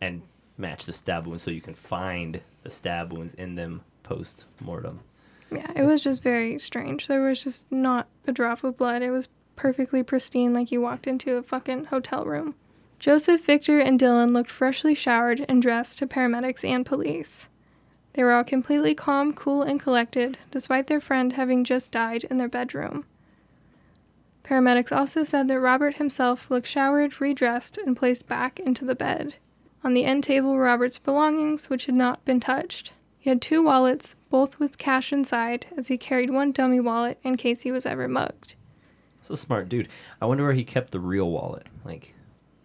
and 0.00 0.22
match 0.56 0.84
the 0.84 0.92
stab 0.92 1.26
wounds 1.26 1.42
so 1.42 1.50
you 1.50 1.60
can 1.60 1.74
find 1.74 2.40
the 2.62 2.70
stab 2.70 3.12
wounds 3.12 3.34
in 3.34 3.54
them 3.54 3.82
post 4.02 4.46
mortem. 4.60 5.00
Yeah, 5.50 5.70
it 5.76 5.84
was 5.84 6.02
just 6.02 6.22
very 6.22 6.58
strange. 6.58 7.06
There 7.06 7.22
was 7.22 7.44
just 7.44 7.70
not 7.70 8.08
a 8.26 8.32
drop 8.32 8.64
of 8.64 8.76
blood. 8.76 9.02
It 9.02 9.10
was 9.10 9.28
perfectly 9.56 10.02
pristine, 10.02 10.52
like 10.52 10.72
you 10.72 10.80
walked 10.80 11.06
into 11.06 11.36
a 11.36 11.42
fucking 11.42 11.86
hotel 11.86 12.24
room. 12.24 12.54
Joseph, 12.98 13.44
Victor, 13.44 13.78
and 13.80 14.00
Dylan 14.00 14.32
looked 14.32 14.50
freshly 14.50 14.94
showered 14.94 15.44
and 15.48 15.60
dressed 15.60 15.98
to 15.98 16.06
paramedics 16.06 16.64
and 16.64 16.86
police. 16.86 17.48
They 18.14 18.22
were 18.22 18.32
all 18.32 18.44
completely 18.44 18.94
calm, 18.94 19.32
cool, 19.32 19.62
and 19.62 19.80
collected, 19.80 20.38
despite 20.50 20.86
their 20.86 21.00
friend 21.00 21.32
having 21.32 21.64
just 21.64 21.92
died 21.92 22.24
in 22.24 22.38
their 22.38 22.48
bedroom. 22.48 23.04
Paramedics 24.44 24.94
also 24.94 25.24
said 25.24 25.48
that 25.48 25.60
Robert 25.60 25.96
himself 25.96 26.50
looked 26.50 26.66
showered, 26.66 27.20
redressed, 27.20 27.76
and 27.78 27.96
placed 27.96 28.28
back 28.28 28.60
into 28.60 28.84
the 28.84 28.94
bed. 28.94 29.36
On 29.84 29.92
the 29.92 30.06
end 30.06 30.24
table 30.24 30.52
were 30.54 30.62
Robert's 30.62 30.98
belongings, 30.98 31.68
which 31.68 31.86
had 31.86 31.94
not 31.94 32.24
been 32.24 32.40
touched. 32.40 32.92
He 33.18 33.28
had 33.28 33.42
two 33.42 33.62
wallets, 33.62 34.16
both 34.30 34.58
with 34.58 34.78
cash 34.78 35.12
inside, 35.12 35.66
as 35.76 35.88
he 35.88 35.98
carried 35.98 36.30
one 36.30 36.52
dummy 36.52 36.80
wallet 36.80 37.18
in 37.22 37.36
case 37.36 37.62
he 37.62 37.70
was 37.70 37.84
ever 37.84 38.08
mugged. 38.08 38.54
It's 39.18 39.30
a 39.30 39.36
smart 39.36 39.68
dude. 39.68 39.88
I 40.20 40.26
wonder 40.26 40.42
where 40.42 40.52
he 40.54 40.64
kept 40.64 40.90
the 40.90 41.00
real 41.00 41.30
wallet. 41.30 41.66
Like, 41.84 42.14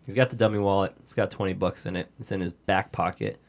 he's 0.06 0.16
got 0.16 0.30
the 0.30 0.36
dummy 0.36 0.60
wallet. 0.60 0.94
It's 1.02 1.14
got 1.14 1.30
twenty 1.30 1.54
bucks 1.54 1.86
in 1.86 1.96
it. 1.96 2.10
It's 2.20 2.32
in 2.32 2.42
his 2.42 2.54
back 2.54 2.92
pocket. 2.92 3.40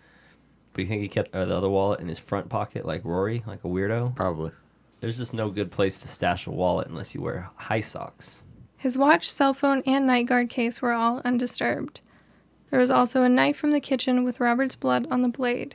But 0.72 0.82
you 0.82 0.88
think 0.88 1.02
he 1.02 1.08
kept 1.08 1.34
uh, 1.34 1.44
the 1.44 1.56
other 1.56 1.68
wallet 1.68 2.00
in 2.00 2.08
his 2.08 2.18
front 2.18 2.48
pocket, 2.48 2.84
like 2.84 3.04
Rory, 3.04 3.42
like 3.46 3.64
a 3.64 3.68
weirdo? 3.68 4.14
Probably. 4.14 4.52
There's 5.00 5.18
just 5.18 5.34
no 5.34 5.50
good 5.50 5.72
place 5.72 6.00
to 6.02 6.08
stash 6.08 6.46
a 6.46 6.50
wallet 6.50 6.86
unless 6.88 7.14
you 7.14 7.22
wear 7.22 7.50
high 7.56 7.80
socks. 7.80 8.44
His 8.76 8.96
watch, 8.96 9.30
cell 9.30 9.54
phone, 9.54 9.82
and 9.86 10.06
night 10.06 10.26
guard 10.26 10.48
case 10.48 10.80
were 10.80 10.92
all 10.92 11.22
undisturbed. 11.24 12.00
There 12.70 12.80
was 12.80 12.90
also 12.90 13.22
a 13.22 13.28
knife 13.28 13.56
from 13.56 13.72
the 13.72 13.80
kitchen 13.80 14.24
with 14.24 14.40
Robert's 14.40 14.74
blood 14.74 15.06
on 15.10 15.22
the 15.22 15.28
blade. 15.28 15.74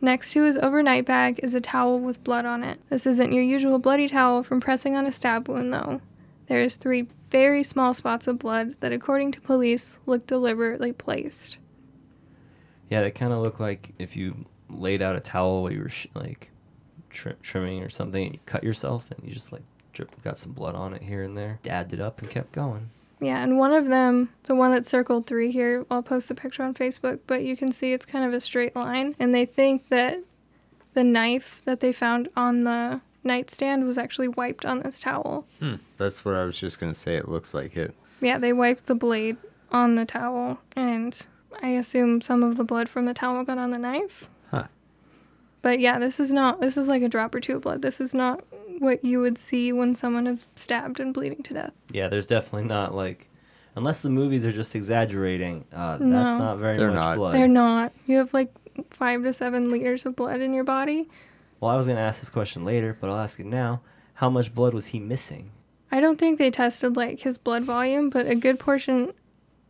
Next 0.00 0.32
to 0.32 0.42
his 0.42 0.58
overnight 0.58 1.06
bag 1.06 1.40
is 1.42 1.54
a 1.54 1.60
towel 1.60 1.98
with 1.98 2.24
blood 2.24 2.44
on 2.44 2.62
it. 2.62 2.80
This 2.90 3.06
isn't 3.06 3.32
your 3.32 3.42
usual 3.42 3.78
bloody 3.78 4.08
towel 4.08 4.42
from 4.42 4.60
pressing 4.60 4.96
on 4.96 5.06
a 5.06 5.12
stab 5.12 5.48
wound, 5.48 5.72
though. 5.72 6.00
There's 6.46 6.76
three 6.76 7.08
very 7.30 7.62
small 7.62 7.94
spots 7.94 8.26
of 8.26 8.38
blood 8.38 8.74
that, 8.80 8.92
according 8.92 9.32
to 9.32 9.40
police, 9.40 9.98
look 10.06 10.26
deliberately 10.26 10.92
placed. 10.92 11.58
Yeah, 12.90 13.00
they 13.00 13.10
kind 13.10 13.32
of 13.32 13.40
look 13.40 13.58
like 13.58 13.94
if 13.98 14.16
you 14.16 14.44
laid 14.68 15.00
out 15.00 15.16
a 15.16 15.20
towel 15.20 15.62
while 15.62 15.72
you 15.72 15.80
were 15.80 15.88
sh- 15.88 16.06
like 16.14 16.50
trim- 17.10 17.36
trimming 17.42 17.82
or 17.82 17.88
something, 17.88 18.24
and 18.24 18.34
you 18.34 18.40
cut 18.44 18.62
yourself, 18.62 19.10
and 19.10 19.26
you 19.26 19.32
just 19.32 19.52
like 19.52 19.62
drip, 19.92 20.20
got 20.22 20.38
some 20.38 20.52
blood 20.52 20.74
on 20.74 20.92
it 20.92 21.02
here 21.02 21.22
and 21.22 21.38
there, 21.38 21.60
dabbed 21.62 21.92
it 21.92 22.00
up, 22.00 22.20
and 22.20 22.28
kept 22.28 22.52
going. 22.52 22.90
Yeah, 23.20 23.42
and 23.42 23.58
one 23.58 23.72
of 23.72 23.86
them, 23.86 24.30
the 24.44 24.54
one 24.54 24.72
that 24.72 24.86
circled 24.86 25.26
three 25.26 25.50
here, 25.50 25.86
I'll 25.90 26.02
post 26.02 26.28
the 26.28 26.34
picture 26.34 26.62
on 26.62 26.74
Facebook, 26.74 27.20
but 27.26 27.42
you 27.42 27.56
can 27.56 27.72
see 27.72 27.92
it's 27.92 28.04
kind 28.04 28.24
of 28.24 28.32
a 28.32 28.40
straight 28.40 28.74
line. 28.76 29.14
And 29.18 29.34
they 29.34 29.46
think 29.46 29.88
that 29.88 30.18
the 30.94 31.04
knife 31.04 31.62
that 31.64 31.80
they 31.80 31.92
found 31.92 32.28
on 32.36 32.64
the 32.64 33.00
nightstand 33.22 33.84
was 33.84 33.96
actually 33.96 34.28
wiped 34.28 34.66
on 34.66 34.80
this 34.80 35.00
towel. 35.00 35.46
Hmm. 35.58 35.76
That's 35.96 36.24
what 36.24 36.34
I 36.34 36.44
was 36.44 36.58
just 36.58 36.78
gonna 36.78 36.94
say. 36.94 37.16
It 37.16 37.28
looks 37.28 37.54
like 37.54 37.76
it. 37.76 37.94
Yeah, 38.20 38.38
they 38.38 38.52
wiped 38.52 38.86
the 38.86 38.94
blade 38.94 39.36
on 39.70 39.94
the 39.94 40.04
towel, 40.04 40.58
and 40.76 41.26
I 41.62 41.70
assume 41.70 42.20
some 42.20 42.42
of 42.42 42.56
the 42.56 42.64
blood 42.64 42.88
from 42.88 43.06
the 43.06 43.14
towel 43.14 43.44
got 43.44 43.58
on 43.58 43.70
the 43.70 43.78
knife. 43.78 44.28
Huh. 44.50 44.66
But 45.62 45.80
yeah, 45.80 45.98
this 45.98 46.20
is 46.20 46.32
not, 46.32 46.60
this 46.60 46.76
is 46.76 46.88
like 46.88 47.02
a 47.02 47.08
drop 47.08 47.34
or 47.34 47.40
two 47.40 47.56
of 47.56 47.62
blood. 47.62 47.82
This 47.82 48.00
is 48.00 48.14
not 48.14 48.44
what 48.78 49.04
you 49.04 49.20
would 49.20 49.38
see 49.38 49.72
when 49.72 49.94
someone 49.94 50.26
is 50.26 50.44
stabbed 50.56 51.00
and 51.00 51.12
bleeding 51.14 51.42
to 51.44 51.54
death. 51.54 51.72
Yeah, 51.92 52.08
there's 52.08 52.26
definitely 52.26 52.68
not 52.68 52.94
like, 52.94 53.28
unless 53.76 54.00
the 54.00 54.10
movies 54.10 54.44
are 54.46 54.52
just 54.52 54.74
exaggerating. 54.74 55.64
Uh, 55.72 55.92
That's 55.98 56.02
No. 56.02 56.38
not 56.38 56.58
very 56.58 56.76
They're 56.76 56.88
much 56.90 56.96
not. 56.96 57.16
blood. 57.16 57.34
They're 57.34 57.48
not. 57.48 57.92
You 58.06 58.18
have 58.18 58.34
like 58.34 58.52
five 58.90 59.22
to 59.22 59.32
seven 59.32 59.70
liters 59.70 60.04
of 60.06 60.16
blood 60.16 60.40
in 60.40 60.52
your 60.54 60.64
body. 60.64 61.08
Well, 61.60 61.70
I 61.70 61.76
was 61.76 61.86
gonna 61.86 62.00
ask 62.00 62.20
this 62.20 62.30
question 62.30 62.64
later, 62.64 62.96
but 63.00 63.08
I'll 63.10 63.18
ask 63.20 63.38
it 63.40 63.46
now. 63.46 63.80
How 64.14 64.30
much 64.30 64.54
blood 64.54 64.74
was 64.74 64.86
he 64.86 64.98
missing? 65.00 65.50
I 65.90 66.00
don't 66.00 66.18
think 66.18 66.38
they 66.38 66.50
tested 66.50 66.96
like 66.96 67.20
his 67.20 67.38
blood 67.38 67.62
volume, 67.62 68.10
but 68.10 68.26
a 68.26 68.34
good 68.34 68.58
portion 68.58 69.12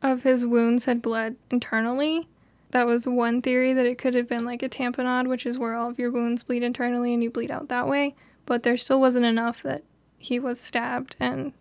of 0.03 0.23
his 0.23 0.45
wounds 0.45 0.85
had 0.87 1.01
bled 1.03 1.37
internally. 1.51 2.29
that 2.71 2.87
was 2.89 3.07
one 3.07 3.41
theory 3.41 3.73
that 3.73 3.87
it 3.87 3.99
could 3.99 4.15
have 4.15 4.29
been 4.29 4.45
like 4.45 4.61
a 4.61 4.69
tamponade, 4.69 5.29
which 5.29 5.47
is 5.47 5.57
where 5.57 5.75
all 5.77 5.89
of 5.91 5.97
your 5.99 6.11
wounds 6.11 6.43
bleed 6.43 6.63
internally 6.65 7.15
and 7.15 7.23
you 7.23 7.31
bleed 7.31 7.49
out 7.51 7.69
that 7.69 7.87
way. 7.87 8.17
But 8.47 8.63
there 8.63 8.77
still 8.77 9.01
wasn't 9.01 9.27
enough 9.27 9.63
that 9.63 9.83
he 10.19 10.39
was 10.39 10.61
stabbed 10.61 11.17
and 11.21 11.53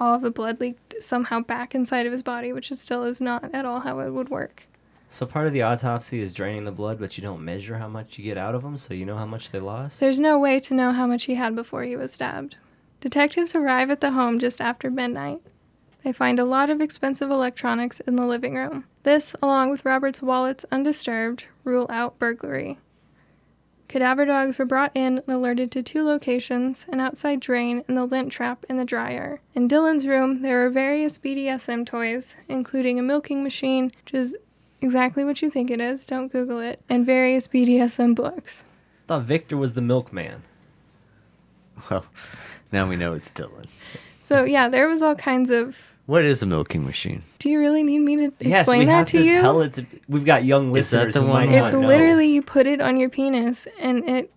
all 0.00 0.14
of 0.14 0.22
the 0.22 0.30
blood 0.30 0.60
leaked 0.60 1.00
somehow 1.00 1.40
back 1.40 1.74
inside 1.74 2.06
of 2.06 2.12
his 2.12 2.22
body, 2.22 2.52
which 2.52 2.70
is 2.70 2.80
still 2.80 3.04
is 3.04 3.20
not 3.20 3.54
at 3.54 3.64
all 3.64 3.80
how 3.80 4.00
it 4.00 4.10
would 4.10 4.30
work. 4.30 4.66
So 5.08 5.26
part 5.26 5.46
of 5.46 5.52
the 5.52 5.62
autopsy 5.62 6.20
is 6.20 6.34
draining 6.34 6.64
the 6.64 6.72
blood, 6.72 6.98
but 6.98 7.16
you 7.16 7.22
don't 7.22 7.44
measure 7.44 7.76
how 7.76 7.86
much 7.86 8.18
you 8.18 8.24
get 8.24 8.38
out 8.38 8.54
of 8.54 8.62
them, 8.62 8.76
so 8.78 8.94
you 8.94 9.04
know 9.04 9.18
how 9.18 9.26
much 9.26 9.50
they 9.50 9.60
lost. 9.60 10.00
There's 10.00 10.18
no 10.18 10.38
way 10.38 10.58
to 10.60 10.74
know 10.74 10.92
how 10.92 11.06
much 11.06 11.24
he 11.24 11.34
had 11.34 11.54
before 11.54 11.82
he 11.82 11.96
was 11.96 12.12
stabbed. 12.14 12.56
Detectives 13.00 13.54
arrive 13.54 13.90
at 13.90 14.00
the 14.00 14.12
home 14.12 14.38
just 14.38 14.60
after 14.60 14.90
midnight. 14.90 15.40
They 16.02 16.12
find 16.12 16.38
a 16.38 16.44
lot 16.44 16.70
of 16.70 16.80
expensive 16.80 17.30
electronics 17.30 18.00
in 18.00 18.16
the 18.16 18.26
living 18.26 18.54
room. 18.54 18.86
This, 19.02 19.36
along 19.42 19.70
with 19.70 19.84
Robert's 19.84 20.22
wallets 20.22 20.64
undisturbed, 20.72 21.44
rule 21.62 21.86
out 21.90 22.18
burglary. 22.18 22.78
Cadaver 23.88 24.24
dogs 24.24 24.58
were 24.58 24.64
brought 24.64 24.92
in 24.94 25.18
and 25.18 25.28
alerted 25.28 25.70
to 25.72 25.82
two 25.82 26.02
locations 26.02 26.86
an 26.88 27.00
outside 27.00 27.40
drain 27.40 27.84
and 27.86 27.96
the 27.96 28.04
lint 28.04 28.32
trap 28.32 28.64
in 28.68 28.76
the 28.78 28.84
dryer. 28.84 29.40
In 29.54 29.68
Dylan's 29.68 30.06
room, 30.06 30.42
there 30.42 30.64
are 30.64 30.70
various 30.70 31.18
BDSM 31.18 31.84
toys, 31.84 32.36
including 32.48 32.98
a 32.98 33.02
milking 33.02 33.42
machine, 33.44 33.92
which 34.04 34.14
is 34.14 34.36
exactly 34.80 35.24
what 35.24 35.42
you 35.42 35.50
think 35.50 35.70
it 35.70 35.80
is, 35.80 36.06
don't 36.06 36.32
Google 36.32 36.58
it, 36.58 36.80
and 36.88 37.04
various 37.04 37.46
BDSM 37.46 38.14
books. 38.14 38.64
I 39.04 39.08
thought 39.08 39.22
Victor 39.24 39.56
was 39.56 39.74
the 39.74 39.82
milkman. 39.82 40.42
Well, 41.90 42.06
now 42.70 42.88
we 42.88 42.96
know 42.96 43.14
it's 43.14 43.30
Dylan. 43.30 43.66
So, 44.22 44.44
yeah, 44.44 44.68
there 44.68 44.88
was 44.88 45.02
all 45.02 45.14
kinds 45.14 45.50
of. 45.50 45.91
What 46.12 46.24
is 46.24 46.42
a 46.42 46.46
milking 46.46 46.84
machine? 46.84 47.22
Do 47.38 47.48
you 47.48 47.58
really 47.58 47.82
need 47.82 48.00
me 48.00 48.16
to 48.16 48.24
explain 48.24 48.50
yes, 48.50 48.60
explain 48.60 48.78
we 48.80 48.84
that 48.84 48.92
have 48.92 49.06
to, 49.06 49.18
to 49.18 49.24
you? 49.24 49.40
tell 49.40 49.62
it 49.62 49.72
to. 49.72 49.86
We've 50.10 50.26
got 50.26 50.44
young 50.44 50.76
Is 50.76 50.90
that 50.90 51.06
listeners 51.06 51.14
the 51.14 51.22
one 51.22 51.30
might 51.30 51.48
where- 51.48 51.58
not 51.60 51.64
It's 51.68 51.72
know. 51.72 51.86
literally 51.88 52.26
you 52.28 52.42
put 52.42 52.66
it 52.66 52.82
on 52.82 52.98
your 52.98 53.08
penis 53.08 53.66
and 53.80 54.06
it 54.06 54.30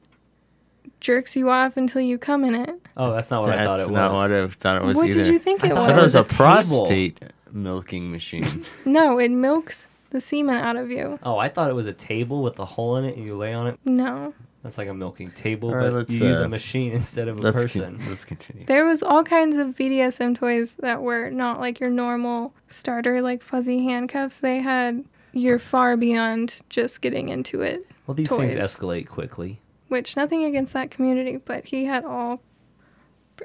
jerks 1.01 1.35
you 1.35 1.49
off 1.49 1.75
until 1.75 1.99
you 1.99 2.17
come 2.17 2.45
in 2.45 2.55
it. 2.55 2.69
Oh, 2.95 3.11
that's 3.11 3.29
not 3.29 3.41
what 3.41 3.51
I 3.59 3.65
thought 3.65 3.81
it 3.81 3.89
was. 3.89 3.89
That's 3.89 3.89
it 3.89 3.93
not 3.93 4.11
was. 4.13 4.31
what 4.31 4.31
I 4.39 4.47
thought 4.47 4.77
it 4.77 4.85
was 4.85 4.95
what 4.95 5.07
either. 5.07 5.23
did 5.25 5.27
you 5.33 5.37
think 5.37 5.65
I 5.65 5.67
it 5.67 5.69
thought 5.71 5.77
I 5.89 5.91
thought 5.91 5.99
it 5.99 6.01
was? 6.01 6.13
was 6.15 6.15
was 6.15 6.31
a 6.31 6.33
a 6.33 6.37
table. 6.37 6.85
prostate 6.85 7.19
milking 7.51 8.09
machine. 8.09 8.45
No, 8.85 9.19
it 9.19 9.31
milks 9.31 9.89
the 10.11 10.21
semen 10.21 10.55
out 10.55 10.77
of 10.77 10.89
you. 10.89 11.19
Oh, 11.23 11.37
I 11.37 11.49
thought 11.49 11.69
it 11.69 11.73
was 11.75 11.87
a 11.87 11.93
table 11.93 12.41
with 12.41 12.57
a 12.57 12.63
hole 12.65 12.95
in 12.95 13.03
it 13.03 13.17
and 13.17 13.27
you 13.27 13.35
lay 13.35 13.53
on 13.53 13.67
it. 13.67 13.79
No. 13.83 14.33
That's 14.65 14.79
like 14.79 14.87
a 14.87 14.95
milking 14.95 15.29
table, 15.29 15.69
All 15.69 15.75
right, 15.75 15.83
but 15.83 15.93
let's, 15.93 16.11
you 16.11 16.25
use 16.25 16.39
uh, 16.39 16.45
a 16.45 16.49
machine 16.49 16.91
instead 16.93 17.27
of 17.27 17.37
a 17.37 17.41
let's 17.41 17.55
person. 17.55 17.99
Con- 17.99 18.09
let's 18.09 18.25
continue. 18.25 18.65
There 18.65 18.83
was 18.83 19.03
all 19.03 19.23
kinds 19.23 19.57
of 19.57 19.75
BDSM 19.75 20.35
toys 20.35 20.73
that 20.77 21.03
were 21.03 21.29
not 21.29 21.59
like 21.59 21.79
your 21.79 21.91
normal 21.91 22.51
starter 22.67 23.21
like 23.21 23.43
fuzzy 23.43 23.83
handcuffs. 23.85 24.37
They 24.37 24.61
had 24.61 25.05
you're 25.33 25.59
far 25.59 25.95
beyond 25.95 26.61
just 26.69 27.03
getting 27.03 27.29
into 27.29 27.61
it, 27.61 27.85
well, 28.07 28.15
these 28.15 28.31
things 28.31 28.55
escalate 28.55 29.05
quickly. 29.05 29.61
which 29.89 30.15
nothing 30.15 30.43
against 30.43 30.73
that 30.73 30.89
community, 30.89 31.37
but 31.37 31.65
he 31.65 31.85
had 31.85 32.03
all 32.03 32.41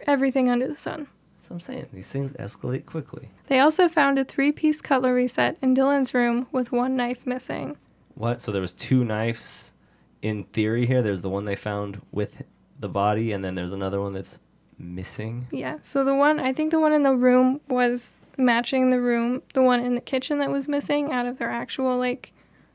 everything 0.06 0.48
under 0.48 0.66
the 0.66 0.76
sun. 0.76 1.06
That's 1.36 1.50
what 1.50 1.56
I'm 1.56 1.60
saying. 1.60 1.86
These 1.92 2.08
things 2.08 2.32
escalate 2.32 2.86
quickly. 2.86 3.28
They 3.48 3.60
also 3.60 3.88
found 3.90 4.18
a 4.18 4.24
three-piece 4.24 4.80
cutlery 4.80 5.28
set 5.28 5.58
in 5.60 5.76
Dylan's 5.76 6.14
room 6.14 6.46
with 6.50 6.72
one 6.72 6.96
knife 6.96 7.26
missing. 7.26 7.76
What? 8.14 8.40
So 8.40 8.52
there 8.52 8.62
was 8.62 8.72
two 8.72 9.04
knives 9.04 9.74
in 10.22 10.44
theory 10.44 10.86
here. 10.86 11.02
There's 11.02 11.22
the 11.22 11.30
one 11.30 11.44
they 11.44 11.56
found 11.56 12.02
with 12.12 12.42
the 12.78 12.88
body, 12.88 13.32
and 13.32 13.44
then 13.44 13.54
there's 13.54 13.72
another 13.72 14.00
one 14.00 14.12
that's 14.12 14.40
missing. 14.78 15.46
Yeah. 15.50 15.78
So 15.82 16.04
the 16.04 16.14
one 16.14 16.40
I 16.40 16.52
think 16.52 16.70
the 16.70 16.80
one 16.80 16.92
in 16.92 17.02
the 17.02 17.14
room 17.14 17.60
was 17.68 18.14
matching 18.36 18.90
the 18.90 19.00
room, 19.00 19.42
the 19.54 19.62
one 19.62 19.80
in 19.80 19.94
the 19.94 20.00
kitchen 20.00 20.38
that 20.38 20.50
was 20.50 20.66
missing 20.66 21.12
out 21.12 21.26
of 21.26 21.38
their 21.38 21.50
actual 21.50 21.98
like 21.98 22.32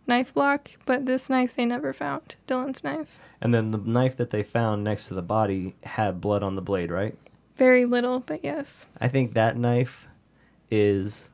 knife 0.07 0.33
block, 0.33 0.71
but 0.85 1.05
this 1.05 1.29
knife 1.29 1.55
they 1.55 1.65
never 1.65 1.93
found. 1.93 2.35
Dylan's 2.47 2.83
knife. 2.83 3.19
And 3.41 3.53
then 3.53 3.69
the 3.69 3.77
knife 3.77 4.15
that 4.17 4.29
they 4.29 4.43
found 4.43 4.83
next 4.83 5.07
to 5.07 5.13
the 5.13 5.21
body 5.21 5.75
had 5.83 6.21
blood 6.21 6.43
on 6.43 6.55
the 6.55 6.61
blade, 6.61 6.91
right? 6.91 7.17
Very 7.57 7.85
little, 7.85 8.19
but 8.19 8.43
yes. 8.43 8.85
I 8.99 9.07
think 9.07 9.33
that 9.33 9.57
knife 9.57 10.07
is 10.69 11.29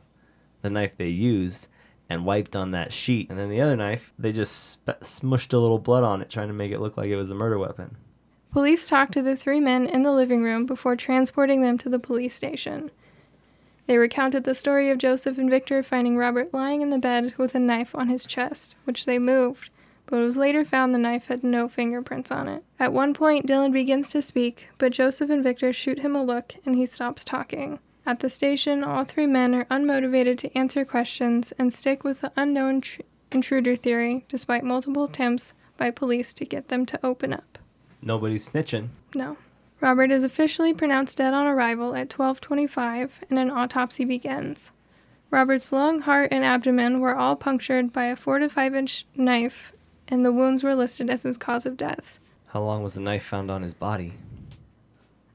the 0.61 0.69
knife 0.69 0.95
they 0.97 1.09
used 1.09 1.67
and 2.11 2.25
wiped 2.25 2.57
on 2.57 2.71
that 2.71 2.91
sheet. 2.91 3.29
And 3.29 3.39
then 3.39 3.49
the 3.49 3.61
other 3.61 3.77
knife, 3.77 4.11
they 4.19 4.33
just 4.33 4.71
sp- 4.75 4.99
smushed 4.99 5.53
a 5.53 5.57
little 5.57 5.79
blood 5.79 6.03
on 6.03 6.21
it, 6.21 6.29
trying 6.29 6.49
to 6.49 6.53
make 6.53 6.71
it 6.71 6.81
look 6.81 6.97
like 6.97 7.07
it 7.07 7.15
was 7.15 7.29
a 7.29 7.35
murder 7.35 7.57
weapon. 7.57 7.95
Police 8.51 8.89
talked 8.89 9.13
to 9.13 9.21
the 9.21 9.37
three 9.37 9.61
men 9.61 9.85
in 9.85 10.03
the 10.03 10.11
living 10.11 10.43
room 10.43 10.65
before 10.65 10.97
transporting 10.97 11.61
them 11.61 11.77
to 11.77 11.89
the 11.89 11.99
police 11.99 12.35
station. 12.35 12.91
They 13.87 13.97
recounted 13.97 14.43
the 14.43 14.53
story 14.53 14.89
of 14.89 14.97
Joseph 14.97 15.37
and 15.37 15.49
Victor 15.49 15.81
finding 15.83 16.17
Robert 16.17 16.53
lying 16.53 16.81
in 16.81 16.89
the 16.89 16.99
bed 16.99 17.33
with 17.37 17.55
a 17.55 17.59
knife 17.59 17.95
on 17.95 18.09
his 18.09 18.25
chest, 18.25 18.75
which 18.83 19.05
they 19.05 19.17
moved, 19.17 19.69
but 20.05 20.21
it 20.21 20.25
was 20.25 20.35
later 20.35 20.65
found 20.65 20.93
the 20.93 20.99
knife 20.99 21.27
had 21.27 21.45
no 21.45 21.69
fingerprints 21.69 22.29
on 22.29 22.49
it. 22.49 22.61
At 22.77 22.91
one 22.91 23.13
point, 23.13 23.47
Dylan 23.47 23.71
begins 23.71 24.09
to 24.09 24.21
speak, 24.21 24.67
but 24.77 24.91
Joseph 24.91 25.29
and 25.29 25.41
Victor 25.41 25.71
shoot 25.71 25.99
him 25.99 26.13
a 26.13 26.23
look 26.23 26.55
and 26.65 26.75
he 26.75 26.85
stops 26.85 27.23
talking. 27.23 27.79
At 28.05 28.19
the 28.19 28.29
station, 28.29 28.83
all 28.83 29.03
three 29.03 29.27
men 29.27 29.53
are 29.53 29.65
unmotivated 29.65 30.37
to 30.39 30.57
answer 30.57 30.83
questions 30.83 31.53
and 31.59 31.71
stick 31.71 32.03
with 32.03 32.21
the 32.21 32.31
unknown 32.35 32.81
tr- 32.81 33.01
intruder 33.31 33.75
theory 33.75 34.25
despite 34.27 34.63
multiple 34.63 35.03
attempts 35.03 35.53
by 35.77 35.91
police 35.91 36.33
to 36.33 36.45
get 36.45 36.67
them 36.67 36.85
to 36.87 36.99
open 37.05 37.33
up. 37.33 37.59
Nobody's 38.01 38.49
snitching. 38.49 38.89
No. 39.13 39.37
Robert 39.79 40.11
is 40.11 40.23
officially 40.23 40.73
pronounced 40.73 41.17
dead 41.17 41.33
on 41.33 41.47
arrival 41.47 41.89
at 41.95 42.11
1225 42.11 43.21
and 43.29 43.39
an 43.39 43.51
autopsy 43.51 44.05
begins. 44.05 44.71
Robert's 45.29 45.71
lung, 45.71 46.01
heart, 46.01 46.29
and 46.31 46.43
abdomen 46.43 46.99
were 46.99 47.15
all 47.15 47.35
punctured 47.35 47.93
by 47.93 48.05
a 48.05 48.15
4 48.15 48.39
to 48.39 48.49
5 48.49 48.75
inch 48.75 49.05
knife, 49.15 49.71
and 50.09 50.25
the 50.25 50.31
wounds 50.31 50.61
were 50.61 50.75
listed 50.75 51.09
as 51.09 51.23
his 51.23 51.37
cause 51.37 51.65
of 51.65 51.77
death. 51.77 52.19
How 52.47 52.61
long 52.61 52.83
was 52.83 52.95
the 52.95 52.99
knife 52.99 53.23
found 53.23 53.49
on 53.49 53.61
his 53.61 53.73
body? 53.73 54.13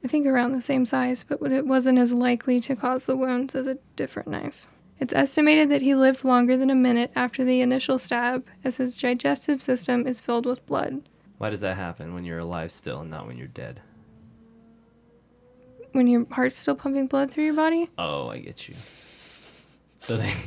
I 0.07 0.09
think 0.09 0.29
around 0.29 0.53
the 0.53 0.62
same 0.62 0.87
size, 0.87 1.25
but 1.29 1.42
it 1.51 1.66
wasn't 1.66 1.99
as 1.99 2.14
likely 2.14 2.61
to 2.61 2.77
cause 2.77 3.07
the 3.07 3.16
wounds 3.16 3.57
as 3.57 3.66
a 3.66 3.77
different 3.97 4.29
knife. 4.29 4.69
It's 5.01 5.12
estimated 5.12 5.69
that 5.71 5.83
he 5.83 5.97
lived 5.97 6.23
longer 6.23 6.57
than 6.57 6.71
a 6.71 6.77
minute 6.77 7.11
after 7.16 7.42
the 7.42 7.61
initial 7.61 7.99
stab, 7.99 8.47
as 8.62 8.77
his 8.77 8.97
digestive 8.97 9.61
system 9.61 10.07
is 10.07 10.21
filled 10.21 10.47
with 10.47 10.64
blood. 10.64 11.03
Why 11.38 11.51
does 11.51 11.62
that 11.62 11.77
happen 11.77 12.14
when 12.14 12.25
you're 12.25 12.38
alive 12.38 12.71
still 12.71 13.01
and 13.01 13.11
not 13.11 13.27
when 13.27 13.37
you're 13.37 13.49
dead? 13.49 13.81
When 15.90 16.07
your 16.07 16.25
heart's 16.31 16.57
still 16.57 16.77
pumping 16.77 17.09
blood 17.09 17.33
through 17.33 17.47
your 17.47 17.55
body? 17.55 17.90
Oh, 17.99 18.29
I 18.29 18.38
get 18.38 18.69
you. 18.69 18.77
So 19.99 20.16
they. 20.19 20.33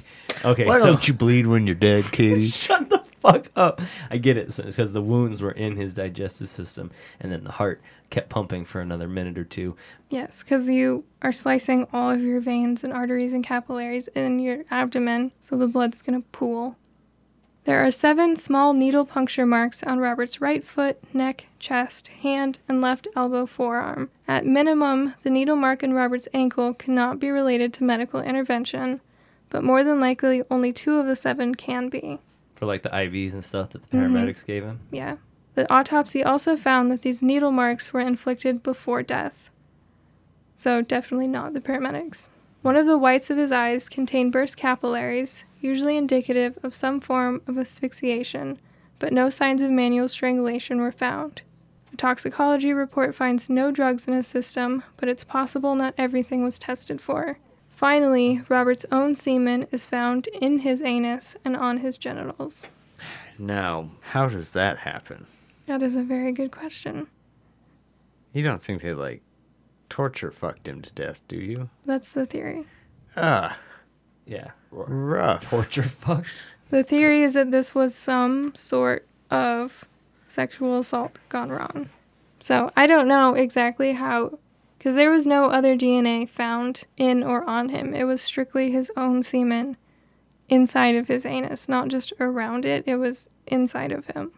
Okay, 0.46 0.64
Why 0.64 0.78
so. 0.78 0.86
don't 0.86 1.06
you 1.06 1.14
bleed 1.14 1.48
when 1.48 1.66
you're 1.68 1.76
dead, 1.76 2.06
Katie? 2.14 2.48
Shut 2.48 2.90
the 2.90 2.99
fuck 3.22 3.50
up. 3.56 3.82
I 4.10 4.18
get 4.18 4.38
it. 4.38 4.56
Because 4.56 4.94
the 4.94 5.02
wounds 5.02 5.42
were 5.42 5.52
in 5.52 5.76
his 5.76 5.94
digestive 5.94 6.50
system, 6.50 6.92
and 7.20 7.32
then 7.32 7.44
the 7.44 7.52
heart 7.52 7.82
kept 8.10 8.30
pumping 8.30 8.66
for 8.66 8.82
another 8.82 9.08
minute 9.08 9.38
or 9.38 9.44
two. 9.44 9.76
Yes, 10.10 10.44
because 10.44 10.68
you 10.68 11.04
are 11.22 11.32
slicing 11.32 11.88
all 11.94 12.12
of 12.12 12.22
your 12.22 12.40
veins 12.40 12.84
and 12.84 12.94
arteries 12.94 13.34
and 13.34 13.44
capillaries 13.44 14.08
in 14.10 14.40
your 14.40 14.64
abdomen, 14.72 15.32
so 15.40 15.58
the 15.58 15.68
blood's 15.68 16.02
to 16.02 16.24
pool. 16.32 16.76
There 17.66 17.86
are 17.86 17.92
seven 17.92 18.36
small 18.36 18.74
needle 18.74 19.06
puncture 19.06 19.46
marks 19.46 19.84
on 19.84 20.00
Robert's 20.00 20.42
right 20.42 20.66
foot, 20.66 20.98
neck, 21.14 21.48
chest, 21.60 22.08
hand, 22.08 22.58
and 22.68 22.82
left 22.82 23.08
elbow 23.16 23.46
forearm. 23.46 24.10
At 24.28 24.46
minimum, 24.46 25.14
the 25.22 25.30
needle 25.30 25.56
mark 25.56 25.84
in 25.84 25.94
Robert's 25.94 26.28
ankle 26.34 26.74
cannot 26.74 27.20
be 27.20 27.30
related 27.30 27.74
to 27.76 27.84
medical 27.84 28.22
intervention, 28.22 29.02
but 29.50 29.64
more 29.64 29.84
than 29.84 30.00
likely, 30.00 30.42
only 30.50 30.74
two 30.74 30.98
of 30.98 31.06
the 31.06 31.16
seven 31.16 31.54
can 31.54 31.90
be. 31.90 32.20
For 32.60 32.66
like 32.66 32.84
the 32.84 32.90
IVs 32.90 33.32
and 33.34 33.42
stuff 33.42 33.70
that 33.70 33.84
the 33.84 33.88
mm-hmm. 33.88 34.14
paramedics 34.14 34.46
gave 34.46 34.66
him. 34.66 34.82
Yeah. 34.92 35.16
The 35.56 35.72
autopsy 35.74 36.22
also 36.22 36.58
found 36.58 36.92
that 36.92 37.04
these 37.04 37.24
needle 37.24 37.52
marks 37.52 37.94
were 37.94 38.02
inflicted 38.02 38.62
before 38.62 39.02
death. 39.02 39.50
So, 40.58 40.82
definitely 40.82 41.30
not 41.30 41.54
the 41.54 41.62
paramedics. 41.62 42.28
One 42.62 42.76
of 42.76 42.86
the 42.86 42.98
whites 42.98 43.30
of 43.30 43.38
his 43.38 43.54
eyes 43.54 43.88
contained 43.88 44.34
burst 44.34 44.58
capillaries, 44.58 45.46
usually 45.62 45.96
indicative 45.96 46.60
of 46.64 46.76
some 46.76 47.00
form 47.00 47.42
of 47.48 47.58
asphyxiation, 47.58 48.60
but 49.00 49.14
no 49.14 49.30
signs 49.30 49.62
of 49.62 49.72
manual 49.72 50.10
strangulation 50.10 50.82
were 50.82 50.92
found. 50.92 51.44
A 51.94 51.96
toxicology 51.96 52.74
report 52.74 53.16
finds 53.16 53.50
no 53.50 53.72
drugs 53.72 54.06
in 54.06 54.14
his 54.14 54.28
system, 54.28 54.84
but 54.98 55.08
it's 55.08 55.24
possible 55.24 55.76
not 55.76 55.94
everything 55.98 56.44
was 56.44 56.60
tested 56.60 57.00
for. 57.00 57.40
Finally, 57.80 58.42
Robert's 58.50 58.86
own 58.92 59.16
semen 59.16 59.66
is 59.72 59.86
found 59.86 60.28
in 60.28 60.60
his 60.60 60.82
anus 60.82 61.38
and 61.46 61.56
on 61.56 61.78
his 61.78 61.98
genitals. 61.98 62.68
Now, 63.38 63.92
how 64.02 64.28
does 64.28 64.52
that 64.52 64.80
happen? 64.80 65.28
That 65.66 65.82
is 65.82 65.96
a 65.96 66.04
very 66.04 66.34
good 66.34 66.52
question. 66.52 67.08
You 68.34 68.44
don't 68.44 68.62
think 68.62 68.82
they 68.82 68.92
like 68.92 69.22
torture 69.88 70.30
fucked 70.30 70.68
him 70.68 70.82
to 70.82 70.92
death, 70.92 71.22
do 71.30 71.38
you? 71.38 71.70
That's 71.86 72.12
the 72.12 72.26
theory. 72.26 72.66
Ah, 73.16 73.58
Yeah. 74.26 74.52
Rough. 74.72 75.50
torture 75.50 75.84
fucked. 75.84 76.44
The 76.72 76.84
theory 76.84 77.24
is 77.24 77.34
that 77.36 77.52
this 77.52 77.74
was 77.74 77.96
some 77.96 78.54
sort 78.56 79.08
of 79.32 79.86
sexual 80.28 80.80
assault 80.80 81.18
gone 81.30 81.50
wrong. 81.50 81.88
So 82.42 82.74
I 82.76 82.88
don't 82.88 83.08
know 83.08 83.36
exactly 83.36 83.94
how, 83.94 84.38
because 84.80 84.96
there 84.96 85.12
was 85.12 85.28
no 85.28 85.48
other 85.48 85.76
DNA 85.76 86.28
found 86.28 86.86
in 86.96 87.22
or 87.22 87.44
on 87.44 87.70
him. 87.70 87.94
It 87.94 88.06
was 88.06 88.22
strictly 88.22 88.72
his 88.72 88.90
own 88.96 89.22
semen 89.22 89.76
inside 90.48 90.96
of 90.96 91.10
his 91.10 91.26
anus, 91.26 91.68
not 91.68 91.90
just 91.90 92.14
around 92.20 92.66
it. 92.66 92.86
It 92.88 92.96
was 92.96 93.30
inside 93.46 93.92
of 93.92 94.08
him. 94.08 94.32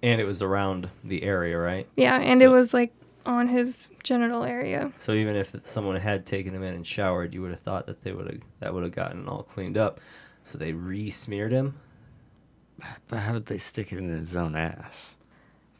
And 0.00 0.20
it 0.20 0.24
was 0.24 0.40
around 0.40 0.88
the 1.02 1.24
area, 1.24 1.58
right? 1.58 1.88
Yeah, 1.96 2.18
and 2.18 2.40
it 2.40 2.48
was 2.48 2.72
like 2.72 2.94
on 3.26 3.48
his 3.48 3.90
genital 4.04 4.44
area. 4.44 4.92
So 4.98 5.12
even 5.12 5.34
if 5.34 5.54
someone 5.64 5.96
had 5.96 6.26
taken 6.26 6.54
him 6.54 6.62
in 6.62 6.74
and 6.74 6.86
showered, 6.86 7.34
you 7.34 7.42
would 7.42 7.50
have 7.50 7.60
thought 7.60 7.86
that 7.86 8.02
they 8.02 8.12
would 8.12 8.26
have 8.26 8.40
that 8.60 8.72
would 8.72 8.84
have 8.84 8.92
gotten 8.92 9.28
all 9.28 9.42
cleaned 9.42 9.76
up. 9.76 10.00
So 10.44 10.58
they 10.58 10.72
re-smeared 10.72 11.52
him. 11.52 11.78
But 13.08 13.18
how 13.18 13.32
did 13.34 13.46
they 13.46 13.58
stick 13.58 13.92
it 13.92 13.98
in 13.98 14.08
his 14.08 14.34
own 14.34 14.56
ass? 14.56 15.16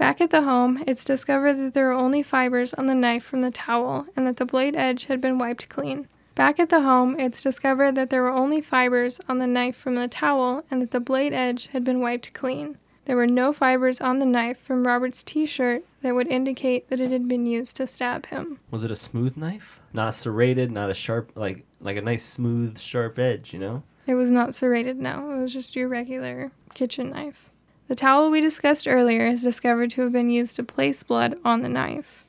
Back 0.02 0.20
at 0.20 0.30
the 0.30 0.42
home, 0.42 0.82
it's 0.84 1.04
discovered 1.04 1.54
that 1.54 1.74
there 1.74 1.86
were 1.86 1.92
only 1.92 2.24
fibers 2.24 2.74
on 2.74 2.86
the 2.86 2.94
knife 2.94 3.22
from 3.22 3.42
the 3.42 3.52
towel 3.52 4.08
and 4.16 4.26
that 4.26 4.36
the 4.36 4.44
blade 4.44 4.74
edge 4.74 5.04
had 5.04 5.20
been 5.20 5.38
wiped 5.38 5.68
clean. 5.68 6.08
Back 6.34 6.58
at 6.58 6.70
the 6.70 6.80
home, 6.80 7.14
it's 7.20 7.40
discovered 7.40 7.92
that 7.92 8.10
there 8.10 8.22
were 8.22 8.32
only 8.32 8.60
fibers 8.60 9.20
on 9.28 9.38
the 9.38 9.46
knife 9.46 9.76
from 9.76 9.94
the 9.94 10.08
towel 10.08 10.64
and 10.72 10.82
that 10.82 10.90
the 10.90 10.98
blade 10.98 11.32
edge 11.32 11.68
had 11.68 11.84
been 11.84 12.00
wiped 12.00 12.34
clean. 12.34 12.78
There 13.04 13.14
were 13.14 13.28
no 13.28 13.52
fibers 13.52 14.00
on 14.00 14.18
the 14.18 14.26
knife 14.26 14.60
from 14.60 14.88
Robert's 14.88 15.22
t 15.22 15.46
shirt 15.46 15.84
that 16.00 16.16
would 16.16 16.26
indicate 16.26 16.90
that 16.90 16.98
it 16.98 17.12
had 17.12 17.28
been 17.28 17.46
used 17.46 17.76
to 17.76 17.86
stab 17.86 18.26
him. 18.26 18.58
Was 18.72 18.82
it 18.82 18.90
a 18.90 18.96
smooth 18.96 19.36
knife? 19.36 19.80
Not 19.92 20.14
serrated, 20.14 20.72
not 20.72 20.90
a 20.90 20.94
sharp 20.94 21.30
like 21.36 21.64
like 21.80 21.96
a 21.96 22.02
nice 22.02 22.24
smooth 22.24 22.76
sharp 22.80 23.20
edge, 23.20 23.52
you 23.52 23.60
know? 23.60 23.84
It 24.08 24.14
was 24.14 24.32
not 24.32 24.56
serrated, 24.56 24.96
no. 24.96 25.30
It 25.30 25.38
was 25.38 25.52
just 25.52 25.76
your 25.76 25.86
regular 25.86 26.50
kitchen 26.74 27.10
knife. 27.10 27.51
The 27.92 27.96
towel 27.96 28.30
we 28.30 28.40
discussed 28.40 28.88
earlier 28.88 29.26
is 29.26 29.42
discovered 29.42 29.90
to 29.90 30.00
have 30.00 30.12
been 30.12 30.30
used 30.30 30.56
to 30.56 30.62
place 30.62 31.02
blood 31.02 31.38
on 31.44 31.60
the 31.60 31.68
knife. 31.68 32.24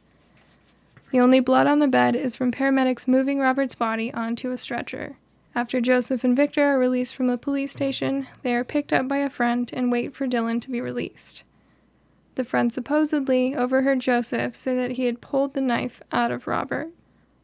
The 1.11 1.21
only 1.21 1.39
blood 1.39 1.67
on 1.67 1.79
the 1.79 1.87
bed 1.87 2.17
is 2.17 2.35
from 2.35 2.51
paramedics 2.51 3.07
moving 3.07 3.39
Robert's 3.39 3.73
body 3.73 4.13
onto 4.13 4.51
a 4.51 4.57
stretcher. 4.57 5.15
After 5.55 5.79
Joseph 5.79 6.25
and 6.25 6.35
Victor 6.35 6.65
are 6.65 6.77
released 6.77 7.15
from 7.15 7.27
the 7.27 7.37
police 7.37 7.71
station, 7.71 8.27
they 8.41 8.53
are 8.53 8.65
picked 8.65 8.91
up 8.91 9.07
by 9.07 9.19
a 9.19 9.29
friend 9.29 9.69
and 9.71 9.89
wait 9.89 10.13
for 10.13 10.27
Dylan 10.27 10.61
to 10.63 10.69
be 10.69 10.81
released. 10.81 11.45
The 12.35 12.43
friend 12.43 12.73
supposedly 12.73 13.55
overheard 13.55 14.01
Joseph 14.01 14.57
say 14.57 14.75
that 14.75 14.97
he 14.97 15.05
had 15.05 15.21
pulled 15.21 15.53
the 15.53 15.61
knife 15.61 16.01
out 16.11 16.31
of 16.31 16.45
Robert. 16.45 16.89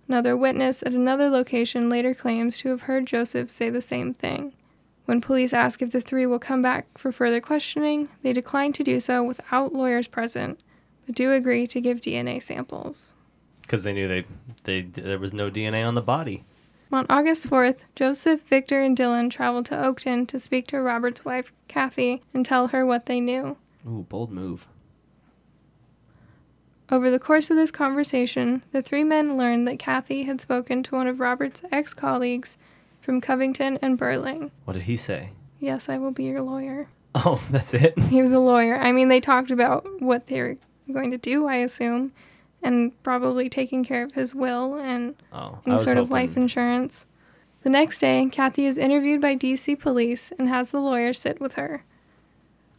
Another 0.09 0.35
witness 0.35 0.83
at 0.83 0.91
another 0.91 1.29
location 1.29 1.87
later 1.87 2.13
claims 2.13 2.57
to 2.57 2.67
have 2.67 2.81
heard 2.81 3.05
Joseph 3.05 3.49
say 3.49 3.69
the 3.69 3.81
same 3.81 4.13
thing. 4.13 4.51
When 5.09 5.21
police 5.21 5.53
ask 5.53 5.81
if 5.81 5.91
the 5.91 6.01
three 6.01 6.27
will 6.27 6.37
come 6.37 6.61
back 6.61 6.95
for 6.95 7.11
further 7.11 7.41
questioning, 7.41 8.09
they 8.21 8.31
decline 8.31 8.73
to 8.73 8.83
do 8.83 8.99
so 8.99 9.23
without 9.23 9.73
lawyers 9.73 10.05
present, 10.05 10.59
but 11.07 11.15
do 11.15 11.33
agree 11.33 11.65
to 11.65 11.81
give 11.81 11.99
DNA 11.99 12.43
samples. 12.43 13.15
Because 13.63 13.83
they 13.83 13.91
knew 13.91 14.07
they 14.07 14.25
they 14.65 14.81
there 14.81 15.17
was 15.17 15.33
no 15.33 15.49
DNA 15.49 15.83
on 15.83 15.95
the 15.95 16.03
body. 16.03 16.45
On 16.91 17.07
August 17.09 17.49
4th, 17.49 17.79
Joseph, 17.95 18.43
Victor, 18.43 18.83
and 18.83 18.95
Dylan 18.95 19.31
traveled 19.31 19.65
to 19.65 19.75
Oakton 19.75 20.27
to 20.27 20.37
speak 20.37 20.67
to 20.67 20.79
Robert's 20.79 21.25
wife, 21.25 21.51
Kathy, 21.67 22.21
and 22.31 22.45
tell 22.45 22.67
her 22.67 22.85
what 22.85 23.07
they 23.07 23.19
knew. 23.19 23.57
Ooh, 23.87 24.05
bold 24.07 24.31
move. 24.31 24.67
Over 26.91 27.09
the 27.09 27.17
course 27.17 27.49
of 27.49 27.57
this 27.57 27.71
conversation, 27.71 28.61
the 28.71 28.83
three 28.83 29.03
men 29.03 29.37
learned 29.37 29.67
that 29.67 29.79
Kathy 29.79 30.23
had 30.25 30.39
spoken 30.39 30.83
to 30.83 30.93
one 30.93 31.07
of 31.07 31.19
Robert's 31.19 31.63
ex 31.71 31.95
colleagues 31.95 32.59
from 33.01 33.21
Covington 33.21 33.79
and 33.81 33.97
Burling. 33.97 34.51
What 34.65 34.73
did 34.73 34.83
he 34.83 34.95
say? 34.95 35.29
Yes, 35.59 35.89
I 35.89 35.97
will 35.97 36.11
be 36.11 36.25
your 36.25 36.41
lawyer. 36.41 36.89
Oh, 37.15 37.41
that's 37.51 37.73
it. 37.73 37.97
He 37.97 38.21
was 38.21 38.33
a 38.33 38.39
lawyer. 38.39 38.77
I 38.77 38.91
mean, 38.91 39.07
they 39.09 39.19
talked 39.21 39.51
about 39.51 39.85
what 40.01 40.27
they 40.27 40.41
were 40.41 40.57
going 40.91 41.11
to 41.11 41.17
do, 41.17 41.47
I 41.47 41.55
assume, 41.55 42.11
and 42.61 42.91
probably 43.03 43.49
taking 43.49 43.83
care 43.83 44.03
of 44.03 44.13
his 44.13 44.33
will 44.35 44.75
and 44.75 45.15
Oh, 45.33 45.59
any 45.65 45.77
sort 45.79 45.97
of 45.97 46.11
life 46.11 46.35
insurance. 46.37 47.05
The 47.63 47.69
next 47.69 47.99
day, 47.99 48.25
Kathy 48.31 48.65
is 48.65 48.77
interviewed 48.77 49.21
by 49.21 49.35
DC 49.35 49.79
police 49.79 50.31
and 50.39 50.47
has 50.47 50.71
the 50.71 50.79
lawyer 50.79 51.11
sit 51.13 51.41
with 51.41 51.55
her. 51.55 51.83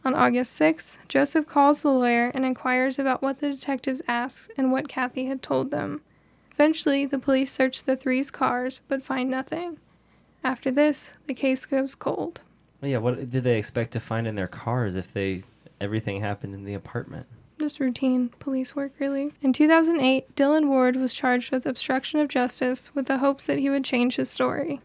On 0.03 0.15
August 0.15 0.59
6th, 0.59 0.97
Joseph 1.07 1.45
calls 1.45 1.83
the 1.83 1.91
lawyer 1.91 2.31
and 2.33 2.43
inquires 2.43 2.97
about 2.97 3.21
what 3.21 3.39
the 3.39 3.51
detectives 3.51 4.01
asked 4.07 4.51
and 4.57 4.71
what 4.71 4.87
Kathy 4.87 5.25
had 5.25 5.43
told 5.43 5.69
them. 5.69 6.01
Eventually, 6.51 7.05
the 7.05 7.19
police 7.19 7.51
search 7.51 7.83
the 7.83 7.95
three's 7.95 8.31
cars 8.31 8.81
but 8.87 9.03
find 9.03 9.29
nothing. 9.29 9.77
After 10.43 10.71
this, 10.71 11.13
the 11.27 11.33
case 11.33 11.65
goes 11.65 11.95
cold. 11.95 12.41
Well, 12.81 12.89
yeah, 12.89 12.97
what 12.97 13.29
did 13.29 13.43
they 13.43 13.57
expect 13.57 13.91
to 13.91 13.99
find 13.99 14.25
in 14.25 14.35
their 14.35 14.47
cars 14.47 14.95
if 14.95 15.13
they 15.13 15.43
everything 15.79 16.21
happened 16.21 16.55
in 16.55 16.63
the 16.63 16.73
apartment? 16.73 17.27
Just 17.59 17.79
routine 17.79 18.29
police 18.39 18.75
work, 18.75 18.93
really. 18.99 19.33
In 19.41 19.53
2008, 19.53 20.35
Dylan 20.35 20.67
Ward 20.67 20.95
was 20.95 21.13
charged 21.13 21.51
with 21.51 21.67
obstruction 21.67 22.19
of 22.19 22.27
justice 22.27 22.93
with 22.95 23.05
the 23.05 23.19
hopes 23.19 23.45
that 23.45 23.59
he 23.59 23.69
would 23.69 23.85
change 23.85 24.15
his 24.15 24.31
story. 24.31 24.81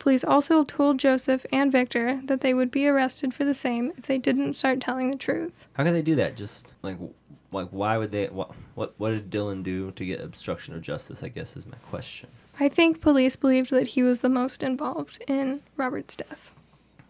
Police 0.00 0.24
also 0.24 0.64
told 0.64 0.98
Joseph 0.98 1.46
and 1.52 1.70
Victor 1.70 2.20
that 2.24 2.40
they 2.40 2.54
would 2.54 2.70
be 2.70 2.86
arrested 2.86 3.32
for 3.32 3.44
the 3.44 3.54
same 3.54 3.92
if 3.96 4.06
they 4.06 4.18
didn't 4.18 4.54
start 4.54 4.80
telling 4.80 5.10
the 5.10 5.18
truth. 5.18 5.66
How 5.74 5.84
could 5.84 5.94
they 5.94 6.02
do 6.02 6.16
that? 6.16 6.36
Just 6.36 6.74
like 6.82 6.96
like 7.52 7.68
why 7.70 7.96
would 7.96 8.12
they 8.12 8.26
what 8.26 8.52
what 8.74 8.94
what 8.98 9.10
did 9.10 9.30
Dylan 9.30 9.62
do 9.62 9.90
to 9.92 10.04
get 10.04 10.20
obstruction 10.20 10.74
of 10.74 10.82
justice? 10.82 11.22
I 11.22 11.28
guess 11.28 11.56
is 11.56 11.66
my 11.66 11.76
question. 11.90 12.28
I 12.58 12.68
think 12.68 13.00
police 13.00 13.36
believed 13.36 13.70
that 13.70 13.88
he 13.88 14.02
was 14.02 14.20
the 14.20 14.28
most 14.28 14.62
involved 14.62 15.22
in 15.28 15.60
Robert's 15.76 16.16
death. 16.16 16.54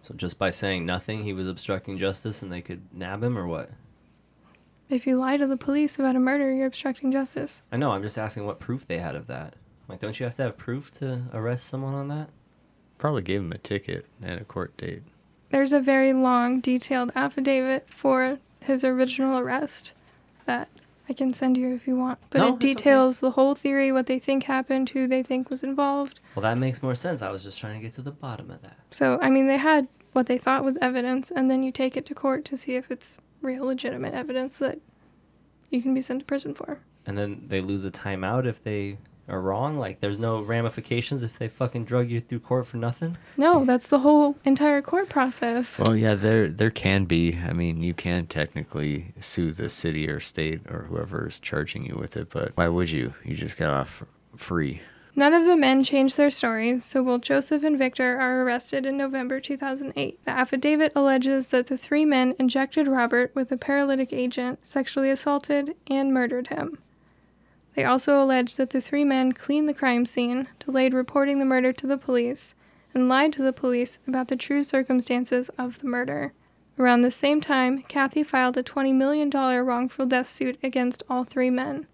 So 0.02 0.14
just 0.14 0.38
by 0.38 0.50
saying 0.50 0.86
nothing, 0.86 1.24
he 1.24 1.32
was 1.32 1.48
obstructing 1.48 1.98
justice, 1.98 2.42
and 2.42 2.52
they 2.52 2.60
could 2.60 2.82
nab 2.92 3.22
him, 3.22 3.36
or 3.36 3.46
what? 3.46 3.70
If 4.88 5.06
you 5.06 5.16
lie 5.16 5.36
to 5.36 5.46
the 5.46 5.56
police 5.56 5.98
about 5.98 6.14
a 6.14 6.20
murder, 6.20 6.52
you're 6.52 6.66
obstructing 6.66 7.10
justice. 7.10 7.62
I 7.72 7.76
know. 7.76 7.90
I'm 7.90 8.02
just 8.02 8.18
asking 8.18 8.46
what 8.46 8.60
proof 8.60 8.86
they 8.86 8.98
had 8.98 9.16
of 9.16 9.26
that. 9.26 9.54
Like, 9.88 9.98
don't 9.98 10.18
you 10.18 10.24
have 10.24 10.34
to 10.36 10.42
have 10.42 10.56
proof 10.56 10.90
to 10.92 11.22
arrest 11.32 11.66
someone 11.66 11.94
on 11.94 12.08
that? 12.08 12.28
Probably 12.98 13.22
gave 13.22 13.40
him 13.40 13.52
a 13.52 13.58
ticket 13.58 14.06
and 14.22 14.40
a 14.40 14.44
court 14.44 14.76
date. 14.76 15.02
There's 15.50 15.72
a 15.72 15.80
very 15.80 16.12
long, 16.12 16.60
detailed 16.60 17.12
affidavit 17.14 17.88
for 17.90 18.38
his 18.60 18.84
original 18.84 19.38
arrest 19.38 19.92
that 20.44 20.68
I 21.08 21.12
can 21.12 21.32
send 21.32 21.56
you 21.56 21.74
if 21.74 21.86
you 21.86 21.96
want. 21.96 22.18
But 22.30 22.38
No, 22.38 22.48
it 22.48 22.48
it's 22.48 22.64
okay. 22.64 22.74
details 22.74 23.20
the 23.20 23.30
whole 23.32 23.54
theory, 23.54 23.92
what 23.92 24.06
they 24.06 24.18
think 24.18 24.44
happened, 24.44 24.90
who 24.90 25.06
they 25.06 25.22
think 25.22 25.50
was 25.50 25.62
involved. 25.62 26.20
Well, 26.34 26.42
that 26.42 26.58
makes 26.58 26.82
more 26.82 26.94
sense. 26.94 27.22
I 27.22 27.30
was 27.30 27.42
just 27.44 27.58
trying 27.58 27.74
to 27.74 27.80
get 27.80 27.92
to 27.94 28.02
the 28.02 28.10
bottom 28.10 28.50
of 28.50 28.62
that. 28.62 28.76
So, 28.90 29.18
I 29.22 29.30
mean, 29.30 29.46
they 29.46 29.56
had 29.58 29.88
what 30.12 30.26
they 30.26 30.38
thought 30.38 30.64
was 30.64 30.78
evidence, 30.80 31.30
and 31.30 31.50
then 31.50 31.62
you 31.62 31.70
take 31.70 31.96
it 31.96 32.06
to 32.06 32.14
court 32.14 32.44
to 32.46 32.56
see 32.56 32.74
if 32.74 32.90
it's 32.90 33.18
real, 33.42 33.64
legitimate 33.66 34.14
evidence 34.14 34.58
that 34.58 34.78
you 35.70 35.82
can 35.82 35.94
be 35.94 36.00
sent 36.00 36.20
to 36.20 36.24
prison 36.26 36.54
for. 36.54 36.80
And 37.04 37.16
then 37.16 37.44
they 37.48 37.60
lose 37.60 37.84
a 37.84 37.90
timeout 37.90 38.46
if 38.46 38.62
they 38.64 38.98
are 39.28 39.40
wrong. 39.40 39.78
Like, 39.78 40.00
there's 40.00 40.18
no 40.18 40.40
ramifications 40.40 41.22
if 41.22 41.38
they 41.38 41.48
fucking 41.48 41.84
drug 41.84 42.10
you 42.10 42.20
through 42.20 42.40
court 42.40 42.66
for 42.66 42.76
nothing. 42.76 43.16
No, 43.36 43.64
that's 43.64 43.88
the 43.88 44.00
whole 44.00 44.36
entire 44.44 44.82
court 44.82 45.08
process. 45.08 45.78
Well, 45.78 45.96
yeah, 45.96 46.14
there 46.14 46.48
there 46.48 46.70
can 46.70 47.04
be. 47.04 47.38
I 47.38 47.52
mean, 47.52 47.82
you 47.82 47.94
can 47.94 48.26
technically 48.26 49.14
sue 49.20 49.52
the 49.52 49.68
city 49.68 50.08
or 50.08 50.20
state 50.20 50.60
or 50.68 50.84
whoever 50.88 51.28
is 51.28 51.40
charging 51.40 51.84
you 51.84 51.96
with 51.96 52.16
it, 52.16 52.30
but 52.30 52.52
why 52.54 52.68
would 52.68 52.90
you? 52.90 53.14
You 53.24 53.34
just 53.34 53.56
got 53.56 53.70
off 53.70 54.04
free. 54.36 54.82
None 55.18 55.32
of 55.32 55.46
the 55.46 55.56
men 55.56 55.82
changed 55.82 56.18
their 56.18 56.30
stories, 56.30 56.84
so 56.84 57.02
both 57.02 57.22
Joseph 57.22 57.62
and 57.62 57.78
Victor 57.78 58.20
are 58.20 58.42
arrested 58.42 58.84
in 58.84 58.98
November 58.98 59.40
2008. 59.40 60.22
The 60.26 60.30
affidavit 60.30 60.92
alleges 60.94 61.48
that 61.48 61.68
the 61.68 61.78
three 61.78 62.04
men 62.04 62.34
injected 62.38 62.86
Robert 62.86 63.34
with 63.34 63.50
a 63.50 63.56
paralytic 63.56 64.12
agent, 64.12 64.58
sexually 64.66 65.08
assaulted, 65.08 65.74
and 65.86 66.12
murdered 66.12 66.48
him. 66.48 66.76
They 67.76 67.84
also 67.84 68.20
alleged 68.20 68.56
that 68.56 68.70
the 68.70 68.80
three 68.80 69.04
men 69.04 69.32
cleaned 69.32 69.68
the 69.68 69.74
crime 69.74 70.06
scene, 70.06 70.48
delayed 70.58 70.94
reporting 70.94 71.38
the 71.38 71.44
murder 71.44 71.74
to 71.74 71.86
the 71.86 71.98
police, 71.98 72.54
and 72.94 73.06
lied 73.06 73.34
to 73.34 73.42
the 73.42 73.52
police 73.52 73.98
about 74.08 74.28
the 74.28 74.36
true 74.36 74.64
circumstances 74.64 75.50
of 75.58 75.80
the 75.80 75.86
murder. 75.86 76.32
Around 76.78 77.02
the 77.02 77.10
same 77.10 77.42
time, 77.42 77.82
Kathy 77.82 78.22
filed 78.22 78.56
a 78.56 78.62
$20 78.62 78.94
million 78.94 79.28
wrongful 79.28 80.06
death 80.06 80.28
suit 80.28 80.58
against 80.62 81.02
all 81.10 81.24
three 81.24 81.50
men. 81.50 81.86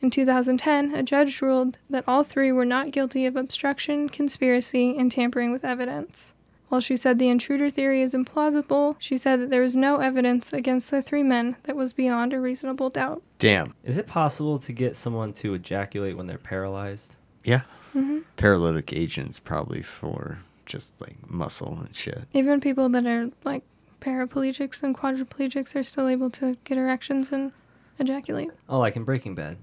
In 0.00 0.10
2010, 0.10 0.92
a 0.92 1.04
judge 1.04 1.40
ruled 1.40 1.78
that 1.88 2.04
all 2.06 2.24
three 2.24 2.50
were 2.50 2.64
not 2.64 2.90
guilty 2.90 3.26
of 3.26 3.36
obstruction, 3.36 4.08
conspiracy, 4.08 4.96
and 4.96 5.10
tampering 5.10 5.52
with 5.52 5.64
evidence. 5.64 6.34
While 6.68 6.80
she 6.82 6.96
said 6.96 7.18
the 7.18 7.28
intruder 7.30 7.70
theory 7.70 8.02
is 8.02 8.12
implausible, 8.14 8.96
she 8.98 9.16
said 9.16 9.40
that 9.40 9.50
there 9.50 9.62
was 9.62 9.74
no 9.74 9.98
evidence 10.00 10.52
against 10.52 10.90
the 10.90 11.00
three 11.00 11.22
men 11.22 11.56
that 11.62 11.76
was 11.76 11.92
beyond 11.94 12.32
a 12.34 12.40
reasonable 12.40 12.90
doubt. 12.90 13.22
Damn. 13.38 13.74
Is 13.84 13.96
it 13.96 14.06
possible 14.06 14.58
to 14.58 14.72
get 14.72 14.94
someone 14.96 15.32
to 15.34 15.54
ejaculate 15.54 16.16
when 16.16 16.26
they're 16.26 16.36
paralyzed? 16.38 17.16
Yeah. 17.44 17.62
hmm 17.92 18.18
Paralytic 18.36 18.92
agents 18.92 19.38
probably 19.38 19.80
for 19.82 20.38
just 20.66 20.92
like 21.00 21.16
muscle 21.30 21.78
and 21.80 21.96
shit. 21.96 22.24
Even 22.34 22.60
people 22.60 22.88
that 22.90 23.06
are 23.06 23.30
like 23.44 23.62
paraplegics 24.00 24.82
and 24.82 24.96
quadriplegics 24.96 25.74
are 25.74 25.82
still 25.82 26.06
able 26.08 26.28
to 26.30 26.56
get 26.64 26.76
erections 26.76 27.32
and 27.32 27.52
ejaculate. 27.98 28.50
Oh, 28.68 28.78
like 28.78 28.94
in 28.94 29.04
Breaking 29.04 29.34
Bad. 29.34 29.56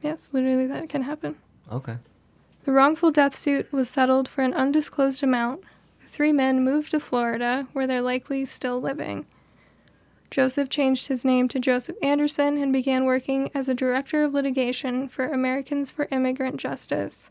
Yes, 0.00 0.30
literally 0.32 0.66
that 0.68 0.88
can 0.88 1.02
happen. 1.02 1.36
Okay. 1.72 1.96
The 2.64 2.72
wrongful 2.72 3.10
death 3.10 3.34
suit 3.34 3.72
was 3.72 3.88
settled 3.90 4.28
for 4.28 4.42
an 4.42 4.54
undisclosed 4.54 5.22
amount. 5.22 5.62
Three 6.16 6.32
men 6.32 6.64
moved 6.64 6.92
to 6.92 6.98
Florida, 6.98 7.68
where 7.74 7.86
they're 7.86 8.00
likely 8.00 8.46
still 8.46 8.80
living. 8.80 9.26
Joseph 10.30 10.70
changed 10.70 11.08
his 11.08 11.26
name 11.26 11.46
to 11.48 11.60
Joseph 11.60 11.98
Anderson 12.02 12.56
and 12.56 12.72
began 12.72 13.04
working 13.04 13.50
as 13.52 13.68
a 13.68 13.74
director 13.74 14.24
of 14.24 14.32
litigation 14.32 15.10
for 15.10 15.26
Americans 15.26 15.90
for 15.90 16.08
Immigrant 16.10 16.56
Justice. 16.56 17.30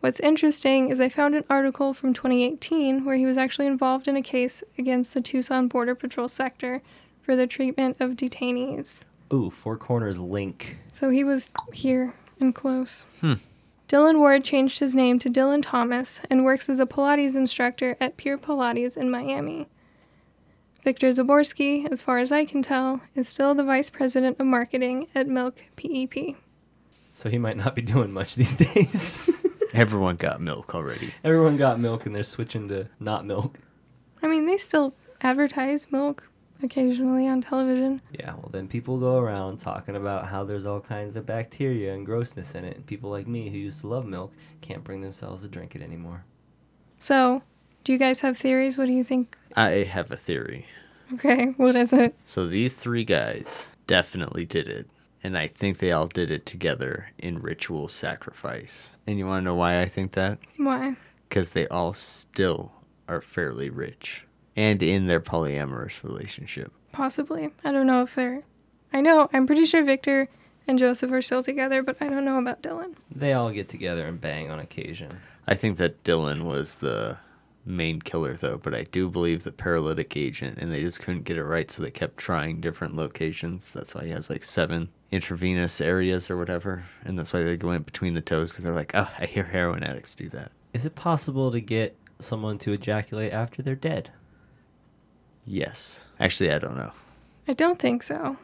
What's 0.00 0.18
interesting 0.18 0.88
is 0.88 0.98
I 0.98 1.08
found 1.08 1.36
an 1.36 1.44
article 1.48 1.94
from 1.94 2.12
2018 2.14 3.04
where 3.04 3.14
he 3.14 3.26
was 3.26 3.38
actually 3.38 3.68
involved 3.68 4.08
in 4.08 4.16
a 4.16 4.22
case 4.22 4.64
against 4.76 5.14
the 5.14 5.20
Tucson 5.20 5.68
Border 5.68 5.94
Patrol 5.94 6.26
sector 6.26 6.82
for 7.22 7.36
the 7.36 7.46
treatment 7.46 7.98
of 8.00 8.16
detainees. 8.16 9.04
Ooh, 9.32 9.50
Four 9.50 9.76
Corners 9.76 10.18
Link. 10.18 10.78
So 10.92 11.10
he 11.10 11.22
was 11.22 11.52
here 11.72 12.14
and 12.40 12.52
close. 12.52 13.04
Hmm. 13.20 13.34
Dylan 13.88 14.18
Ward 14.18 14.44
changed 14.44 14.80
his 14.80 14.94
name 14.94 15.18
to 15.18 15.30
Dylan 15.30 15.62
Thomas 15.62 16.20
and 16.28 16.44
works 16.44 16.68
as 16.68 16.78
a 16.78 16.84
Pilates 16.84 17.34
instructor 17.34 17.96
at 17.98 18.18
Pure 18.18 18.38
Pilates 18.38 18.98
in 18.98 19.10
Miami. 19.10 19.66
Victor 20.84 21.08
Zaborsky, 21.08 21.90
as 21.90 22.02
far 22.02 22.18
as 22.18 22.30
I 22.30 22.44
can 22.44 22.62
tell, 22.62 23.00
is 23.14 23.28
still 23.28 23.54
the 23.54 23.64
vice 23.64 23.88
president 23.88 24.38
of 24.38 24.46
marketing 24.46 25.06
at 25.14 25.26
Milk 25.26 25.62
E 25.80 26.06
PEP. 26.06 26.36
So 27.14 27.30
he 27.30 27.38
might 27.38 27.56
not 27.56 27.74
be 27.74 27.80
doing 27.80 28.12
much 28.12 28.34
these 28.34 28.56
days. 28.56 29.28
Everyone 29.72 30.16
got 30.16 30.40
milk 30.42 30.74
already. 30.74 31.14
Everyone 31.24 31.56
got 31.56 31.80
milk 31.80 32.04
and 32.04 32.14
they're 32.14 32.22
switching 32.24 32.68
to 32.68 32.88
not 33.00 33.24
milk. 33.24 33.58
I 34.22 34.28
mean, 34.28 34.44
they 34.44 34.58
still 34.58 34.94
advertise 35.22 35.90
milk 35.90 36.27
occasionally 36.62 37.28
on 37.28 37.40
television. 37.40 38.00
Yeah, 38.12 38.34
well, 38.34 38.50
then 38.50 38.68
people 38.68 38.98
go 38.98 39.18
around 39.18 39.58
talking 39.58 39.96
about 39.96 40.28
how 40.28 40.44
there's 40.44 40.66
all 40.66 40.80
kinds 40.80 41.16
of 41.16 41.26
bacteria 41.26 41.94
and 41.94 42.04
grossness 42.04 42.54
in 42.54 42.64
it, 42.64 42.76
and 42.76 42.86
people 42.86 43.10
like 43.10 43.26
me 43.26 43.48
who 43.50 43.58
used 43.58 43.80
to 43.80 43.88
love 43.88 44.06
milk 44.06 44.32
can't 44.60 44.84
bring 44.84 45.00
themselves 45.00 45.42
to 45.42 45.48
drink 45.48 45.74
it 45.74 45.82
anymore. 45.82 46.24
So, 46.98 47.42
do 47.84 47.92
you 47.92 47.98
guys 47.98 48.20
have 48.20 48.36
theories? 48.36 48.76
What 48.76 48.86
do 48.86 48.92
you 48.92 49.04
think? 49.04 49.36
I 49.56 49.70
have 49.84 50.10
a 50.10 50.16
theory. 50.16 50.66
Okay, 51.14 51.54
what 51.56 51.74
is 51.74 51.92
it? 51.92 52.14
So 52.26 52.46
these 52.46 52.76
three 52.76 53.04
guys 53.04 53.68
definitely 53.86 54.44
did 54.44 54.68
it. 54.68 54.88
And 55.22 55.36
I 55.36 55.48
think 55.48 55.78
they 55.78 55.90
all 55.90 56.06
did 56.06 56.30
it 56.30 56.46
together 56.46 57.10
in 57.18 57.40
ritual 57.40 57.88
sacrifice. 57.88 58.92
And 59.06 59.18
you 59.18 59.26
want 59.26 59.40
to 59.42 59.44
know 59.46 59.54
why 59.54 59.80
I 59.80 59.86
think 59.86 60.12
that? 60.12 60.38
Why? 60.56 60.96
Because 61.28 61.50
they 61.50 61.66
all 61.68 61.92
still 61.94 62.72
are 63.08 63.20
fairly 63.20 63.70
rich 63.70 64.26
and 64.58 64.82
in 64.82 65.06
their 65.06 65.20
polyamorous 65.20 66.02
relationship. 66.02 66.72
Possibly. 66.90 67.50
I 67.62 67.70
don't 67.70 67.86
know 67.86 68.02
if 68.02 68.16
they're. 68.16 68.42
I 68.92 69.00
know, 69.00 69.30
I'm 69.32 69.46
pretty 69.46 69.64
sure 69.64 69.84
Victor 69.84 70.28
and 70.66 70.80
Joseph 70.80 71.12
are 71.12 71.22
still 71.22 71.44
together, 71.44 71.80
but 71.80 71.96
I 72.00 72.08
don't 72.08 72.24
know 72.24 72.38
about 72.38 72.60
Dylan. 72.60 72.96
They 73.14 73.32
all 73.34 73.50
get 73.50 73.68
together 73.68 74.04
and 74.04 74.20
bang 74.20 74.50
on 74.50 74.58
occasion. 74.58 75.20
I 75.46 75.54
think 75.54 75.76
that 75.76 76.02
Dylan 76.02 76.42
was 76.42 76.76
the 76.76 77.18
main 77.64 78.02
killer, 78.02 78.34
though, 78.34 78.58
but 78.58 78.74
I 78.74 78.82
do 78.82 79.08
believe 79.08 79.44
the 79.44 79.52
paralytic 79.52 80.16
agent, 80.16 80.58
and 80.58 80.72
they 80.72 80.80
just 80.80 81.00
couldn't 81.00 81.22
get 81.22 81.36
it 81.36 81.44
right, 81.44 81.70
so 81.70 81.80
they 81.80 81.92
kept 81.92 82.16
trying 82.16 82.60
different 82.60 82.96
locations. 82.96 83.70
That's 83.70 83.94
why 83.94 84.06
he 84.06 84.10
has 84.10 84.28
like 84.28 84.42
seven 84.42 84.88
intravenous 85.12 85.80
areas 85.80 86.32
or 86.32 86.36
whatever, 86.36 86.86
and 87.04 87.16
that's 87.16 87.32
why 87.32 87.44
they 87.44 87.56
go 87.56 87.70
in 87.70 87.82
between 87.82 88.14
the 88.14 88.22
toes 88.22 88.50
because 88.50 88.64
they're 88.64 88.74
like, 88.74 88.92
oh, 88.94 89.08
I 89.20 89.26
hear 89.26 89.44
heroin 89.44 89.84
addicts 89.84 90.16
do 90.16 90.28
that. 90.30 90.50
Is 90.72 90.84
it 90.84 90.96
possible 90.96 91.52
to 91.52 91.60
get 91.60 91.96
someone 92.18 92.58
to 92.58 92.72
ejaculate 92.72 93.32
after 93.32 93.62
they're 93.62 93.76
dead? 93.76 94.10
Yes. 95.48 96.02
Actually, 96.20 96.52
I 96.52 96.58
don't 96.58 96.76
know. 96.76 96.92
I 97.46 97.54
don't 97.54 97.78
think 97.78 98.02
so. 98.02 98.36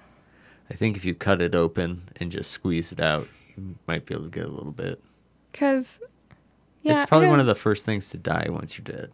I 0.71 0.75
think 0.75 0.97
if 0.97 1.05
you 1.05 1.15
cut 1.15 1.43
it 1.43 1.55
open 1.55 2.09
and 2.17 2.33
just 2.33 2.51
squeeze 2.51 2.91
it 2.93 3.01
out, 3.01 3.29
you 3.55 3.77
might 3.87 4.07
be 4.07 4.15
able 4.15 4.25
to 4.25 4.31
get 4.31 4.47
a 4.47 4.49
little 4.49 4.73
bit. 4.73 5.03
Because, 5.53 6.01
yeah. 6.83 7.03
it's 7.03 7.09
probably 7.09 7.29
one 7.29 7.41
of 7.41 7.47
the 7.47 7.55
first 7.55 7.85
things 7.85 8.09
to 8.09 8.17
die 8.17 8.47
once 8.49 8.79
you're 8.79 8.85
dead. 8.85 9.13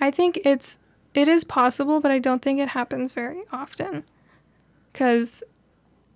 I 0.00 0.10
think 0.10 0.40
it's. 0.44 0.78
It 1.14 1.28
is 1.28 1.44
possible, 1.44 2.00
but 2.00 2.10
I 2.10 2.18
don't 2.18 2.40
think 2.40 2.58
it 2.58 2.70
happens 2.70 3.12
very 3.12 3.42
often. 3.52 4.04
Because 4.90 5.42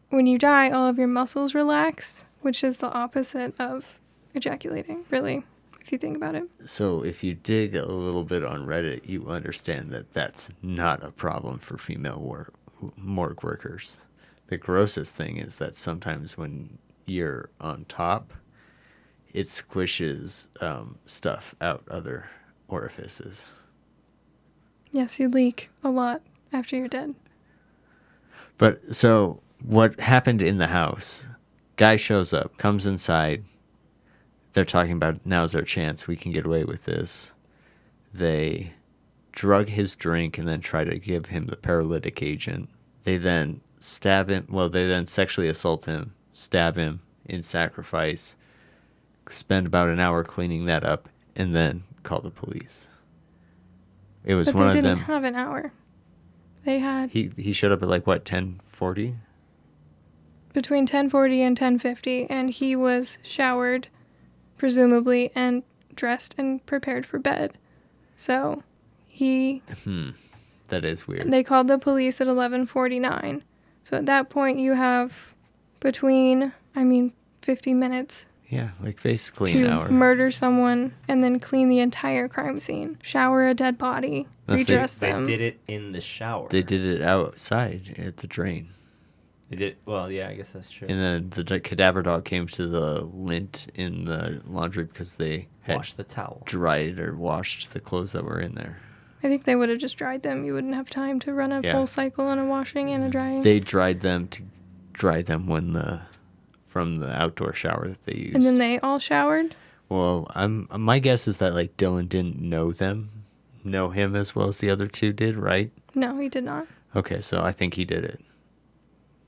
when 0.09 0.27
you 0.27 0.39
die, 0.39 0.71
all 0.71 0.89
of 0.89 0.97
your 0.97 1.07
muscles 1.07 1.55
relax, 1.55 2.25
which 2.41 2.65
is 2.65 2.79
the 2.79 2.91
opposite 2.91 3.55
of 3.61 4.01
ejaculating, 4.33 5.05
really, 5.11 5.45
if 5.87 5.93
you 5.93 5.99
think 5.99 6.17
about 6.17 6.35
it. 6.35 6.49
So 6.65 7.05
if 7.05 7.23
you 7.23 7.35
dig 7.35 7.77
a 7.77 7.87
little 7.87 8.25
bit 8.25 8.45
on 8.45 8.67
Reddit, 8.67 9.09
you 9.09 9.29
understand 9.29 9.93
that 9.93 10.13
that's 10.13 10.51
not 10.61 11.05
a 11.05 11.13
problem 11.13 11.61
for 11.61 11.79
female 11.79 12.19
wor- 12.19 12.53
morgue 12.97 13.45
workers. 13.45 13.99
The 14.49 14.57
grossest 14.57 15.15
thing 15.15 15.37
is 15.37 15.57
that 15.57 15.77
sometimes 15.77 16.37
when 16.37 16.79
you're 17.07 17.51
on 17.61 17.85
top, 17.85 18.33
it 19.33 19.47
squishes 19.47 20.49
um, 20.61 20.99
stuff 21.07 21.55
out 21.61 21.85
other 21.89 22.31
orifices. 22.67 23.49
Yes, 24.91 25.21
you 25.21 25.29
leak 25.29 25.71
a 25.85 25.91
lot 25.91 26.21
after 26.53 26.75
you're 26.75 26.89
dead. 26.89 27.15
But 28.59 28.93
so 28.93 29.41
what 29.65 30.01
happened 30.01 30.43
in 30.43 30.59
the 30.59 30.69
house? 30.69 31.27
Guy 31.77 31.95
shows 31.95 32.33
up, 32.33 32.57
comes 32.57 32.87
inside. 32.87 33.45
They're 34.57 34.65
talking 34.65 34.93
about 34.93 35.21
now's 35.27 35.55
our 35.55 35.61
chance. 35.61 36.09
We 36.09 36.17
can 36.17 36.33
get 36.33 36.47
away 36.47 36.65
with 36.65 36.87
this. 36.87 37.35
They 38.15 38.73
drug 39.33 39.69
his 39.69 39.95
drink 39.97 40.39
and 40.39 40.49
then 40.49 40.63
try 40.63 40.83
to 40.83 40.99
give 40.99 41.27
him 41.27 41.45
the 41.49 41.57
paralytic 41.57 42.23
agent. 42.23 42.71
They 43.05 43.19
then 43.19 43.61
stab 43.81 44.31
him. 44.31 44.47
Well, 44.49 44.71
they 44.71 44.87
then 44.87 45.05
sexually 45.07 45.49
assault 45.49 45.85
him, 45.85 46.15
stab 46.33 46.77
him 46.77 47.01
in 47.27 47.43
sacrifice, 47.43 48.37
spend 49.29 49.67
about 49.67 49.91
an 49.91 50.01
hour 50.01 50.25
cleaning 50.25 50.65
that 50.65 50.85
up, 50.85 51.11
and 51.37 51.55
then 51.55 51.83
call 52.03 52.21
the 52.23 52.31
police. 52.31 52.89
It 54.25 54.37
was 54.37 54.47
But 54.47 54.55
one 54.55 54.67
of 54.69 54.73
them. 54.73 54.83
they 54.85 54.89
didn't 54.89 55.05
have 55.05 55.25
an 55.25 55.35
hour. 55.35 55.71
They 56.65 56.79
had 56.79 57.11
He 57.11 57.31
he 57.37 57.53
showed 57.53 57.73
up 57.73 57.83
at 57.83 57.91
like 57.91 58.07
what 58.07 58.25
ten 58.25 58.63
forty. 58.65 59.17
between 60.55 60.85
1040 60.85 61.43
and 61.43 61.53
1050, 61.59 62.31
and 62.31 62.49
he 62.49 62.75
was 62.75 63.19
showered, 63.23 63.89
presumably, 64.57 65.31
and 65.35 65.63
dressed 65.95 66.35
and 66.39 66.65
prepared 66.67 67.07
for 67.07 67.19
bed. 67.19 67.57
So 68.17 68.63
he 69.09 69.63
Hmm. 69.85 70.11
That 70.69 70.85
is 70.85 71.07
weird. 71.07 71.31
they 71.31 71.43
called 71.45 71.69
the 71.69 71.79
police 71.79 72.21
at 72.21 72.27
11:49. 72.27 73.43
So 73.85 73.97
at 73.97 74.07
that 74.07 74.29
point 74.29 74.59
you 74.59 74.73
have 74.75 75.35
between 75.81 76.53
I 76.75 76.83
mean 76.85 77.13
50 77.43 77.73
minutes 77.75 78.27
Yeah, 78.49 78.71
like 78.83 79.01
basically 79.03 79.53
an 79.53 79.63
to 79.65 79.71
hour. 79.73 79.89
murder 79.89 80.31
someone 80.33 80.93
and 81.07 81.23
then 81.23 81.39
clean 81.39 81.69
the 81.69 81.79
entire 81.79 82.27
crime 82.29 82.59
scene, 82.61 82.99
shower 83.03 83.47
a 83.47 83.55
dead 83.55 83.79
body, 83.79 84.27
Unless 84.49 84.69
redress 84.69 84.95
They 84.97 85.11
them. 85.11 85.25
They 85.25 85.37
did 85.37 85.41
it 85.55 85.61
in 85.69 85.93
the 85.93 86.01
shower. 86.01 86.49
they 86.51 86.63
did 86.63 86.85
it 86.85 87.01
outside 87.03 87.95
at 87.99 88.17
the 88.19 88.27
drain. 88.27 88.69
They 89.49 89.57
did. 89.57 89.77
Well, 89.87 90.11
yeah, 90.11 90.29
I 90.29 90.35
guess 90.35 90.53
that's 90.53 90.69
true. 90.69 90.89
And 90.89 90.99
then 91.01 91.31
the 91.31 91.45
d- 91.45 91.61
cadaver 91.61 92.03
dog 92.03 92.25
came 92.25 92.47
to 92.49 92.67
the 92.67 93.03
lint 93.03 93.69
in 93.75 94.05
the 94.05 94.43
laundry 94.47 94.85
because 94.85 95.17
they 95.17 95.49
had 95.63 95.77
Wash 95.77 95.93
the 95.93 96.03
towel. 96.05 96.43
dried 96.47 96.99
or 96.99 97.15
washed 97.17 97.73
the 97.73 97.79
clothes 97.81 98.13
that 98.13 98.25
were 98.25 98.41
in 98.41 98.55
there. 98.57 98.79
I 99.23 99.29
think 99.29 99.45
they 99.45 99.55
would 99.57 99.69
have 99.69 99.79
just 99.79 99.97
dried 99.97 100.23
them. 100.23 100.45
You 100.45 100.53
wouldn't 100.55 100.75
have 100.75 100.91
time 100.91 101.21
to 101.21 101.33
run 101.33 101.53
a 101.53 101.61
Yeah. 101.61 101.73
full 101.75 101.87
cycle 101.87 102.27
on 102.27 102.39
a 102.39 102.45
washing 102.45 102.91
and 102.91 103.05
a 103.05 103.09
drying. 103.09 103.43
They 103.43 103.61
dried 103.61 104.01
them 104.01 104.29
to 104.29 104.43
dry 104.93 105.23
them 105.23 105.47
when 105.47 105.73
the 105.73 106.03
from 106.67 106.97
the 106.99 107.17
outdoor 107.21 107.53
shower 107.55 107.89
that 107.89 108.03
they 108.03 108.15
used. 108.15 108.35
and 108.35 108.45
then 108.45 108.59
they 108.59 108.79
all 108.81 108.99
showered. 108.99 109.55
well, 109.89 110.31
I'm 110.35 110.69
my 110.77 110.99
guess 110.99 111.27
is 111.29 111.39
that 111.39 111.55
like 111.55 111.77
Dylan 111.77 112.09
didn't 112.09 112.41
know 112.41 112.73
them, 112.73 113.11
know 113.65 113.89
him 113.91 114.15
as 114.17 114.35
well 114.35 114.49
as 114.49 114.59
the 114.59 114.71
other 114.71 114.87
two 114.89 115.13
did, 115.13 115.37
right? 115.37 115.71
No, 115.95 116.19
he 116.19 116.29
did 116.29 116.45
not. 116.45 116.67
Okay, 116.95 117.21
so 117.21 117.43
I 117.43 117.53
think 117.53 117.75
he 117.75 117.85
did 117.85 118.05
it. 118.05 118.21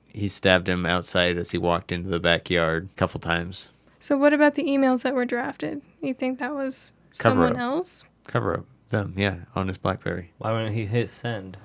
He 0.09 0.29
stabbed 0.29 0.69
him 0.69 0.85
outside 0.87 1.37
as 1.37 1.51
he 1.53 1.59
walked 1.59 1.93
into 1.93 2.09
the 2.09 2.19
backyard 2.21 2.89
a 2.93 2.95
couple 2.97 3.21
times. 3.21 3.69
So 4.01 4.17
what 4.17 4.33
about 4.33 4.55
the 4.55 4.65
emails 4.65 5.03
that 5.03 5.15
were 5.15 5.25
drafted? 5.25 5.83
You 6.01 6.15
think 6.15 6.39
that 6.39 6.55
was 6.55 6.93
Cover 7.19 7.35
someone 7.35 7.53
up. 7.55 7.59
else? 7.59 8.05
Cover 8.27 8.59
up 8.59 8.67
them, 8.91 9.15
yeah, 9.17 9.41
on 9.55 9.69
his 9.69 9.77
BlackBerry. 9.77 10.33
Why 10.39 10.53
wouldn't 10.53 10.75
he 10.75 10.87
hit 10.87 11.09
send? 11.11 11.59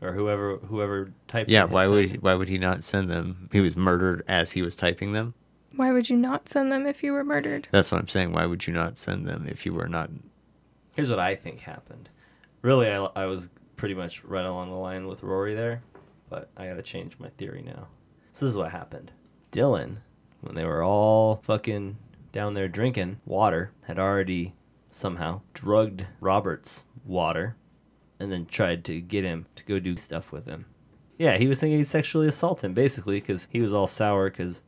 Or 0.00 0.12
whoever 0.12 0.56
whoever 0.58 1.12
typed. 1.28 1.48
Yeah, 1.50 1.60
it 1.64 1.68
hit 1.68 1.70
why 1.70 1.88
would 1.88 2.02
send? 2.04 2.12
he, 2.12 2.18
why 2.18 2.34
would 2.34 2.48
he 2.48 2.58
not 2.58 2.84
send 2.84 3.10
them? 3.10 3.48
He 3.52 3.60
was 3.60 3.76
murdered 3.76 4.22
as 4.28 4.52
he 4.52 4.62
was 4.62 4.76
typing 4.76 5.12
them. 5.12 5.34
Why 5.74 5.90
would 5.90 6.08
you 6.08 6.16
not 6.16 6.48
send 6.48 6.70
them 6.70 6.86
if 6.86 7.02
you 7.02 7.12
were 7.12 7.24
murdered? 7.24 7.66
That's 7.72 7.90
what 7.90 8.00
I'm 8.00 8.08
saying. 8.08 8.32
Why 8.32 8.46
would 8.46 8.66
you 8.66 8.72
not 8.72 8.98
send 8.98 9.26
them 9.26 9.46
if 9.48 9.66
you 9.66 9.72
were 9.74 9.88
not? 9.88 10.10
Here's 10.94 11.10
what 11.10 11.18
I 11.18 11.34
think 11.34 11.60
happened. 11.60 12.08
Really, 12.62 12.88
I, 12.88 13.04
I 13.16 13.26
was 13.26 13.50
pretty 13.76 13.94
much 13.94 14.22
right 14.24 14.44
along 14.44 14.70
the 14.70 14.76
line 14.76 15.08
with 15.08 15.22
Rory 15.24 15.54
there, 15.54 15.82
but 16.34 16.50
I 16.56 16.66
gotta 16.66 16.82
change 16.82 17.16
my 17.20 17.28
theory 17.28 17.62
now. 17.62 17.86
So 18.32 18.44
this 18.44 18.54
is 18.54 18.56
what 18.56 18.72
happened. 18.72 19.12
Dylan, 19.52 19.98
when 20.40 20.56
they 20.56 20.64
were 20.64 20.82
all 20.82 21.36
fucking 21.44 21.96
down 22.32 22.54
there 22.54 22.66
drinking 22.66 23.20
water, 23.24 23.70
had 23.82 24.00
already 24.00 24.56
somehow 24.90 25.42
drugged 25.52 26.06
Robert's 26.18 26.86
water 27.04 27.54
and 28.18 28.32
then 28.32 28.46
tried 28.46 28.84
to 28.86 29.00
get 29.00 29.22
him 29.22 29.46
to 29.54 29.64
go 29.64 29.78
do 29.78 29.96
stuff 29.96 30.32
with 30.32 30.46
him. 30.46 30.66
Yeah, 31.18 31.38
he 31.38 31.46
was 31.46 31.60
thinking 31.60 31.78
he'd 31.78 31.84
sexually 31.84 32.26
assault 32.26 32.64
him, 32.64 32.74
basically, 32.74 33.20
because 33.20 33.46
he 33.52 33.62
was 33.62 33.72
all 33.72 33.86
sour 33.86 34.28
because 34.28 34.64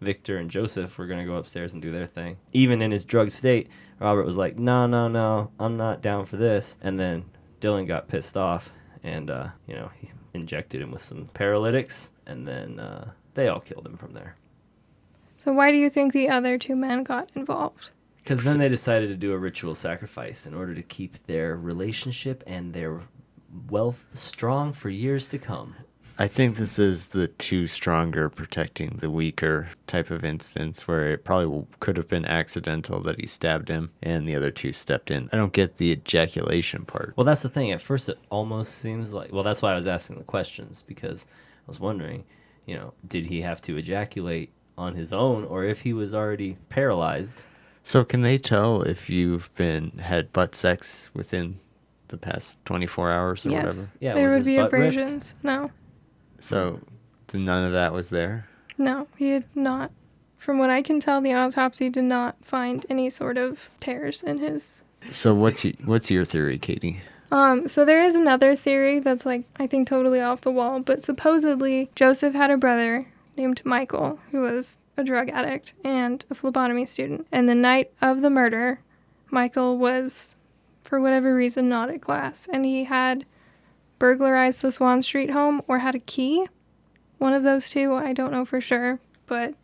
Victor 0.00 0.38
and 0.38 0.50
Joseph 0.50 0.98
were 0.98 1.06
going 1.06 1.20
to 1.20 1.26
go 1.26 1.36
upstairs 1.36 1.74
and 1.74 1.80
do 1.80 1.92
their 1.92 2.06
thing. 2.06 2.38
Even 2.52 2.82
in 2.82 2.90
his 2.90 3.04
drug 3.04 3.30
state, 3.30 3.68
Robert 4.00 4.26
was 4.26 4.36
like, 4.36 4.58
no, 4.58 4.88
no, 4.88 5.06
no, 5.06 5.52
I'm 5.60 5.76
not 5.76 6.02
down 6.02 6.26
for 6.26 6.36
this. 6.36 6.76
And 6.82 6.98
then 6.98 7.26
Dylan 7.60 7.86
got 7.86 8.08
pissed 8.08 8.36
off 8.36 8.72
and, 9.04 9.30
uh, 9.30 9.50
you 9.68 9.76
know, 9.76 9.92
he 10.00 10.10
injected 10.34 10.82
him 10.82 10.90
with 10.90 11.02
some 11.02 11.30
paralytics 11.32 12.10
and 12.26 12.46
then 12.46 12.78
uh, 12.78 13.10
they 13.34 13.48
all 13.48 13.60
killed 13.60 13.86
him 13.86 13.96
from 13.96 14.12
there. 14.12 14.36
So 15.36 15.52
why 15.52 15.70
do 15.70 15.76
you 15.76 15.90
think 15.90 16.12
the 16.12 16.28
other 16.28 16.58
two 16.58 16.76
men 16.76 17.04
got 17.04 17.30
involved? 17.34 17.90
Because 18.16 18.44
then 18.44 18.58
they 18.58 18.68
decided 18.68 19.08
to 19.08 19.16
do 19.16 19.32
a 19.32 19.38
ritual 19.38 19.74
sacrifice 19.74 20.46
in 20.46 20.54
order 20.54 20.74
to 20.74 20.82
keep 20.82 21.26
their 21.26 21.56
relationship 21.56 22.42
and 22.46 22.72
their 22.72 23.02
wealth 23.68 24.06
strong 24.14 24.72
for 24.72 24.88
years 24.88 25.28
to 25.28 25.38
come. 25.38 25.76
I 26.16 26.28
think 26.28 26.56
this 26.56 26.78
is 26.78 27.08
the 27.08 27.26
two 27.26 27.66
stronger 27.66 28.28
protecting 28.28 28.98
the 29.00 29.10
weaker 29.10 29.70
type 29.88 30.12
of 30.12 30.24
instance 30.24 30.86
where 30.86 31.10
it 31.10 31.24
probably 31.24 31.66
could 31.80 31.96
have 31.96 32.08
been 32.08 32.24
accidental 32.24 33.00
that 33.00 33.18
he 33.18 33.26
stabbed 33.26 33.68
him 33.68 33.90
and 34.00 34.28
the 34.28 34.36
other 34.36 34.52
two 34.52 34.72
stepped 34.72 35.10
in. 35.10 35.28
I 35.32 35.36
don't 35.36 35.52
get 35.52 35.78
the 35.78 35.90
ejaculation 35.90 36.84
part. 36.84 37.14
Well, 37.16 37.24
that's 37.24 37.42
the 37.42 37.48
thing. 37.48 37.72
At 37.72 37.82
first, 37.82 38.08
it 38.08 38.18
almost 38.30 38.76
seems 38.78 39.12
like. 39.12 39.32
Well, 39.32 39.42
that's 39.42 39.60
why 39.60 39.72
I 39.72 39.74
was 39.74 39.88
asking 39.88 40.18
the 40.18 40.24
questions 40.24 40.82
because 40.82 41.26
I 41.28 41.66
was 41.66 41.80
wondering, 41.80 42.22
you 42.64 42.76
know, 42.76 42.94
did 43.08 43.26
he 43.26 43.40
have 43.40 43.60
to 43.62 43.76
ejaculate 43.76 44.52
on 44.78 44.94
his 44.94 45.12
own 45.12 45.44
or 45.44 45.64
if 45.64 45.80
he 45.80 45.92
was 45.92 46.14
already 46.14 46.58
paralyzed? 46.68 47.42
So 47.82 48.04
can 48.04 48.22
they 48.22 48.38
tell 48.38 48.82
if 48.82 49.10
you've 49.10 49.52
been 49.56 49.98
had 49.98 50.32
butt 50.32 50.54
sex 50.54 51.10
within 51.12 51.58
the 52.06 52.16
past 52.16 52.56
24 52.66 53.10
hours 53.10 53.44
or 53.44 53.50
yes. 53.50 53.64
whatever? 53.64 53.92
Yeah, 53.98 54.14
there 54.14 54.24
was 54.26 54.32
would 54.32 54.36
his 54.36 54.46
be 54.46 54.56
butt 54.56 54.72
ripped? 54.72 54.94
abrasions. 54.94 55.34
No, 55.42 55.70
So 56.44 56.80
none 57.32 57.64
of 57.64 57.72
that 57.72 57.92
was 57.94 58.10
there. 58.10 58.46
no, 58.76 59.08
he 59.16 59.30
had 59.30 59.44
not. 59.54 59.90
From 60.36 60.58
what 60.58 60.68
I 60.68 60.82
can 60.82 61.00
tell, 61.00 61.22
the 61.22 61.32
autopsy 61.32 61.88
did 61.88 62.04
not 62.04 62.36
find 62.42 62.84
any 62.90 63.08
sort 63.08 63.38
of 63.38 63.70
tears 63.80 64.22
in 64.22 64.38
his. 64.38 64.82
So 65.10 65.34
what's 65.34 65.64
y- 65.64 65.72
what's 65.86 66.10
your 66.10 66.26
theory, 66.26 66.58
Katie? 66.58 67.00
Um, 67.32 67.66
so 67.66 67.84
there 67.86 68.04
is 68.04 68.14
another 68.14 68.54
theory 68.54 68.98
that's 68.98 69.24
like 69.24 69.44
I 69.56 69.66
think 69.66 69.88
totally 69.88 70.20
off 70.20 70.42
the 70.42 70.50
wall, 70.52 70.80
but 70.80 71.02
supposedly 71.02 71.90
Joseph 71.94 72.34
had 72.34 72.50
a 72.50 72.58
brother 72.58 73.06
named 73.38 73.62
Michael 73.64 74.18
who 74.30 74.42
was 74.42 74.80
a 74.98 75.02
drug 75.02 75.30
addict 75.30 75.72
and 75.82 76.24
a 76.30 76.34
phlebotomy 76.34 76.84
student. 76.84 77.26
And 77.32 77.48
the 77.48 77.54
night 77.54 77.90
of 78.02 78.20
the 78.20 78.30
murder, 78.30 78.80
Michael 79.30 79.78
was, 79.78 80.36
for 80.82 81.00
whatever 81.00 81.34
reason, 81.34 81.68
not 81.70 81.90
at 81.90 82.02
class, 82.02 82.46
and 82.52 82.66
he 82.66 82.84
had 82.84 83.24
burglarized 83.98 84.62
the 84.62 84.72
Swann 84.72 85.02
Street 85.02 85.30
home 85.30 85.62
or 85.68 85.78
had 85.78 85.94
a 85.94 85.98
key. 86.00 86.46
One 87.18 87.32
of 87.32 87.42
those 87.42 87.70
two, 87.70 87.94
I 87.94 88.12
don't 88.12 88.32
know 88.32 88.44
for 88.44 88.60
sure, 88.60 89.00
but 89.26 89.54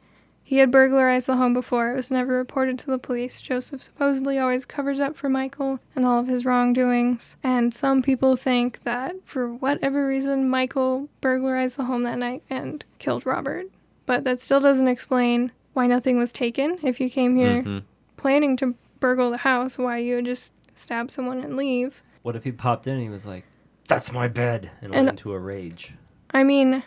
he 0.43 0.59
had 0.59 0.71
burglarized 0.71 1.27
the 1.27 1.37
home 1.37 1.55
before. 1.55 1.93
It 1.93 1.97
was 1.97 2.11
never 2.11 2.33
reported 2.35 2.79
to 2.81 2.87
the 2.87 2.99
police. 2.99 3.41
Joseph 3.41 3.83
supposedly 3.83 4.39
always 4.39 4.65
covers 4.65 4.99
up 4.99 5.15
for 5.15 5.29
Michael 5.29 5.79
and 5.95 6.05
all 6.05 6.19
of 6.21 6.27
his 6.27 6.45
wrongdoings. 6.45 7.37
And 7.43 7.73
some 7.73 8.03
people 8.03 8.35
think 8.37 8.83
that 8.85 9.15
for 9.25 9.53
whatever 9.53 10.07
reason, 10.07 10.49
Michael 10.49 11.09
burglarized 11.21 11.77
the 11.77 11.85
home 11.85 12.03
that 12.05 12.19
night 12.19 12.43
and 12.51 12.85
killed 12.99 13.27
Robert. 13.27 13.67
But 14.07 14.25
that 14.25 14.41
still 14.41 14.61
doesn't 14.61 14.89
explain 14.89 15.53
why 15.73 15.87
nothing 15.87 16.19
was 16.19 16.33
taken. 16.33 16.79
If 16.83 16.99
you 17.01 17.09
came 17.11 17.37
here 17.37 17.63
Mhm. 17.63 17.83
planning 18.17 18.57
to 18.57 18.75
burgle 18.99 19.31
the 19.31 19.37
house, 19.39 19.79
why 19.79 19.99
you 19.99 20.17
would 20.17 20.25
just 20.25 20.53
stab 20.75 21.11
someone 21.13 21.39
and 21.39 21.57
leave. 21.57 22.03
What 22.23 22.35
if 22.35 22.43
he 22.45 22.51
popped 22.53 22.87
in 22.89 22.95
and 22.95 23.03
he 23.03 23.09
was 23.09 23.25
like, 23.25 23.45
"That's 23.91 24.13
my 24.13 24.29
bed," 24.29 24.71
and 24.81 24.93
went 24.93 25.09
into 25.11 25.33
a 25.33 25.39
rage? 25.39 25.95
I 26.33 26.45
mean, 26.45 26.83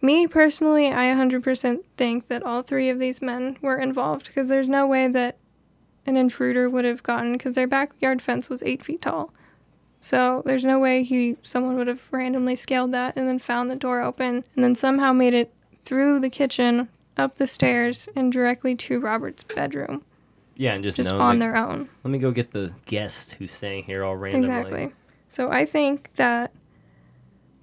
me 0.00 0.26
personally, 0.26 0.88
I 0.92 1.04
100% 1.14 1.78
think 1.96 2.28
that 2.28 2.42
all 2.42 2.62
three 2.62 2.90
of 2.90 2.98
these 2.98 3.22
men 3.22 3.56
were 3.62 3.78
involved 3.78 4.26
because 4.26 4.48
there's 4.48 4.68
no 4.68 4.86
way 4.86 5.08
that 5.08 5.36
an 6.04 6.16
intruder 6.16 6.68
would 6.68 6.84
have 6.84 7.02
gotten 7.02 7.32
because 7.32 7.54
their 7.54 7.68
backyard 7.68 8.20
fence 8.20 8.48
was 8.48 8.62
eight 8.64 8.84
feet 8.84 9.02
tall. 9.02 9.32
So 10.00 10.42
there's 10.44 10.64
no 10.64 10.80
way 10.80 11.04
he 11.04 11.36
someone 11.44 11.76
would 11.76 11.86
have 11.86 12.02
randomly 12.10 12.56
scaled 12.56 12.90
that 12.92 13.16
and 13.16 13.28
then 13.28 13.38
found 13.38 13.70
the 13.70 13.76
door 13.76 14.02
open 14.02 14.44
and 14.56 14.64
then 14.64 14.74
somehow 14.74 15.12
made 15.12 15.32
it 15.32 15.54
through 15.84 16.18
the 16.18 16.30
kitchen, 16.30 16.88
up 17.16 17.36
the 17.36 17.46
stairs, 17.46 18.08
and 18.16 18.32
directly 18.32 18.74
to 18.74 18.98
Robert's 18.98 19.44
bedroom, 19.44 20.02
Yeah, 20.56 20.74
and 20.74 20.82
just, 20.82 20.96
just 20.96 21.10
know, 21.10 21.20
on 21.20 21.38
like, 21.38 21.40
their 21.40 21.56
own. 21.56 21.88
let 22.02 22.10
me 22.10 22.18
go 22.18 22.32
get 22.32 22.50
the 22.50 22.72
guest 22.86 23.34
who's 23.34 23.52
staying 23.52 23.84
here 23.84 24.02
all 24.02 24.16
randomly. 24.16 24.48
Exactly. 24.48 24.92
So 25.32 25.50
I 25.50 25.64
think 25.64 26.10
that 26.16 26.52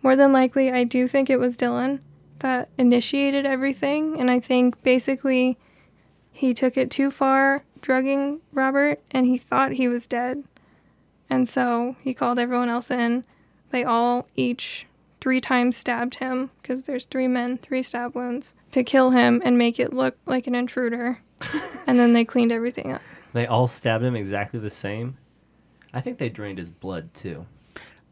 more 0.01 0.15
than 0.15 0.33
likely, 0.33 0.71
I 0.71 0.83
do 0.85 1.07
think 1.07 1.29
it 1.29 1.39
was 1.39 1.55
Dylan 1.55 1.99
that 2.39 2.67
initiated 2.79 3.45
everything. 3.45 4.19
And 4.19 4.31
I 4.31 4.39
think 4.39 4.81
basically 4.81 5.55
he 6.31 6.55
took 6.55 6.77
it 6.77 6.89
too 6.89 7.11
far, 7.11 7.63
drugging 7.79 8.41
Robert, 8.53 8.99
and 9.11 9.27
he 9.27 9.37
thought 9.37 9.73
he 9.73 9.87
was 9.87 10.07
dead. 10.07 10.45
And 11.29 11.47
so 11.47 11.95
he 12.01 12.15
called 12.15 12.39
everyone 12.39 12.69
else 12.69 12.89
in. 12.89 13.23
They 13.69 13.83
all 13.83 14.27
each 14.33 14.87
three 15.21 15.39
times 15.39 15.77
stabbed 15.77 16.15
him 16.15 16.49
because 16.63 16.85
there's 16.85 17.05
three 17.05 17.27
men, 17.27 17.59
three 17.59 17.83
stab 17.83 18.15
wounds 18.15 18.55
to 18.71 18.83
kill 18.83 19.11
him 19.11 19.43
and 19.45 19.59
make 19.59 19.79
it 19.79 19.93
look 19.93 20.17
like 20.25 20.47
an 20.47 20.55
intruder. 20.55 21.19
and 21.85 21.99
then 21.99 22.13
they 22.13 22.25
cleaned 22.25 22.51
everything 22.51 22.93
up. 22.93 23.01
They 23.33 23.45
all 23.45 23.67
stabbed 23.67 24.03
him 24.03 24.15
exactly 24.15 24.59
the 24.59 24.71
same. 24.71 25.17
I 25.93 26.01
think 26.01 26.17
they 26.17 26.29
drained 26.29 26.57
his 26.57 26.71
blood 26.71 27.13
too. 27.13 27.45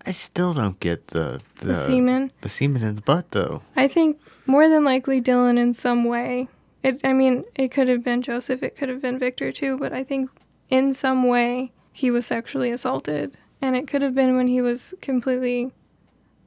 I 0.08 0.12
still 0.12 0.54
don't 0.54 0.80
get 0.80 1.08
the 1.08 1.42
the, 1.60 1.66
The 1.68 1.76
semen. 1.76 2.32
the 2.42 2.50
semen 2.50 2.82
in 2.82 2.96
the 2.96 3.02
butt 3.02 3.32
though. 3.32 3.62
I 3.76 3.88
think 3.88 4.20
more 4.46 4.70
than 4.70 4.84
likely 4.86 5.22
Dylan 5.22 5.58
in 5.58 5.74
some 5.74 6.06
way. 6.06 6.48
It 6.82 7.02
I 7.04 7.12
mean, 7.14 7.44
it 7.56 7.70
could 7.70 7.90
have 7.90 8.04
been 8.04 8.22
Joseph, 8.22 8.64
it 8.64 8.78
could 8.78 8.88
have 8.90 9.02
been 9.02 9.20
Victor 9.20 9.52
too, 9.52 9.78
but 9.78 9.92
I 9.92 10.04
think 10.04 10.30
in 10.70 10.94
some 10.94 11.28
way 11.28 11.72
he 11.92 12.10
was 12.10 12.26
sexually 12.26 12.72
assaulted. 12.72 13.36
And 13.62 13.76
it 13.76 13.88
could 13.88 14.02
have 14.02 14.16
been 14.16 14.38
when 14.38 14.48
he 14.48 14.62
was 14.62 14.94
completely 15.02 15.72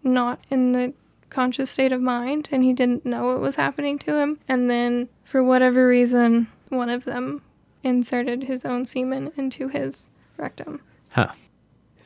not 0.03 0.39
in 0.49 0.73
the 0.73 0.95
conscious 1.29 1.71
state 1.71 1.93
of 1.93 2.01
mind 2.01 2.49
and 2.51 2.65
he 2.65 2.73
didn't 2.73 3.05
know 3.05 3.27
what 3.27 3.41
was 3.41 3.57
happening 3.57 3.99
to 3.99 4.17
him. 4.17 4.39
And 4.49 4.71
then 4.71 5.09
for 5.25 5.43
whatever 5.43 5.87
reason, 5.87 6.49
one 6.69 6.89
of 6.89 7.05
them 7.05 7.43
inserted 7.83 8.45
his 8.45 8.65
own 8.65 8.87
semen 8.87 9.33
into 9.37 9.69
his 9.69 10.09
rectum. 10.39 10.81
Huh. 11.11 11.33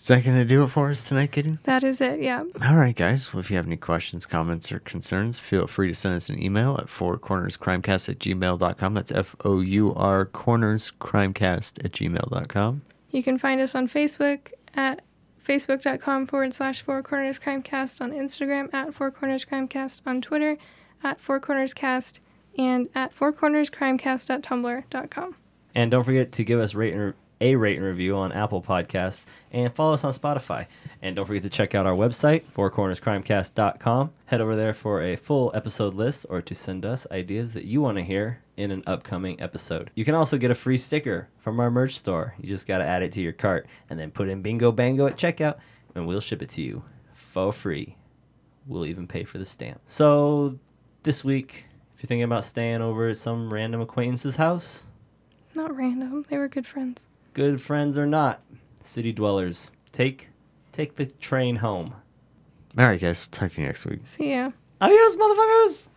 Is 0.04 0.08
that 0.08 0.22
gonna 0.22 0.44
do 0.44 0.64
it 0.64 0.68
for 0.68 0.90
us 0.90 1.02
tonight, 1.02 1.32
Katie? 1.32 1.56
That 1.62 1.82
is 1.82 2.02
it, 2.02 2.20
yeah. 2.20 2.44
All 2.62 2.76
right, 2.76 2.94
guys. 2.94 3.32
Well, 3.32 3.40
if 3.40 3.50
you 3.50 3.56
have 3.56 3.64
any 3.64 3.78
questions, 3.78 4.26
comments, 4.26 4.70
or 4.70 4.80
concerns, 4.80 5.38
feel 5.38 5.66
free 5.66 5.88
to 5.88 5.94
send 5.94 6.14
us 6.14 6.28
an 6.28 6.42
email 6.42 6.76
at 6.78 6.88
fourcornerscrimecast 6.88 8.10
at 8.10 8.18
gmail.com. 8.18 8.92
That's 8.92 9.12
F 9.12 9.34
O 9.46 9.60
U 9.62 9.94
R 9.94 10.26
cornerscrimecast 10.26 11.82
at 11.82 11.92
gmail.com. 11.92 12.82
You 13.12 13.22
can 13.22 13.38
find 13.38 13.62
us 13.62 13.74
on 13.74 13.88
Facebook 13.88 14.52
at 14.74 15.00
facebook.com 15.42 16.26
forward 16.26 16.52
slash 16.52 16.82
Four 16.82 17.02
Corners 17.02 17.38
Crimecast, 17.38 18.02
on 18.02 18.12
Instagram 18.12 18.68
at 18.74 18.92
Four 18.92 19.10
Corners 19.10 19.46
Crimecast, 19.46 20.02
on 20.04 20.20
Twitter 20.20 20.58
at 21.02 21.18
Four 21.18 21.40
Corners 21.40 21.72
Cast, 21.72 22.20
and 22.58 22.90
at 22.94 23.14
Four 23.14 23.32
Corners 23.32 23.70
Crimecast 23.70 24.28
at 24.28 25.32
And 25.74 25.90
don't 25.90 26.04
forget 26.04 26.32
to 26.32 26.44
give 26.44 26.60
us 26.60 26.74
rate 26.74 26.92
and 26.92 27.02
re- 27.02 27.12
a 27.40 27.56
rate 27.56 27.76
and 27.76 27.84
review 27.84 28.16
on 28.16 28.32
Apple 28.32 28.62
Podcasts 28.62 29.26
and 29.52 29.74
follow 29.74 29.94
us 29.94 30.04
on 30.04 30.12
Spotify. 30.12 30.66
And 31.02 31.16
don't 31.16 31.26
forget 31.26 31.42
to 31.42 31.50
check 31.50 31.74
out 31.74 31.86
our 31.86 31.96
website, 31.96 32.42
fourcornerscrimecast.com. 32.54 34.12
Head 34.26 34.40
over 34.40 34.56
there 34.56 34.74
for 34.74 35.02
a 35.02 35.16
full 35.16 35.50
episode 35.54 35.94
list 35.94 36.26
or 36.30 36.40
to 36.42 36.54
send 36.54 36.84
us 36.84 37.06
ideas 37.10 37.54
that 37.54 37.64
you 37.64 37.80
want 37.80 37.98
to 37.98 38.04
hear 38.04 38.40
in 38.56 38.70
an 38.70 38.82
upcoming 38.86 39.40
episode. 39.40 39.90
You 39.94 40.04
can 40.04 40.14
also 40.14 40.38
get 40.38 40.50
a 40.50 40.54
free 40.54 40.76
sticker 40.76 41.28
from 41.38 41.58
our 41.60 41.70
merch 41.70 41.96
store. 41.96 42.34
You 42.40 42.48
just 42.48 42.66
got 42.66 42.78
to 42.78 42.84
add 42.84 43.02
it 43.02 43.12
to 43.12 43.22
your 43.22 43.32
cart 43.32 43.66
and 43.90 43.98
then 43.98 44.10
put 44.10 44.28
in 44.28 44.42
bingo 44.42 44.72
bango 44.72 45.06
at 45.06 45.16
checkout 45.16 45.56
and 45.94 46.06
we'll 46.06 46.20
ship 46.20 46.40
it 46.42 46.48
to 46.50 46.62
you 46.62 46.84
for 47.12 47.52
free. 47.52 47.96
We'll 48.66 48.86
even 48.86 49.06
pay 49.06 49.24
for 49.24 49.38
the 49.38 49.44
stamp. 49.44 49.80
So 49.86 50.58
this 51.02 51.24
week, 51.24 51.66
if 51.94 52.02
you're 52.02 52.08
thinking 52.08 52.22
about 52.22 52.44
staying 52.44 52.80
over 52.80 53.08
at 53.08 53.16
some 53.18 53.52
random 53.52 53.80
acquaintance's 53.80 54.36
house, 54.36 54.86
Not 55.54 55.76
random, 55.76 56.24
they 56.28 56.38
were 56.38 56.48
good 56.48 56.66
friends. 56.66 57.06
Good 57.34 57.60
friends 57.60 57.98
or 57.98 58.06
not, 58.06 58.40
city 58.82 59.12
dwellers, 59.12 59.70
take 59.92 60.30
take 60.72 60.94
the 60.94 61.06
train 61.06 61.56
home. 61.56 61.94
All 62.78 62.86
right, 62.86 63.00
guys. 63.00 63.26
Talk 63.28 63.52
to 63.52 63.60
you 63.60 63.66
next 63.66 63.84
week. 63.86 64.00
See 64.04 64.30
ya. 64.30 64.50
Adios, 64.80 65.16
motherfuckers! 65.16 65.88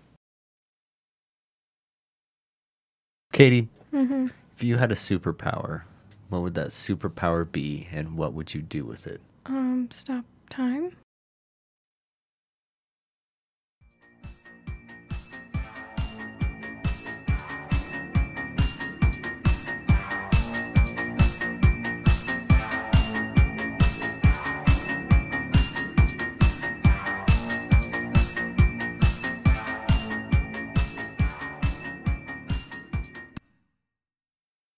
Katie, 3.33 3.69
hmm 3.91 4.27
if 4.55 4.63
you 4.63 4.77
had 4.77 4.91
a 4.91 4.95
superpower, 4.95 5.83
what 6.29 6.41
would 6.41 6.55
that 6.55 6.69
superpower 6.69 7.49
be 7.49 7.88
and 7.91 8.17
what 8.17 8.33
would 8.33 8.55
you 8.55 8.61
do 8.61 8.83
with 8.83 9.05
it? 9.05 9.21
Um, 9.45 9.89
stop 9.91 10.25
time. 10.49 10.93